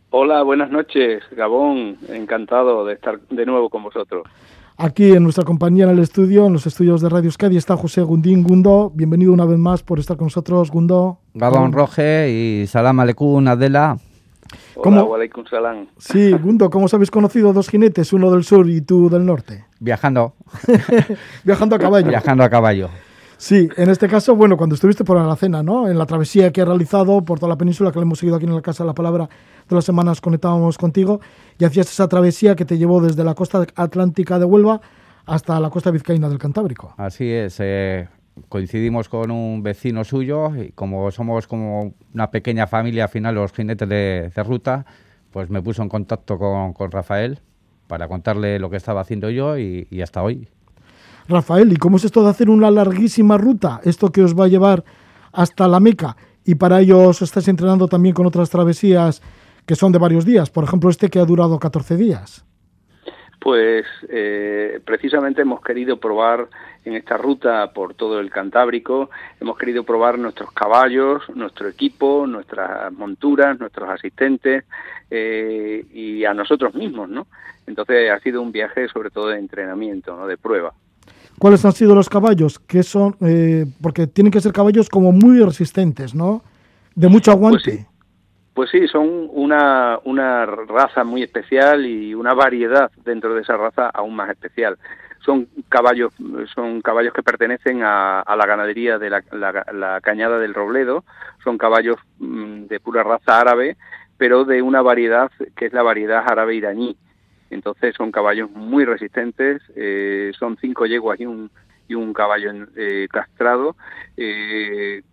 Hola, 0.10 0.42
buenas 0.44 0.72
noches, 0.72 1.22
Gabón. 1.36 1.98
Encantado 2.08 2.86
de 2.86 2.94
estar 2.94 3.20
de 3.30 3.46
nuevo 3.46 3.70
con 3.70 3.84
vosotros. 3.84 4.24
Aquí 4.78 5.12
en 5.12 5.24
nuestra 5.24 5.44
compañía 5.44 5.84
en 5.84 5.92
el 5.92 6.00
estudio, 6.00 6.46
en 6.46 6.54
los 6.54 6.66
estudios 6.66 7.02
de 7.02 7.10
Radio 7.10 7.26
Euskadi, 7.26 7.58
está 7.58 7.76
José 7.76 8.04
Gundín 8.04 8.44
Gundo. 8.44 8.92
Bienvenido 8.96 9.34
una 9.34 9.46
vez 9.46 9.60
más 9.60 9.84
por 9.84 10.00
estar 10.00 10.16
con 10.16 10.28
nosotros, 10.28 10.72
Gundo. 10.72 11.20
Gabón 11.34 11.74
Roge 11.74 12.30
y 12.32 12.68
Salam 12.68 13.02
Aleikum 13.02 13.46
Adela. 13.50 13.98
Hola, 14.76 15.06
Salam. 15.50 15.88
Sí, 15.98 16.32
Gundo, 16.32 16.70
¿cómo 16.70 16.86
os 16.86 16.94
habéis 16.94 17.12
conocido 17.12 17.54
dos 17.54 17.70
jinetes, 17.70 18.14
uno 18.14 18.32
del 18.32 18.44
sur 18.44 18.70
y 18.70 18.82
tú 18.82 19.10
del 19.10 19.26
norte? 19.26 19.66
Viajando. 19.80 20.34
Viajando 21.44 21.76
a 21.76 21.80
caballo. 21.80 22.08
Viajando 22.08 22.44
a 22.44 22.50
caballo. 22.50 22.90
Sí, 23.38 23.68
en 23.76 23.90
este 23.90 24.08
caso, 24.08 24.36
bueno, 24.36 24.56
cuando 24.56 24.76
estuviste 24.76 25.04
por 25.04 25.18
Aracena, 25.18 25.64
¿no? 25.64 25.88
En 25.88 25.98
la 25.98 26.06
travesía 26.06 26.52
que 26.52 26.62
ha 26.62 26.66
realizado 26.66 27.26
por 27.26 27.40
toda 27.40 27.50
la 27.50 27.58
península, 27.58 27.92
que 27.92 27.98
le 27.98 28.04
hemos 28.04 28.20
seguido 28.20 28.36
aquí 28.36 28.46
en 28.46 28.54
la 28.54 28.62
Casa 28.62 28.84
de 28.84 28.88
la 28.88 28.94
Palabra, 28.94 29.28
todas 29.66 29.78
las 29.78 29.86
semanas 29.86 30.22
conectábamos 30.22 30.78
contigo, 30.78 31.22
y 31.58 31.66
hacías 31.66 31.90
esa 31.92 32.08
travesía 32.08 32.56
que 32.56 32.66
te 32.66 32.78
llevó 32.78 33.02
desde 33.02 33.24
la 33.24 33.34
costa 33.34 33.66
atlántica 33.76 34.38
de 34.38 34.46
Huelva 34.46 34.80
hasta 35.26 35.60
la 35.60 35.72
costa 35.72 35.90
vizcaína 35.90 36.30
del 36.30 36.38
Cantábrico. 36.38 36.94
Así 36.98 37.32
es, 37.32 37.58
eh, 37.60 38.08
coincidimos 38.50 39.10
con 39.10 39.32
un 39.32 39.64
vecino 39.64 40.04
suyo, 40.04 40.56
y 40.56 40.72
como 40.72 41.12
somos 41.12 41.48
como 41.48 41.94
una 42.14 42.32
pequeña 42.32 42.68
familia, 42.68 43.04
al 43.04 43.10
final 43.10 43.36
los 43.36 43.52
jinetes 43.54 43.88
de, 43.88 44.32
ruta, 44.46 44.86
pues 45.32 45.50
me 45.50 45.62
puso 45.62 45.82
en 45.82 45.90
contacto 45.90 46.38
con, 46.38 46.92
Rafael 46.92 47.40
para 47.88 48.08
contarle 48.08 48.60
lo 48.60 48.70
que 48.70 48.78
estaba 48.78 49.02
haciendo 49.02 49.30
yo 49.30 49.58
y 49.58 50.02
hasta 50.02 50.24
hoy. 50.24 50.48
Rafael, 51.28 51.72
¿y 51.72 51.78
cómo 51.78 51.98
es 51.98 52.06
esto 52.06 52.24
de 52.24 52.30
hacer 52.30 52.50
una 52.50 52.72
larguísima 52.72 53.38
ruta? 53.38 53.80
Esto 53.84 54.12
que 54.12 54.22
os 54.22 54.38
va 54.38 54.46
a 54.46 54.48
llevar 54.48 54.84
hasta 55.32 55.68
la 55.68 55.80
Meca 55.80 56.16
y 56.46 56.56
para 56.56 56.82
ello 56.82 57.00
os 57.10 57.22
estáis 57.22 57.48
entrenando 57.48 57.88
también 57.88 58.14
con 58.14 58.26
otras 58.26 58.50
travesías 58.50 59.22
que 59.66 59.76
son 59.76 59.92
de 59.92 60.00
varios 60.00 60.26
días, 60.26 60.50
por 60.50 60.64
ejemplo 60.64 60.90
este 60.90 61.10
que 61.10 61.20
ha 61.20 61.26
durado 61.26 61.60
14 61.60 61.96
días. 61.96 62.46
Pues 63.40 63.86
eh, 64.10 64.80
precisamente 64.86 65.42
hemos 65.42 65.62
querido 65.62 66.00
probar 66.00 66.50
en 66.86 66.96
esta 66.96 67.18
ruta 67.18 67.72
por 67.74 67.94
todo 67.94 68.20
el 68.20 68.30
Cantábrico, 68.30 69.10
hemos 69.40 69.58
querido 69.58 69.84
probar 69.84 70.18
nuestros 70.18 70.52
caballos, 70.52 71.24
nuestro 71.36 71.68
equipo, 71.68 72.26
nuestras 72.28 72.92
monturas, 72.94 73.60
nuestros 73.60 73.90
asistentes 73.90 74.66
eh, 75.10 75.86
y 75.94 76.26
a 76.26 76.34
nosotros 76.34 76.74
mismos, 76.74 77.10
¿no? 77.10 77.28
Entonces 77.68 78.10
ha 78.10 78.20
sido 78.20 78.42
un 78.42 78.52
viaje 78.52 78.88
sobre 78.88 79.12
todo 79.12 79.28
de 79.28 79.40
entrenamiento, 79.40 80.16
¿no? 80.16 80.28
De 80.28 80.38
prueba. 80.38 80.74
¿Cuáles 81.38 81.66
han 81.66 81.72
sido 81.72 81.96
los 81.96 82.10
caballos? 82.10 82.60
Que 82.60 82.84
son, 82.84 83.16
eh, 83.22 83.66
porque 83.82 84.08
tienen 84.08 84.32
que 84.32 84.42
ser 84.42 84.52
caballos 84.52 84.90
como 84.90 85.12
muy 85.12 85.40
resistentes, 85.40 86.14
¿no? 86.14 86.44
De 86.96 87.08
mucho 87.08 87.32
pues 87.32 87.38
aguante. 87.38 87.88
Pues 88.54 88.70
sí. 88.70 88.88
son 88.88 89.28
una, 89.32 90.00
una 90.04 90.46
raza 90.46 91.04
muy 91.04 91.24
especial 91.24 91.86
y 91.86 92.14
una 92.14 92.34
variedad 92.34 92.92
dentro 93.04 93.34
de 93.34 93.42
esa 93.42 93.58
raza 93.58 93.90
aún 93.90 94.16
más 94.16 94.30
especial. 94.30 94.78
Son 95.26 95.48
caballos, 95.70 96.14
son 96.54 96.82
caballos 96.82 97.14
que 97.14 97.22
pertenecen 97.22 97.82
a, 97.84 98.24
la 98.36 98.46
ganadería 98.46 98.98
de 98.98 99.10
la, 99.10 100.02
cañada 100.02 100.40
del 100.40 100.54
Robledo, 100.54 101.04
son 101.44 101.58
caballos 101.58 101.98
mm, 102.20 102.66
de 102.66 102.80
pura 102.80 103.04
raza 103.04 103.40
árabe, 103.40 103.78
pero 104.18 104.46
de 104.46 104.62
una 104.62 104.82
variedad 104.82 105.32
que 105.56 105.66
es 105.68 105.74
la 105.74 105.84
variedad 105.84 106.24
árabe 106.28 106.56
iraní. 106.56 106.98
Entonces 107.52 107.96
son 107.96 108.12
caballos 108.12 108.50
muy 108.52 108.86
resistentes, 108.86 109.62
eh, 109.76 110.32
son 110.40 110.58
cinco 110.60 110.86
yeguas 110.86 111.20
y 111.20 111.26
un, 111.26 111.52
y 111.88 111.96
un 111.96 112.14
caballo 112.14 112.52
eh, 112.76 113.08
castrado. 113.12 113.76
Eh, 114.18 115.04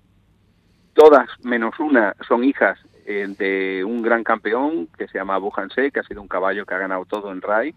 todas 0.94 1.28
menos 1.42 1.78
una 1.80 2.14
son 2.26 2.44
hijas 2.44 2.78
de 3.06 3.82
un 3.86 4.02
gran 4.02 4.22
campeón 4.22 4.86
que 4.98 5.08
se 5.08 5.16
llama 5.16 5.36
Abu 5.36 5.50
que 5.50 5.98
ha 5.98 6.02
sido 6.02 6.20
un 6.20 6.28
caballo 6.28 6.66
que 6.66 6.74
ha 6.74 6.78
ganado 6.78 7.06
todo 7.06 7.32
en 7.32 7.40
RAI 7.40 7.74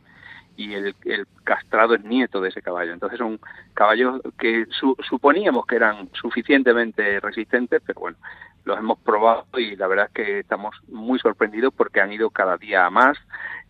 y 0.61 0.73
el, 0.75 0.95
castrado 1.43 1.95
es 1.95 2.03
nieto 2.03 2.39
de 2.39 2.49
ese 2.49 2.61
caballo. 2.61 2.93
Entonces 2.93 3.17
son 3.17 3.39
caballos 3.73 4.21
que 4.37 4.65
suponíamos 5.07 5.65
que 5.65 5.75
eran 5.75 6.09
suficientemente 6.13 7.19
resistentes, 7.19 7.81
pero 7.85 7.99
bueno, 7.99 8.17
los 8.63 8.77
hemos 8.77 8.99
probado 8.99 9.45
y 9.57 9.75
la 9.75 9.87
verdad 9.87 10.07
es 10.07 10.11
que 10.13 10.39
estamos 10.39 10.75
muy 10.87 11.19
sorprendidos 11.19 11.73
porque 11.75 11.99
han 11.99 12.13
ido 12.13 12.29
cada 12.29 12.57
día 12.57 12.85
a 12.85 12.89
más, 12.89 13.17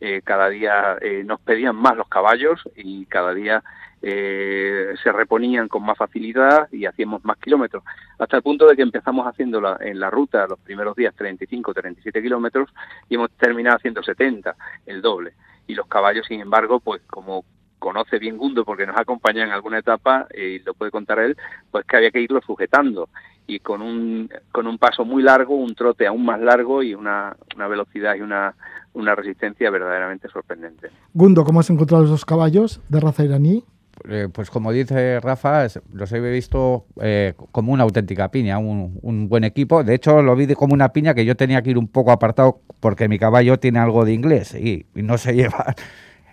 eh, 0.01 0.21
cada 0.23 0.49
día 0.49 0.97
eh, 1.01 1.23
nos 1.25 1.39
pedían 1.39 1.75
más 1.75 1.95
los 1.95 2.09
caballos 2.09 2.61
y 2.75 3.05
cada 3.05 3.33
día 3.33 3.63
eh, 4.01 4.93
se 5.01 5.11
reponían 5.11 5.67
con 5.67 5.83
más 5.83 5.97
facilidad 5.97 6.67
y 6.71 6.85
hacíamos 6.85 7.23
más 7.23 7.37
kilómetros, 7.37 7.83
hasta 8.19 8.37
el 8.37 8.43
punto 8.43 8.67
de 8.67 8.75
que 8.75 8.81
empezamos 8.81 9.27
haciendo 9.27 9.61
en 9.79 9.99
la 9.99 10.09
ruta 10.09 10.47
los 10.47 10.59
primeros 10.59 10.95
días 10.95 11.13
35, 11.15 11.73
37 11.73 12.21
kilómetros 12.21 12.69
y 13.07 13.15
hemos 13.15 13.31
terminado 13.31 13.77
haciendo 13.77 14.03
70, 14.03 14.55
el 14.87 15.01
doble. 15.01 15.33
Y 15.71 15.75
los 15.75 15.87
caballos, 15.87 16.25
sin 16.27 16.41
embargo, 16.41 16.81
pues 16.81 17.01
como 17.07 17.45
conoce 17.79 18.19
bien 18.19 18.37
Gundo 18.37 18.65
porque 18.65 18.85
nos 18.85 18.97
acompaña 18.97 19.45
en 19.45 19.51
alguna 19.51 19.79
etapa 19.79 20.27
y 20.35 20.59
lo 20.59 20.73
puede 20.73 20.91
contar 20.91 21.19
él, 21.19 21.37
pues 21.71 21.85
que 21.85 21.95
había 21.95 22.11
que 22.11 22.19
irlo 22.19 22.41
sujetando 22.45 23.07
y 23.47 23.59
con 23.59 23.81
un, 23.81 24.29
con 24.51 24.67
un 24.67 24.77
paso 24.77 25.05
muy 25.05 25.23
largo, 25.23 25.55
un 25.55 25.73
trote 25.73 26.05
aún 26.05 26.25
más 26.25 26.41
largo 26.41 26.83
y 26.83 26.93
una, 26.93 27.37
una 27.55 27.67
velocidad 27.69 28.15
y 28.15 28.21
una, 28.21 28.53
una 28.93 29.15
resistencia 29.15 29.71
verdaderamente 29.71 30.27
sorprendente. 30.27 30.89
Gundo, 31.13 31.45
¿cómo 31.45 31.61
has 31.61 31.69
encontrado 31.69 32.03
esos 32.03 32.25
caballos 32.25 32.81
de 32.89 32.99
raza 32.99 33.23
iraní? 33.23 33.63
Eh, 34.09 34.29
pues 34.31 34.49
como 34.49 34.71
dice 34.71 35.19
Rafa, 35.19 35.67
los 35.93 36.11
he 36.11 36.19
visto 36.19 36.85
eh, 37.01 37.33
como 37.51 37.71
una 37.71 37.83
auténtica 37.83 38.31
piña, 38.31 38.57
un, 38.57 39.29
buen 39.29 39.43
equipo. 39.43 39.83
De 39.83 39.95
hecho, 39.95 40.21
lo 40.21 40.35
vi 40.35 40.47
como 40.55 40.73
una 40.73 40.91
piña 40.91 41.13
que 41.13 41.25
yo 41.25 41.35
tenía 41.35 41.61
que 41.61 41.71
ir 41.71 41.77
un 41.77 41.87
poco 41.87 42.11
apartado 42.11 42.61
porque 42.79 43.07
mi 43.07 43.19
caballo 43.19 43.59
tiene 43.59 43.79
algo 43.79 44.05
de 44.05 44.13
inglés 44.13 44.55
y, 44.55 44.85
y 44.95 45.03
no 45.03 45.17
se 45.17 45.33
lleva. 45.35 45.75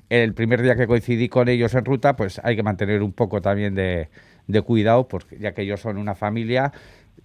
El 0.09 0.33
primer 0.35 0.63
día 0.63 0.75
que 0.77 0.87
coincidí 0.87 1.29
con 1.29 1.49
ellos 1.49 1.75
en 1.75 1.85
ruta, 1.85 2.17
pues 2.17 2.41
hay 2.43 2.57
que 2.57 2.63
mantener 2.63 3.03
un 3.03 3.13
poco 3.13 3.43
también 3.43 3.75
de, 3.75 4.09
cuidado, 4.65 5.07
porque 5.07 5.39
ya 5.39 5.53
que 5.53 5.63
ellos 5.63 5.81
son 5.81 5.99
una 5.99 6.15
familia 6.15 6.73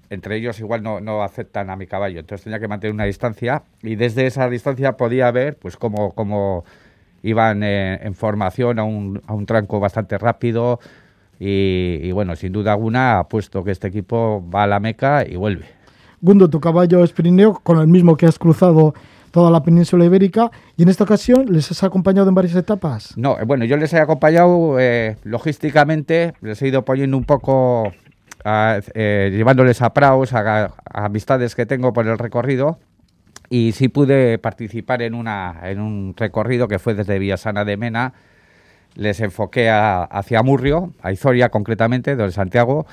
entre 0.09 0.35
ellos 0.35 0.59
igual 0.59 0.83
no, 0.83 0.99
no 0.99 1.23
aceptan 1.23 1.69
a 1.69 1.75
mi 1.75 1.87
caballo, 1.87 2.19
entonces 2.19 2.43
tenía 2.43 2.59
que 2.59 2.67
mantener 2.67 2.93
una 2.93 3.05
distancia 3.05 3.63
y 3.81 3.95
desde 3.95 4.27
esa 4.27 4.47
distancia 4.49 4.95
podía 4.97 5.31
ver 5.31 5.57
pues 5.57 5.75
cómo, 5.77 6.13
cómo 6.13 6.65
iban 7.23 7.63
eh, 7.63 7.99
en 8.03 8.13
formación 8.13 8.77
a 8.79 8.83
un, 8.83 9.21
a 9.25 9.33
un 9.33 9.45
tranco 9.45 9.79
bastante 9.79 10.17
rápido 10.17 10.79
y, 11.39 11.99
y 12.03 12.11
bueno, 12.11 12.35
sin 12.35 12.51
duda 12.53 12.73
alguna 12.73 13.19
apuesto 13.19 13.63
que 13.63 13.71
este 13.71 13.87
equipo 13.87 14.43
va 14.53 14.63
a 14.63 14.67
la 14.67 14.79
Meca 14.79 15.25
y 15.27 15.35
vuelve. 15.35 15.65
Gundo, 16.21 16.49
tu 16.49 16.59
caballo 16.59 17.03
es 17.03 17.11
Pirineo, 17.11 17.53
con 17.63 17.79
el 17.79 17.87
mismo 17.87 18.15
que 18.15 18.25
has 18.25 18.37
cruzado 18.39 18.93
toda 19.31 19.49
la 19.49 19.63
península 19.63 20.05
ibérica 20.05 20.51
y 20.77 20.83
en 20.83 20.89
esta 20.89 21.03
ocasión 21.05 21.47
les 21.49 21.69
has 21.71 21.83
acompañado 21.83 22.29
en 22.29 22.35
varias 22.35 22.55
etapas. 22.55 23.17
No, 23.17 23.39
eh, 23.39 23.43
bueno, 23.45 23.65
yo 23.65 23.77
les 23.77 23.91
he 23.93 23.99
acompañado 23.99 24.79
eh, 24.79 25.17
logísticamente, 25.23 26.33
les 26.41 26.61
he 26.61 26.67
ido 26.67 26.85
poniendo 26.85 27.17
un 27.17 27.23
poco, 27.25 27.91
a- 28.45 28.79
eh, 28.93 29.31
llevándoles 29.33 29.81
a 29.81 29.91
praos, 29.93 30.33
a, 30.33 30.65
a 30.65 30.71
amistades 31.05 31.55
que 31.55 31.65
tengo 31.65 31.93
por 31.93 32.07
el 32.07 32.17
recorrido 32.17 32.77
y 33.49 33.71
sí 33.73 33.87
pude 33.87 34.37
participar 34.39 35.01
en, 35.01 35.13
una, 35.13 35.59
en 35.63 35.79
un 35.79 36.13
recorrido 36.17 36.67
que 36.67 36.79
fue 36.79 36.93
desde 36.95 37.19
Villasana 37.19 37.65
de 37.65 37.77
Mena, 37.77 38.13
les 38.95 39.19
enfoqué 39.21 39.69
a- 39.69 40.03
hacia 40.03 40.43
Murrio, 40.43 40.91
a 41.01 41.11
Izoria 41.11 41.49
concretamente, 41.49 42.15
de 42.15 42.31
Santiago, 42.31 42.85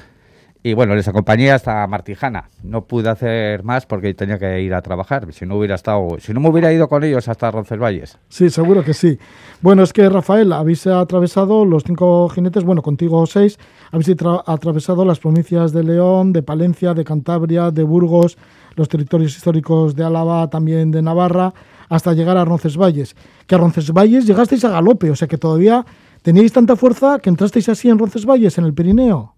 y 0.62 0.74
bueno, 0.74 0.94
les 0.94 1.08
acompañé 1.08 1.50
hasta 1.52 1.86
Martijana. 1.86 2.50
No 2.62 2.84
pude 2.84 3.08
hacer 3.08 3.64
más 3.64 3.86
porque 3.86 4.12
tenía 4.12 4.38
que 4.38 4.60
ir 4.60 4.74
a 4.74 4.82
trabajar. 4.82 5.32
Si 5.32 5.46
no 5.46 5.56
hubiera 5.56 5.74
estado, 5.74 6.18
si 6.20 6.34
no 6.34 6.40
me 6.40 6.50
hubiera 6.50 6.70
ido 6.70 6.86
con 6.86 7.02
ellos 7.02 7.28
hasta 7.28 7.50
Roncesvalles. 7.50 8.18
Sí, 8.28 8.50
seguro 8.50 8.84
que 8.84 8.92
sí. 8.92 9.18
Bueno, 9.62 9.82
es 9.82 9.94
que 9.94 10.06
Rafael, 10.10 10.52
habéis 10.52 10.86
atravesado 10.86 11.64
los 11.64 11.84
cinco 11.84 12.28
jinetes, 12.28 12.64
bueno, 12.64 12.82
contigo 12.82 13.24
seis, 13.26 13.58
habéis 13.90 14.08
tra- 14.18 14.42
atravesado 14.46 15.06
las 15.06 15.18
provincias 15.18 15.72
de 15.72 15.82
León, 15.82 16.34
de 16.34 16.42
Palencia, 16.42 16.92
de 16.92 17.04
Cantabria, 17.04 17.70
de 17.70 17.82
Burgos, 17.82 18.36
los 18.76 18.88
territorios 18.88 19.36
históricos 19.36 19.94
de 19.94 20.04
Álava, 20.04 20.48
también 20.48 20.90
de 20.90 21.02
Navarra, 21.02 21.52
hasta 21.88 22.12
llegar 22.12 22.36
a 22.36 22.44
Roncesvalles. 22.44 23.16
Que 23.46 23.54
a 23.54 23.58
Roncesvalles 23.58 24.26
llegasteis 24.26 24.64
a 24.64 24.70
galope, 24.70 25.10
o 25.10 25.16
sea 25.16 25.28
que 25.28 25.38
todavía 25.38 25.84
teníais 26.22 26.52
tanta 26.52 26.76
fuerza 26.76 27.18
que 27.18 27.30
entrasteis 27.30 27.68
así 27.68 27.88
en 27.88 27.98
Roncesvalles, 27.98 28.58
en 28.58 28.64
el 28.64 28.74
Pirineo. 28.74 29.34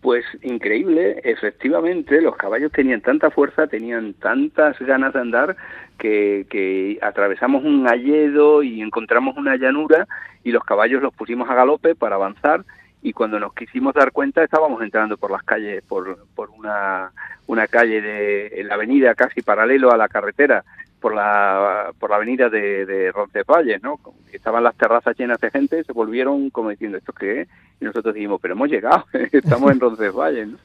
Pues 0.00 0.24
increíble, 0.42 1.20
efectivamente, 1.24 2.22
los 2.22 2.36
caballos 2.36 2.70
tenían 2.70 3.00
tanta 3.00 3.30
fuerza, 3.30 3.66
tenían 3.66 4.14
tantas 4.14 4.78
ganas 4.78 5.12
de 5.12 5.20
andar 5.20 5.56
que, 5.98 6.98
atravesamos 7.02 7.64
un 7.64 7.88
alledo 7.88 8.62
y 8.62 8.80
encontramos 8.80 9.36
una 9.36 9.56
llanura 9.56 10.06
y 10.44 10.52
los 10.52 10.62
caballos 10.62 11.02
los 11.02 11.12
pusimos 11.14 11.50
a 11.50 11.54
galope 11.54 11.96
para 11.96 12.14
avanzar 12.14 12.64
y 13.02 13.12
cuando 13.12 13.38
nos 13.38 13.54
quisimos 13.54 13.94
dar 13.94 14.12
cuenta 14.12 14.42
estábamos 14.42 14.82
entrando 14.82 15.16
por 15.16 15.30
las 15.30 15.42
calles, 15.42 15.82
por, 15.84 16.26
por 16.34 16.50
una, 16.50 17.12
una 17.46 17.66
calle 17.66 18.00
de 18.00 18.64
la 18.64 18.74
avenida 18.74 19.14
casi 19.14 19.42
paralelo 19.42 19.92
a 19.92 19.96
la 19.96 20.08
carretera, 20.08 20.64
por 21.00 21.14
la, 21.14 21.92
por 21.98 22.10
la 22.10 22.16
avenida 22.16 22.48
de, 22.48 22.84
de 22.84 23.12
Roncesvalles, 23.12 23.82
¿no? 23.82 24.00
Estaban 24.32 24.64
las 24.64 24.74
terrazas 24.76 25.16
llenas 25.16 25.40
de 25.40 25.50
gente, 25.50 25.84
se 25.84 25.92
volvieron 25.92 26.50
como 26.50 26.70
diciendo, 26.70 26.98
¿esto 26.98 27.12
qué 27.12 27.42
es? 27.42 27.48
Y 27.80 27.84
nosotros 27.84 28.14
dijimos, 28.14 28.40
pero 28.40 28.54
hemos 28.54 28.68
llegado, 28.68 29.04
estamos 29.32 29.70
en 29.70 29.80
Roncesvalles, 29.80 30.48
¿no? 30.48 30.58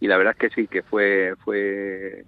Y 0.00 0.08
la 0.08 0.16
verdad 0.16 0.34
es 0.38 0.38
que 0.50 0.54
sí, 0.54 0.66
que 0.68 0.82
fue, 0.82 1.34
fue 1.44 2.24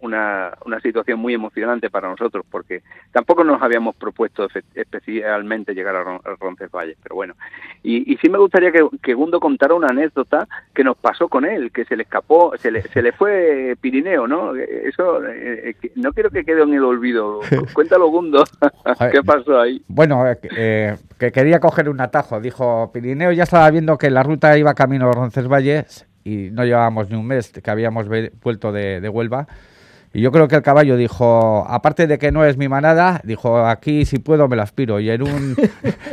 una, 0.00 0.52
una 0.64 0.80
situación 0.80 1.18
muy 1.18 1.34
emocionante 1.34 1.90
para 1.90 2.08
nosotros, 2.08 2.44
porque 2.50 2.82
tampoco 3.12 3.42
nos 3.44 3.60
habíamos 3.62 3.94
propuesto 3.96 4.48
especialmente 4.74 5.74
llegar 5.74 5.96
a, 5.96 6.02
Ron- 6.04 6.20
a 6.24 6.34
Roncesvalles, 6.38 6.96
pero 7.02 7.14
bueno. 7.16 7.34
Y, 7.82 8.12
y 8.12 8.16
sí 8.18 8.28
me 8.28 8.38
gustaría 8.38 8.70
que, 8.72 8.86
que 9.02 9.14
Gundo 9.14 9.40
contara 9.40 9.74
una 9.74 9.88
anécdota 9.88 10.46
que 10.74 10.84
nos 10.84 10.96
pasó 10.96 11.28
con 11.28 11.44
él, 11.44 11.72
que 11.72 11.84
se 11.84 11.96
le 11.96 12.02
escapó, 12.04 12.52
se 12.58 12.70
le, 12.70 12.82
se 12.82 13.02
le 13.02 13.12
fue 13.12 13.76
Pirineo, 13.80 14.26
¿no? 14.26 14.54
Eso, 14.54 15.24
eh, 15.26 15.74
eh, 15.82 15.90
no 15.96 16.12
quiero 16.12 16.30
que 16.30 16.44
quede 16.44 16.62
en 16.62 16.74
el 16.74 16.84
olvido. 16.84 17.40
Cu- 17.40 17.66
Cuéntalo, 17.74 18.08
Gundo, 18.08 18.44
¿qué 19.10 19.22
pasó 19.22 19.60
ahí? 19.60 19.82
Bueno, 19.88 20.24
que- 20.40 20.48
eh, 20.56 20.96
que 21.18 21.32
quería 21.32 21.60
coger 21.60 21.88
un 21.88 22.00
atajo. 22.00 22.40
Dijo, 22.40 22.90
Pirineo 22.92 23.32
ya 23.32 23.42
estaba 23.44 23.70
viendo 23.70 23.98
que 23.98 24.10
la 24.10 24.22
ruta 24.22 24.56
iba 24.56 24.74
camino 24.74 25.08
a 25.08 25.12
Roncesvalles 25.12 26.06
y 26.26 26.50
no 26.50 26.64
llevábamos 26.64 27.08
ni 27.08 27.16
un 27.16 27.26
mes 27.26 27.52
que 27.52 27.70
habíamos 27.70 28.06
vuelto 28.42 28.72
de, 28.72 29.00
de 29.00 29.08
Huelva. 29.08 29.46
Y 30.12 30.22
yo 30.22 30.32
creo 30.32 30.48
que 30.48 30.56
el 30.56 30.62
caballo 30.62 30.96
dijo, 30.96 31.66
aparte 31.68 32.06
de 32.06 32.18
que 32.18 32.32
no 32.32 32.44
es 32.44 32.56
mi 32.56 32.68
manada, 32.68 33.20
dijo, 33.22 33.66
aquí 33.66 34.06
si 34.06 34.18
puedo 34.18 34.48
me 34.48 34.56
la 34.56 34.62
aspiro. 34.62 34.98
Y 34.98 35.10
en 35.10 35.20
un, 35.20 35.54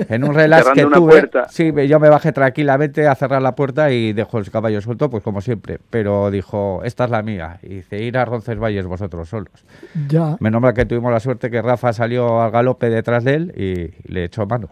en 0.09 0.24
un 0.26 0.34
relax 0.36 0.72
que 0.72 0.84
tuve, 0.84 0.99
puerta. 0.99 1.47
sí, 1.49 1.72
yo 1.88 2.01
me 2.01 2.09
bajé 2.09 2.34
tranquilamente 2.34 3.07
a 3.07 3.16
cerrar 3.16 3.41
la 3.41 3.55
puerta 3.55 3.91
y 3.91 4.11
dejó 4.11 4.39
el 4.39 4.51
caballo 4.51 4.82
suelto, 4.82 5.09
pues 5.09 5.24
como 5.24 5.39
siempre. 5.39 5.80
Pero 5.89 6.32
dijo, 6.32 6.82
esta 6.84 7.05
es 7.05 7.11
la 7.11 7.22
mía. 7.22 7.59
Y 7.64 7.76
dice, 7.76 8.03
ir 8.03 8.18
a 8.18 8.26
Roncesvalles 8.26 8.86
vosotros 8.86 9.30
solos. 9.30 9.66
Ya. 10.09 10.36
Menos 10.41 10.61
mal 10.61 10.74
que 10.74 10.86
tuvimos 10.86 11.11
la 11.11 11.22
suerte 11.22 11.49
que 11.49 11.61
Rafa 11.61 11.93
salió 11.93 12.41
al 12.41 12.51
galope 12.51 12.89
detrás 12.89 13.24
de 13.24 13.36
él 13.36 13.53
y 13.55 14.11
le 14.11 14.26
echó 14.26 14.45
mano. 14.45 14.68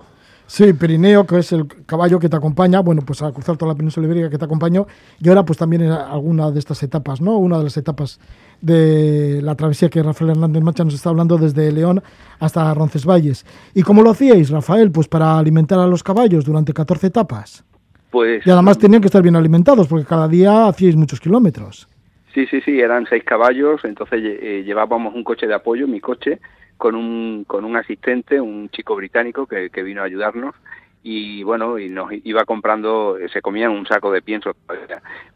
Sí, 0.51 0.73
Pirineo, 0.73 1.25
que 1.25 1.37
es 1.37 1.53
el 1.53 1.65
caballo 1.85 2.19
que 2.19 2.27
te 2.27 2.35
acompaña, 2.35 2.81
bueno, 2.81 3.03
pues 3.07 3.21
a 3.21 3.31
cruzar 3.31 3.55
toda 3.55 3.71
la 3.71 3.77
península 3.77 4.05
ibérica 4.05 4.29
que 4.29 4.37
te 4.37 4.43
acompañó, 4.43 4.85
y 5.17 5.29
ahora 5.29 5.45
pues 5.45 5.57
también 5.57 5.83
en 5.83 5.91
alguna 5.93 6.51
de 6.51 6.59
estas 6.59 6.83
etapas, 6.83 7.21
¿no? 7.21 7.37
Una 7.37 7.57
de 7.57 7.63
las 7.63 7.77
etapas 7.77 8.19
de 8.59 9.39
la 9.41 9.55
travesía 9.55 9.89
que 9.89 10.03
Rafael 10.03 10.31
Hernández 10.31 10.61
Mancha 10.61 10.83
nos 10.83 10.95
está 10.95 11.09
hablando 11.09 11.37
desde 11.37 11.71
León 11.71 12.03
hasta 12.37 12.73
Roncesvalles. 12.73 13.45
¿Y 13.73 13.81
cómo 13.83 14.03
lo 14.03 14.09
hacíais, 14.09 14.49
Rafael? 14.49 14.91
Pues 14.91 15.07
para 15.07 15.39
alimentar 15.39 15.79
a 15.79 15.87
los 15.87 16.03
caballos 16.03 16.43
durante 16.43 16.73
14 16.73 17.07
etapas. 17.07 17.63
Pues 18.09 18.45
Y 18.45 18.49
además 18.49 18.77
tenían 18.77 18.99
que 19.01 19.07
estar 19.07 19.23
bien 19.23 19.37
alimentados, 19.37 19.87
porque 19.87 20.05
cada 20.05 20.27
día 20.27 20.67
hacíais 20.67 20.97
muchos 20.97 21.21
kilómetros. 21.21 21.87
Sí, 22.33 22.45
sí, 22.47 22.59
sí, 22.59 22.77
eran 22.77 23.05
seis 23.09 23.23
caballos, 23.23 23.85
entonces 23.85 24.19
eh, 24.21 24.63
llevábamos 24.65 25.15
un 25.15 25.23
coche 25.23 25.47
de 25.47 25.53
apoyo, 25.53 25.87
mi 25.87 26.01
coche, 26.01 26.41
con 26.81 26.95
un, 26.95 27.43
con 27.45 27.63
un 27.63 27.77
asistente, 27.77 28.41
un 28.41 28.67
chico 28.71 28.95
británico 28.95 29.45
que, 29.45 29.69
que 29.69 29.83
vino 29.83 30.01
a 30.01 30.05
ayudarnos 30.05 30.55
y 31.03 31.43
bueno, 31.43 31.77
y 31.77 31.89
nos 31.89 32.11
iba 32.11 32.43
comprando, 32.45 33.17
eh, 33.19 33.29
se 33.29 33.41
comían 33.41 33.71
un 33.71 33.85
saco 33.85 34.11
de 34.11 34.21
pienso, 34.23 34.51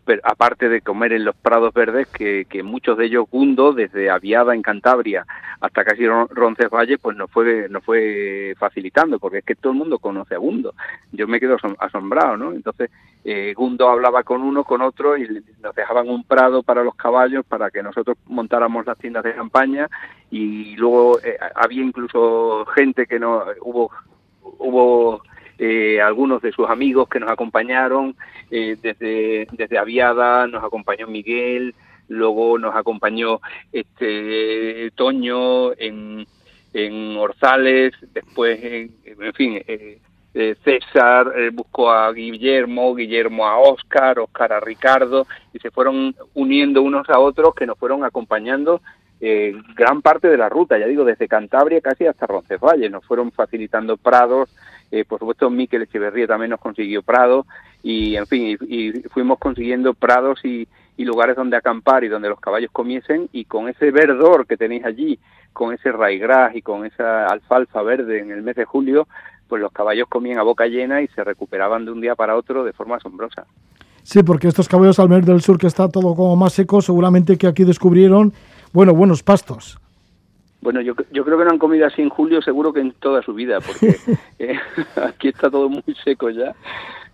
pero 0.06 0.22
aparte 0.24 0.70
de 0.70 0.82
comer 0.82 1.14
en 1.14 1.26
los 1.26 1.36
prados 1.36 1.72
verdes, 1.74 2.08
que, 2.08 2.46
que 2.50 2.62
muchos 2.64 2.98
de 2.98 3.06
ellos 3.06 3.26
Gundo, 3.32 3.74
desde 3.74 4.10
Aviada 4.10 4.54
en 4.56 4.62
Cantabria 4.64 5.26
hasta 5.60 5.84
casi 5.84 6.06
Ron- 6.08 6.30
Roncesvalles, 6.30 7.00
pues 7.00 7.16
nos 7.18 7.30
fue, 7.32 7.68
nos 7.70 7.84
fue 7.84 8.56
facilitando, 8.60 9.18
porque 9.20 9.40
es 9.40 9.46
que 9.46 9.56
todo 9.56 9.74
el 9.74 9.80
mundo 9.80 9.98
conoce 10.00 10.36
a 10.36 10.40
Gundo. 10.40 10.74
Yo 11.12 11.28
me 11.28 11.40
quedo 11.40 11.58
asom- 11.58 11.78
asombrado, 11.80 12.38
¿no? 12.38 12.52
Entonces, 12.52 12.92
eh, 13.24 13.54
Gundo 13.56 13.90
hablaba 13.90 14.22
con 14.24 14.42
uno, 14.44 14.64
con 14.64 14.82
otro, 14.82 15.18
y 15.18 15.28
nos 15.64 15.74
dejaban 15.74 16.10
un 16.10 16.24
prado 16.24 16.62
para 16.62 16.84
los 16.84 16.94
caballos, 16.96 17.44
para 17.44 17.72
que 17.72 17.82
nosotros 17.82 18.18
montáramos 18.28 18.86
las 18.86 19.00
tiendas 19.00 19.24
de 19.24 19.34
campaña, 19.34 19.90
y 20.32 20.76
luego 20.76 21.20
eh, 21.20 21.38
había 21.56 21.84
incluso 21.84 22.66
gente 22.76 23.06
que 23.06 23.20
no, 23.20 23.44
hubo, 23.62 23.92
hubo 24.42 25.22
eh, 25.58 26.02
algunos 26.02 26.42
de 26.42 26.52
sus 26.52 26.70
amigos 26.70 27.08
que 27.08 27.20
nos 27.20 27.32
acompañaron 27.32 28.16
eh, 28.52 28.78
desde, 28.82 29.48
desde 29.52 29.78
Aviada, 29.78 30.48
nos 30.48 30.64
acompañó 30.64 31.08
Miguel, 31.08 31.74
luego 32.08 32.58
nos 32.58 32.76
acompañó 32.76 33.40
este 33.72 34.92
Toño 34.96 35.74
en, 35.74 36.26
en 36.74 37.18
Orzales, 37.18 37.94
después, 38.14 38.62
en, 38.62 38.96
en 39.06 39.34
fin, 39.34 39.62
eh, 39.68 40.00
eh, 40.38 40.56
César 40.66 41.32
eh, 41.38 41.50
buscó 41.50 41.90
a 41.90 42.12
Guillermo, 42.12 42.94
Guillermo 42.94 43.48
a 43.48 43.58
Óscar, 43.58 44.20
Óscar 44.20 44.52
a 44.52 44.60
Ricardo, 44.60 45.26
y 45.54 45.60
se 45.60 45.72
fueron 45.72 46.14
uniendo 46.34 46.82
unos 46.82 47.10
a 47.10 47.20
otros 47.20 47.56
que 47.56 47.66
nos 47.66 47.80
fueron 47.80 48.04
acompañando 48.04 48.82
eh, 49.22 49.56
gran 49.76 50.02
parte 50.02 50.28
de 50.28 50.38
la 50.38 50.50
ruta, 50.50 50.78
ya 50.78 50.88
digo, 50.88 51.06
desde 51.06 51.28
Cantabria 51.28 51.82
casi 51.82 52.06
hasta 52.06 52.28
Roncesvalles, 52.28 52.92
nos 52.92 53.06
fueron 53.06 53.32
facilitando 53.32 53.98
prados, 53.98 54.54
eh, 54.92 55.06
por 55.06 55.20
supuesto 55.20 55.50
Miquel 55.50 55.84
Echeverría 55.84 56.28
también 56.28 56.52
nos 56.52 56.60
consiguió 56.60 57.02
prados, 57.02 57.46
y 57.82 58.16
en 58.16 58.28
fin, 58.28 58.58
y, 58.68 58.92
fuimos 59.10 59.40
consiguiendo 59.40 59.94
prados 59.94 60.44
y, 60.44 60.68
lugares 60.98 61.36
donde 61.36 61.58
acampar 61.58 62.04
y 62.04 62.08
donde 62.08 62.30
los 62.30 62.40
caballos 62.40 62.72
comiesen, 62.72 63.30
y 63.32 63.46
con 63.46 63.70
ese 63.70 63.92
verdor 63.92 64.48
que 64.48 64.58
tenéis 64.58 64.86
allí, 64.86 65.20
con 65.54 65.74
ese 65.74 65.92
raigras 65.92 66.56
y 66.56 66.62
con 66.62 66.86
esa 66.86 67.28
alfalfa 67.28 67.82
verde 67.84 68.20
en 68.20 68.32
el 68.32 68.42
mes 68.42 68.56
de 68.56 68.66
julio, 68.66 69.08
pues 69.48 69.62
los 69.62 69.72
caballos 69.72 70.08
comían 70.10 70.40
a 70.40 70.44
boca 70.44 70.66
llena 70.66 71.02
y 71.02 71.08
se 71.10 71.24
recuperaban 71.24 71.86
de 71.86 71.92
un 71.92 72.02
día 72.02 72.16
para 72.16 72.36
otro 72.36 72.64
de 72.64 72.74
forma 72.74 72.96
asombrosa. 72.96 73.46
Sí, 74.04 74.22
porque 74.22 74.48
estos 74.48 74.68
caballos 74.68 75.00
al 75.00 75.08
venir 75.08 75.26
del 75.26 75.42
sur, 75.42 75.58
que 75.58 75.66
está 75.68 75.90
todo 75.90 76.14
como 76.16 76.36
más 76.36 76.54
seco, 76.54 76.80
seguramente 76.82 77.38
que 77.38 77.48
aquí 77.48 77.64
descubrieron, 77.64 78.34
bueno, 78.76 78.94
buenos 78.94 79.24
pastos. 79.24 79.80
Bueno, 80.62 80.82
yo, 80.82 80.94
yo 81.12 81.24
creo 81.24 81.38
que 81.38 81.46
no 81.46 81.52
han 81.52 81.58
comido 81.60 81.88
así 81.88 82.02
en 82.02 82.10
julio, 82.10 82.42
seguro 82.42 82.74
que 82.74 82.82
en 82.82 82.92
toda 82.92 83.22
su 83.22 83.34
vida, 83.34 83.60
porque 83.62 83.96
eh, 84.40 84.60
aquí 84.98 85.30
está 85.30 85.50
todo 85.50 85.70
muy 85.70 85.84
seco 86.04 86.30
ya. 86.30 86.54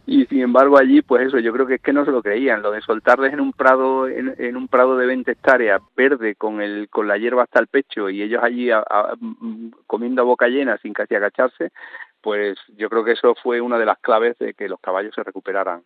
Y 0.07 0.25
sin 0.25 0.41
embargo 0.41 0.79
allí, 0.79 1.03
pues 1.03 1.27
eso, 1.27 1.37
yo 1.37 1.53
creo 1.53 1.67
que 1.67 1.75
es 1.75 1.81
que 1.81 1.93
no 1.93 2.03
se 2.03 2.11
lo 2.11 2.23
creían. 2.23 2.63
Lo 2.63 2.71
de 2.71 2.81
soltarles 2.81 3.31
en 3.33 3.39
un 3.39 3.53
prado, 3.53 4.07
en, 4.07 4.33
en 4.39 4.57
un 4.57 4.67
prado 4.67 4.97
de 4.97 5.05
20 5.05 5.31
hectáreas, 5.33 5.79
verde, 5.95 6.33
con 6.35 6.61
el 6.61 6.89
con 6.89 7.07
la 7.07 7.17
hierba 7.19 7.43
hasta 7.43 7.59
el 7.59 7.67
pecho, 7.67 8.09
y 8.09 8.23
ellos 8.23 8.41
allí 8.43 8.71
a- 8.71 8.79
a- 8.79 9.13
comiendo 9.85 10.23
a 10.23 10.25
boca 10.25 10.47
llena 10.47 10.77
sin 10.79 10.93
casi 10.93 11.13
agacharse, 11.13 11.71
pues 12.21 12.57
yo 12.77 12.89
creo 12.89 13.03
que 13.03 13.11
eso 13.11 13.35
fue 13.43 13.61
una 13.61 13.77
de 13.77 13.85
las 13.85 13.99
claves 13.99 14.37
de 14.39 14.55
que 14.55 14.67
los 14.67 14.79
caballos 14.79 15.13
se 15.13 15.23
recuperaran, 15.23 15.83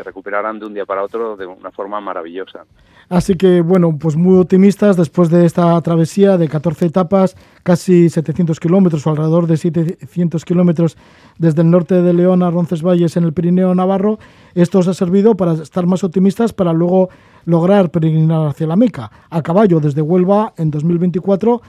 se 0.00 0.04
recuperarán 0.04 0.58
de 0.58 0.66
un 0.66 0.72
día 0.72 0.86
para 0.86 1.02
otro 1.02 1.36
de 1.36 1.46
una 1.46 1.70
forma 1.70 2.00
maravillosa. 2.00 2.64
Así 3.10 3.34
que, 3.34 3.60
bueno, 3.60 3.98
pues 3.98 4.16
muy 4.16 4.38
optimistas 4.38 4.96
después 4.96 5.28
de 5.28 5.44
esta 5.44 5.78
travesía 5.82 6.38
de 6.38 6.48
14 6.48 6.86
etapas, 6.86 7.36
casi 7.62 8.08
700 8.08 8.58
kilómetros 8.58 9.06
o 9.06 9.10
alrededor 9.10 9.46
de 9.46 9.56
700 9.56 10.44
kilómetros 10.44 10.96
desde 11.38 11.62
el 11.62 11.70
norte 11.70 12.00
de 12.00 12.12
León 12.14 12.42
a 12.42 12.50
Roncesvalles 12.50 13.16
en 13.16 13.24
el 13.24 13.34
Pirineo 13.34 13.74
Navarro. 13.74 14.18
Esto 14.54 14.78
os 14.78 14.88
ha 14.88 14.94
servido 14.94 15.36
para 15.36 15.52
estar 15.54 15.86
más 15.86 16.02
optimistas 16.02 16.52
para 16.52 16.72
luego 16.72 17.10
lograr 17.44 17.90
peregrinar 17.90 18.46
hacia 18.46 18.66
la 18.66 18.76
Meca, 18.76 19.10
a 19.28 19.42
caballo 19.42 19.80
desde 19.80 20.00
Huelva 20.00 20.54
en 20.56 20.70
2024, 20.70 21.60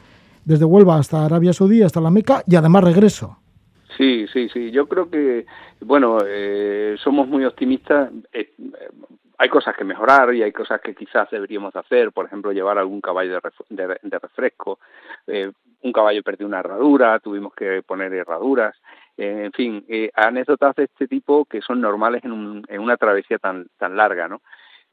desde 0.45 0.65
Huelva 0.65 0.97
hasta 0.97 1.25
Arabia 1.25 1.53
Saudí, 1.53 1.81
hasta 1.81 1.99
la 1.99 2.11
Meca 2.11 2.43
y 2.47 2.55
además 2.55 2.83
regreso. 2.83 3.40
Sí, 4.01 4.25
sí, 4.33 4.49
sí. 4.49 4.71
Yo 4.71 4.87
creo 4.87 5.11
que, 5.11 5.45
bueno, 5.81 6.17
eh, 6.25 6.95
somos 6.97 7.27
muy 7.27 7.45
optimistas. 7.45 8.09
Eh, 8.33 8.51
hay 9.37 9.47
cosas 9.47 9.75
que 9.77 9.83
mejorar 9.83 10.33
y 10.33 10.41
hay 10.41 10.51
cosas 10.51 10.81
que 10.81 10.95
quizás 10.95 11.29
deberíamos 11.29 11.75
hacer. 11.75 12.11
Por 12.11 12.25
ejemplo, 12.25 12.51
llevar 12.51 12.79
algún 12.79 12.99
caballo 12.99 13.39
de, 13.69 14.19
refresco. 14.19 14.79
Eh, 15.27 15.51
un 15.83 15.93
caballo 15.93 16.23
perdió 16.23 16.47
una 16.47 16.61
herradura, 16.61 17.19
tuvimos 17.19 17.53
que 17.53 17.83
poner 17.83 18.11
herraduras. 18.11 18.75
en 19.17 19.51
fin, 19.51 19.85
anécdotas 20.15 20.75
de 20.77 20.85
este 20.85 21.07
tipo 21.07 21.45
que 21.45 21.61
son 21.61 21.79
normales 21.79 22.23
en, 22.23 22.31
un, 22.31 22.65
en 22.69 22.81
una 22.81 22.97
travesía 22.97 23.37
tan, 23.37 23.67
tan 23.77 23.95
larga, 23.95 24.27
¿no? 24.27 24.41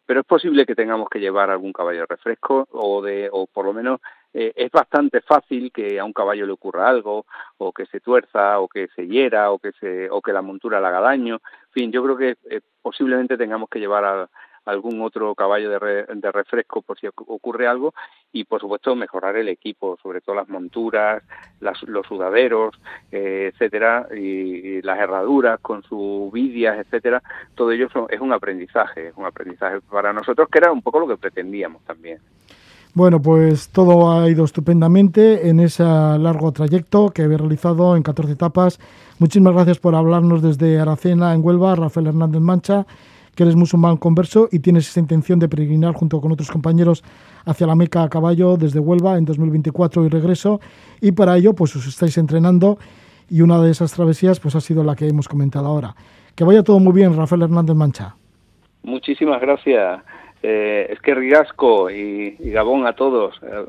pero 0.05 0.21
es 0.21 0.27
posible 0.27 0.65
que 0.65 0.75
tengamos 0.75 1.11
que 1.11 1.21
llevar 1.21 1.51
algún 1.51 1.71
caballo 1.71 2.01
de 2.01 2.07
refresco 2.07 2.67
o 2.73 3.03
de 3.03 3.29
o 3.31 3.47
por 3.47 3.67
lo 3.67 3.75
menos 3.75 4.01
eh, 4.35 4.53
es 4.55 4.71
bastante 4.71 5.21
fácil 5.21 5.73
que 5.73 5.99
a 5.99 6.05
un 6.05 6.13
caballo 6.13 6.47
le 6.47 6.53
ocurra 6.53 6.89
algo 6.89 7.27
o 7.57 7.73
que 7.73 7.87
se 7.87 8.01
tuerza 8.01 8.61
o 8.61 8.69
que 8.69 8.89
se 8.95 9.07
hiera 9.07 9.51
o 9.51 9.59
que 9.59 9.73
se 9.73 10.11
o 10.11 10.21
que 10.21 10.33
la 10.33 10.43
montura 10.43 10.81
le 10.81 10.87
haga 10.87 11.01
daño 11.01 11.37
en 11.37 11.73
fin 11.73 11.93
yo 11.93 12.03
creo 12.05 12.17
que 12.17 12.37
eh, 12.51 12.61
posiblemente 12.83 13.37
tengamos 13.37 13.69
que 13.69 13.81
llevar 13.81 14.05
a, 14.05 14.29
algún 14.69 15.01
otro 15.01 15.35
caballo 15.35 15.71
de, 15.71 16.05
de, 16.07 16.33
refresco 16.33 16.83
por 16.83 16.99
si 16.99 17.07
ocurre 17.07 17.67
algo 17.67 17.95
y 18.33 18.45
por 18.45 18.61
supuesto 18.61 18.95
mejorar 18.95 19.37
el 19.37 19.49
equipo, 19.49 19.99
sobre 20.03 20.21
todo 20.21 20.37
las 20.37 20.49
monturas, 20.49 21.23
las, 21.61 21.83
los 21.85 22.07
sudaderos, 22.07 22.79
eh, 23.11 23.51
etcétera, 23.53 24.07
y, 24.15 24.83
las 24.83 24.99
herraduras 24.99 25.59
con 25.61 25.83
sus 25.83 26.31
vidias, 26.33 26.79
etcétera. 26.79 27.23
Todo 27.55 27.73
ello 27.73 27.89
es 28.11 28.21
un 28.21 28.33
aprendizaje, 28.33 29.09
es 29.09 29.15
un 29.17 29.25
aprendizaje 29.25 29.81
para 29.81 30.13
nosotros 30.13 30.49
que 30.51 30.59
era 30.59 30.71
un 30.71 30.83
poco 30.83 31.01
lo 31.01 31.09
que 31.09 31.17
pretendíamos 31.17 31.83
también. 31.85 32.19
Bueno, 32.99 33.23
pues 33.23 33.69
todo 33.69 34.11
ha 34.11 34.29
ido 34.29 34.45
estupendamente 34.45 35.49
en 35.49 35.61
ese 35.61 35.85
largo 35.85 36.51
trayecto 36.51 37.11
que 37.11 37.23
habéis 37.23 37.41
realizado 37.41 37.95
en 37.95 38.03
14 38.03 38.33
etapas. 38.33 38.81
Muchísimas 39.21 39.55
gracias 39.55 39.79
por 39.79 39.95
hablarnos 39.95 40.43
desde 40.43 40.81
Aracena, 40.81 41.33
en 41.33 41.45
Huelva, 41.45 41.77
Rafael 41.77 42.09
Hernández 42.09 42.41
Mancha 42.41 42.87
que 43.37 43.45
eres 43.45 43.55
musulmán 43.55 43.99
converso 43.99 44.49
y 44.51 44.59
tienes 44.59 44.89
esa 44.89 44.99
intención 44.99 45.39
de 45.39 45.49
peregrinar 45.49 45.95
junto 45.95 46.21
con 46.21 46.33
otros 46.33 46.51
compañeros 46.51 47.05
hacia 47.45 47.69
la 47.69 47.77
Meca 47.77 48.03
a 48.03 48.09
caballo 48.09 48.57
desde 48.57 48.81
Huelva 48.81 49.17
en 49.17 49.27
2024 49.27 50.05
y 50.05 50.09
regreso. 50.09 50.61
Y 51.01 51.13
para 51.13 51.37
ello, 51.37 51.55
pues 51.55 51.77
os 51.77 51.87
estáis 51.87 52.19
entrenando 52.19 52.79
y 53.31 53.43
una 53.43 53.63
de 53.63 53.71
esas 53.71 53.93
travesías 53.93 54.41
pues 54.41 54.57
ha 54.57 54.61
sido 54.61 54.83
la 54.83 54.97
que 54.97 55.07
hemos 55.07 55.29
comentado 55.29 55.69
ahora. 55.69 55.95
Que 56.35 56.43
vaya 56.43 56.65
todo 56.65 56.81
muy 56.81 56.95
bien, 56.95 57.17
Rafael 57.17 57.43
Hernández 57.43 57.77
Mancha. 57.77 58.17
Muchísimas 58.83 59.41
gracias. 59.41 60.01
Eh, 60.43 60.89
es 60.91 61.01
que 61.01 61.15
Rigasco 61.15 61.91
y, 61.91 62.37
Gabón 62.51 62.87
a 62.87 62.95
todos. 62.95 63.35
Eh, 63.43 63.67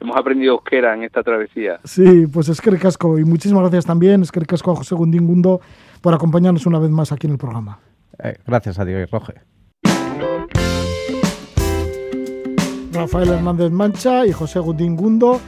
hemos 0.00 0.16
aprendido 0.16 0.54
euskera 0.54 0.94
en 0.94 1.04
esta 1.04 1.22
travesía. 1.22 1.78
Sí, 1.84 2.26
pues 2.26 2.48
es 2.48 2.60
que 2.60 2.70
Ricasco 2.70 3.18
y 3.18 3.24
muchísimas 3.24 3.62
gracias 3.62 3.86
también, 3.86 4.22
es 4.22 4.32
que 4.32 4.40
Ricasco 4.40 4.72
a 4.72 4.76
José 4.76 4.94
Gundín 4.94 5.26
Gundo 5.26 5.60
por 6.00 6.12
acompañarnos 6.12 6.66
una 6.66 6.78
vez 6.78 6.90
más 6.90 7.12
aquí 7.12 7.26
en 7.26 7.34
el 7.34 7.38
programa. 7.38 7.78
Eh, 8.22 8.36
gracias 8.46 8.78
a 8.78 8.84
Dios, 8.84 9.10
Roge. 9.10 9.34
Rafael 12.92 13.30
Hernández 13.30 13.70
Mancha 13.70 14.26
y 14.26 14.32
José 14.32 14.58
Gundín 14.58 14.96
Gundo, 14.96 15.40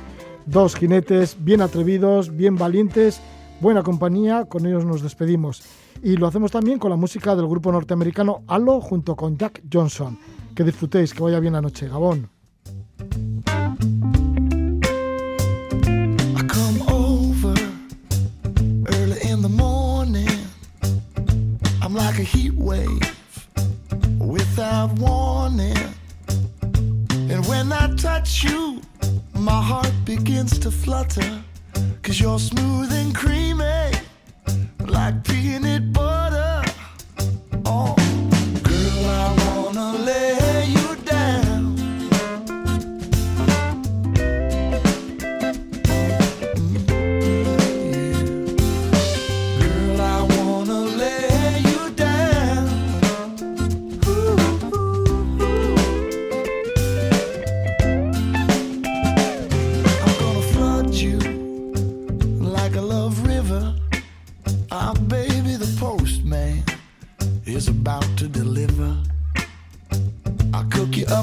dos 0.46 0.76
jinetes 0.76 1.36
bien 1.38 1.60
atrevidos, 1.60 2.34
bien 2.34 2.56
valientes, 2.56 3.20
buena 3.60 3.82
compañía, 3.82 4.46
con 4.46 4.66
ellos 4.66 4.86
nos 4.86 5.02
despedimos. 5.02 5.62
Y 6.02 6.16
lo 6.16 6.26
hacemos 6.26 6.50
también 6.50 6.78
con 6.78 6.90
la 6.90 6.96
música 6.96 7.36
del 7.36 7.46
grupo 7.46 7.70
norteamericano 7.70 8.42
Halo 8.46 8.80
junto 8.80 9.14
con 9.14 9.36
Jack 9.36 9.62
Johnson. 9.70 10.18
Que 10.54 10.62
disfrutéis, 10.62 11.12
que 11.12 11.22
vaya 11.22 11.40
bien 11.40 11.52
la 11.52 11.60
noche. 11.60 11.88
Gabón. 11.88 12.30
like 21.94 22.18
a 22.18 22.22
heat 22.22 22.54
wave 22.54 23.48
without 24.18 24.92
warning. 24.98 25.76
And 27.10 27.44
when 27.46 27.72
I 27.72 27.94
touch 27.96 28.44
you, 28.44 28.80
my 29.34 29.60
heart 29.62 29.92
begins 30.04 30.58
to 30.60 30.70
flutter. 30.70 31.42
Cause 32.02 32.20
you're 32.20 32.38
smooth 32.38 32.92
and 32.92 33.14
creamy, 33.14 33.90
like 34.86 35.24
peanut 35.24 35.92
butter. 35.92 36.23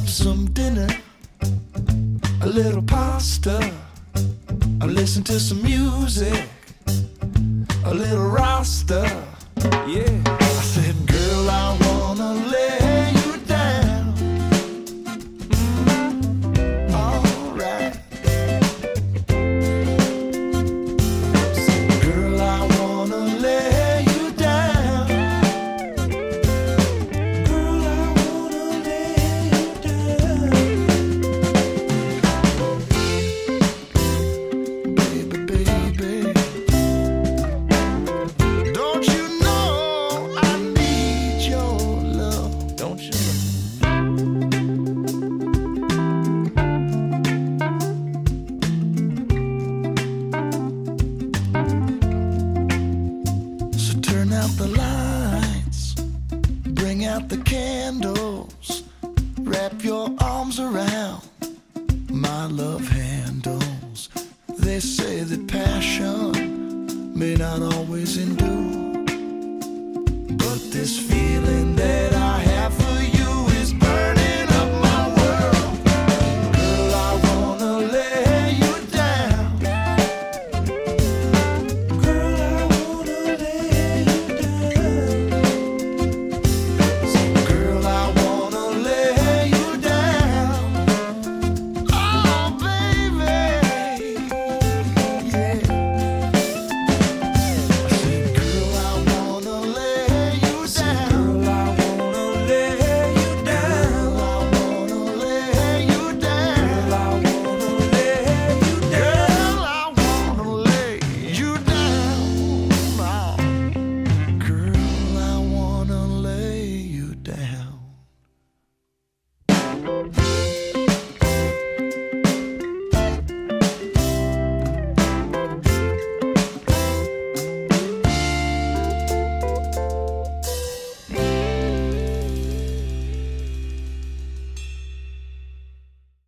Up 0.01 0.07
some 0.07 0.45
dinner, 0.51 0.87
a 2.41 2.47
little 2.47 2.81
pasta. 2.81 3.71
I'll 4.81 4.87
listen 4.87 5.23
to 5.25 5.39
some 5.39 5.61
music, 5.61 6.49
a 7.85 7.93
little 7.93 8.29
rasta. 8.29 9.01
Yeah, 9.87 10.40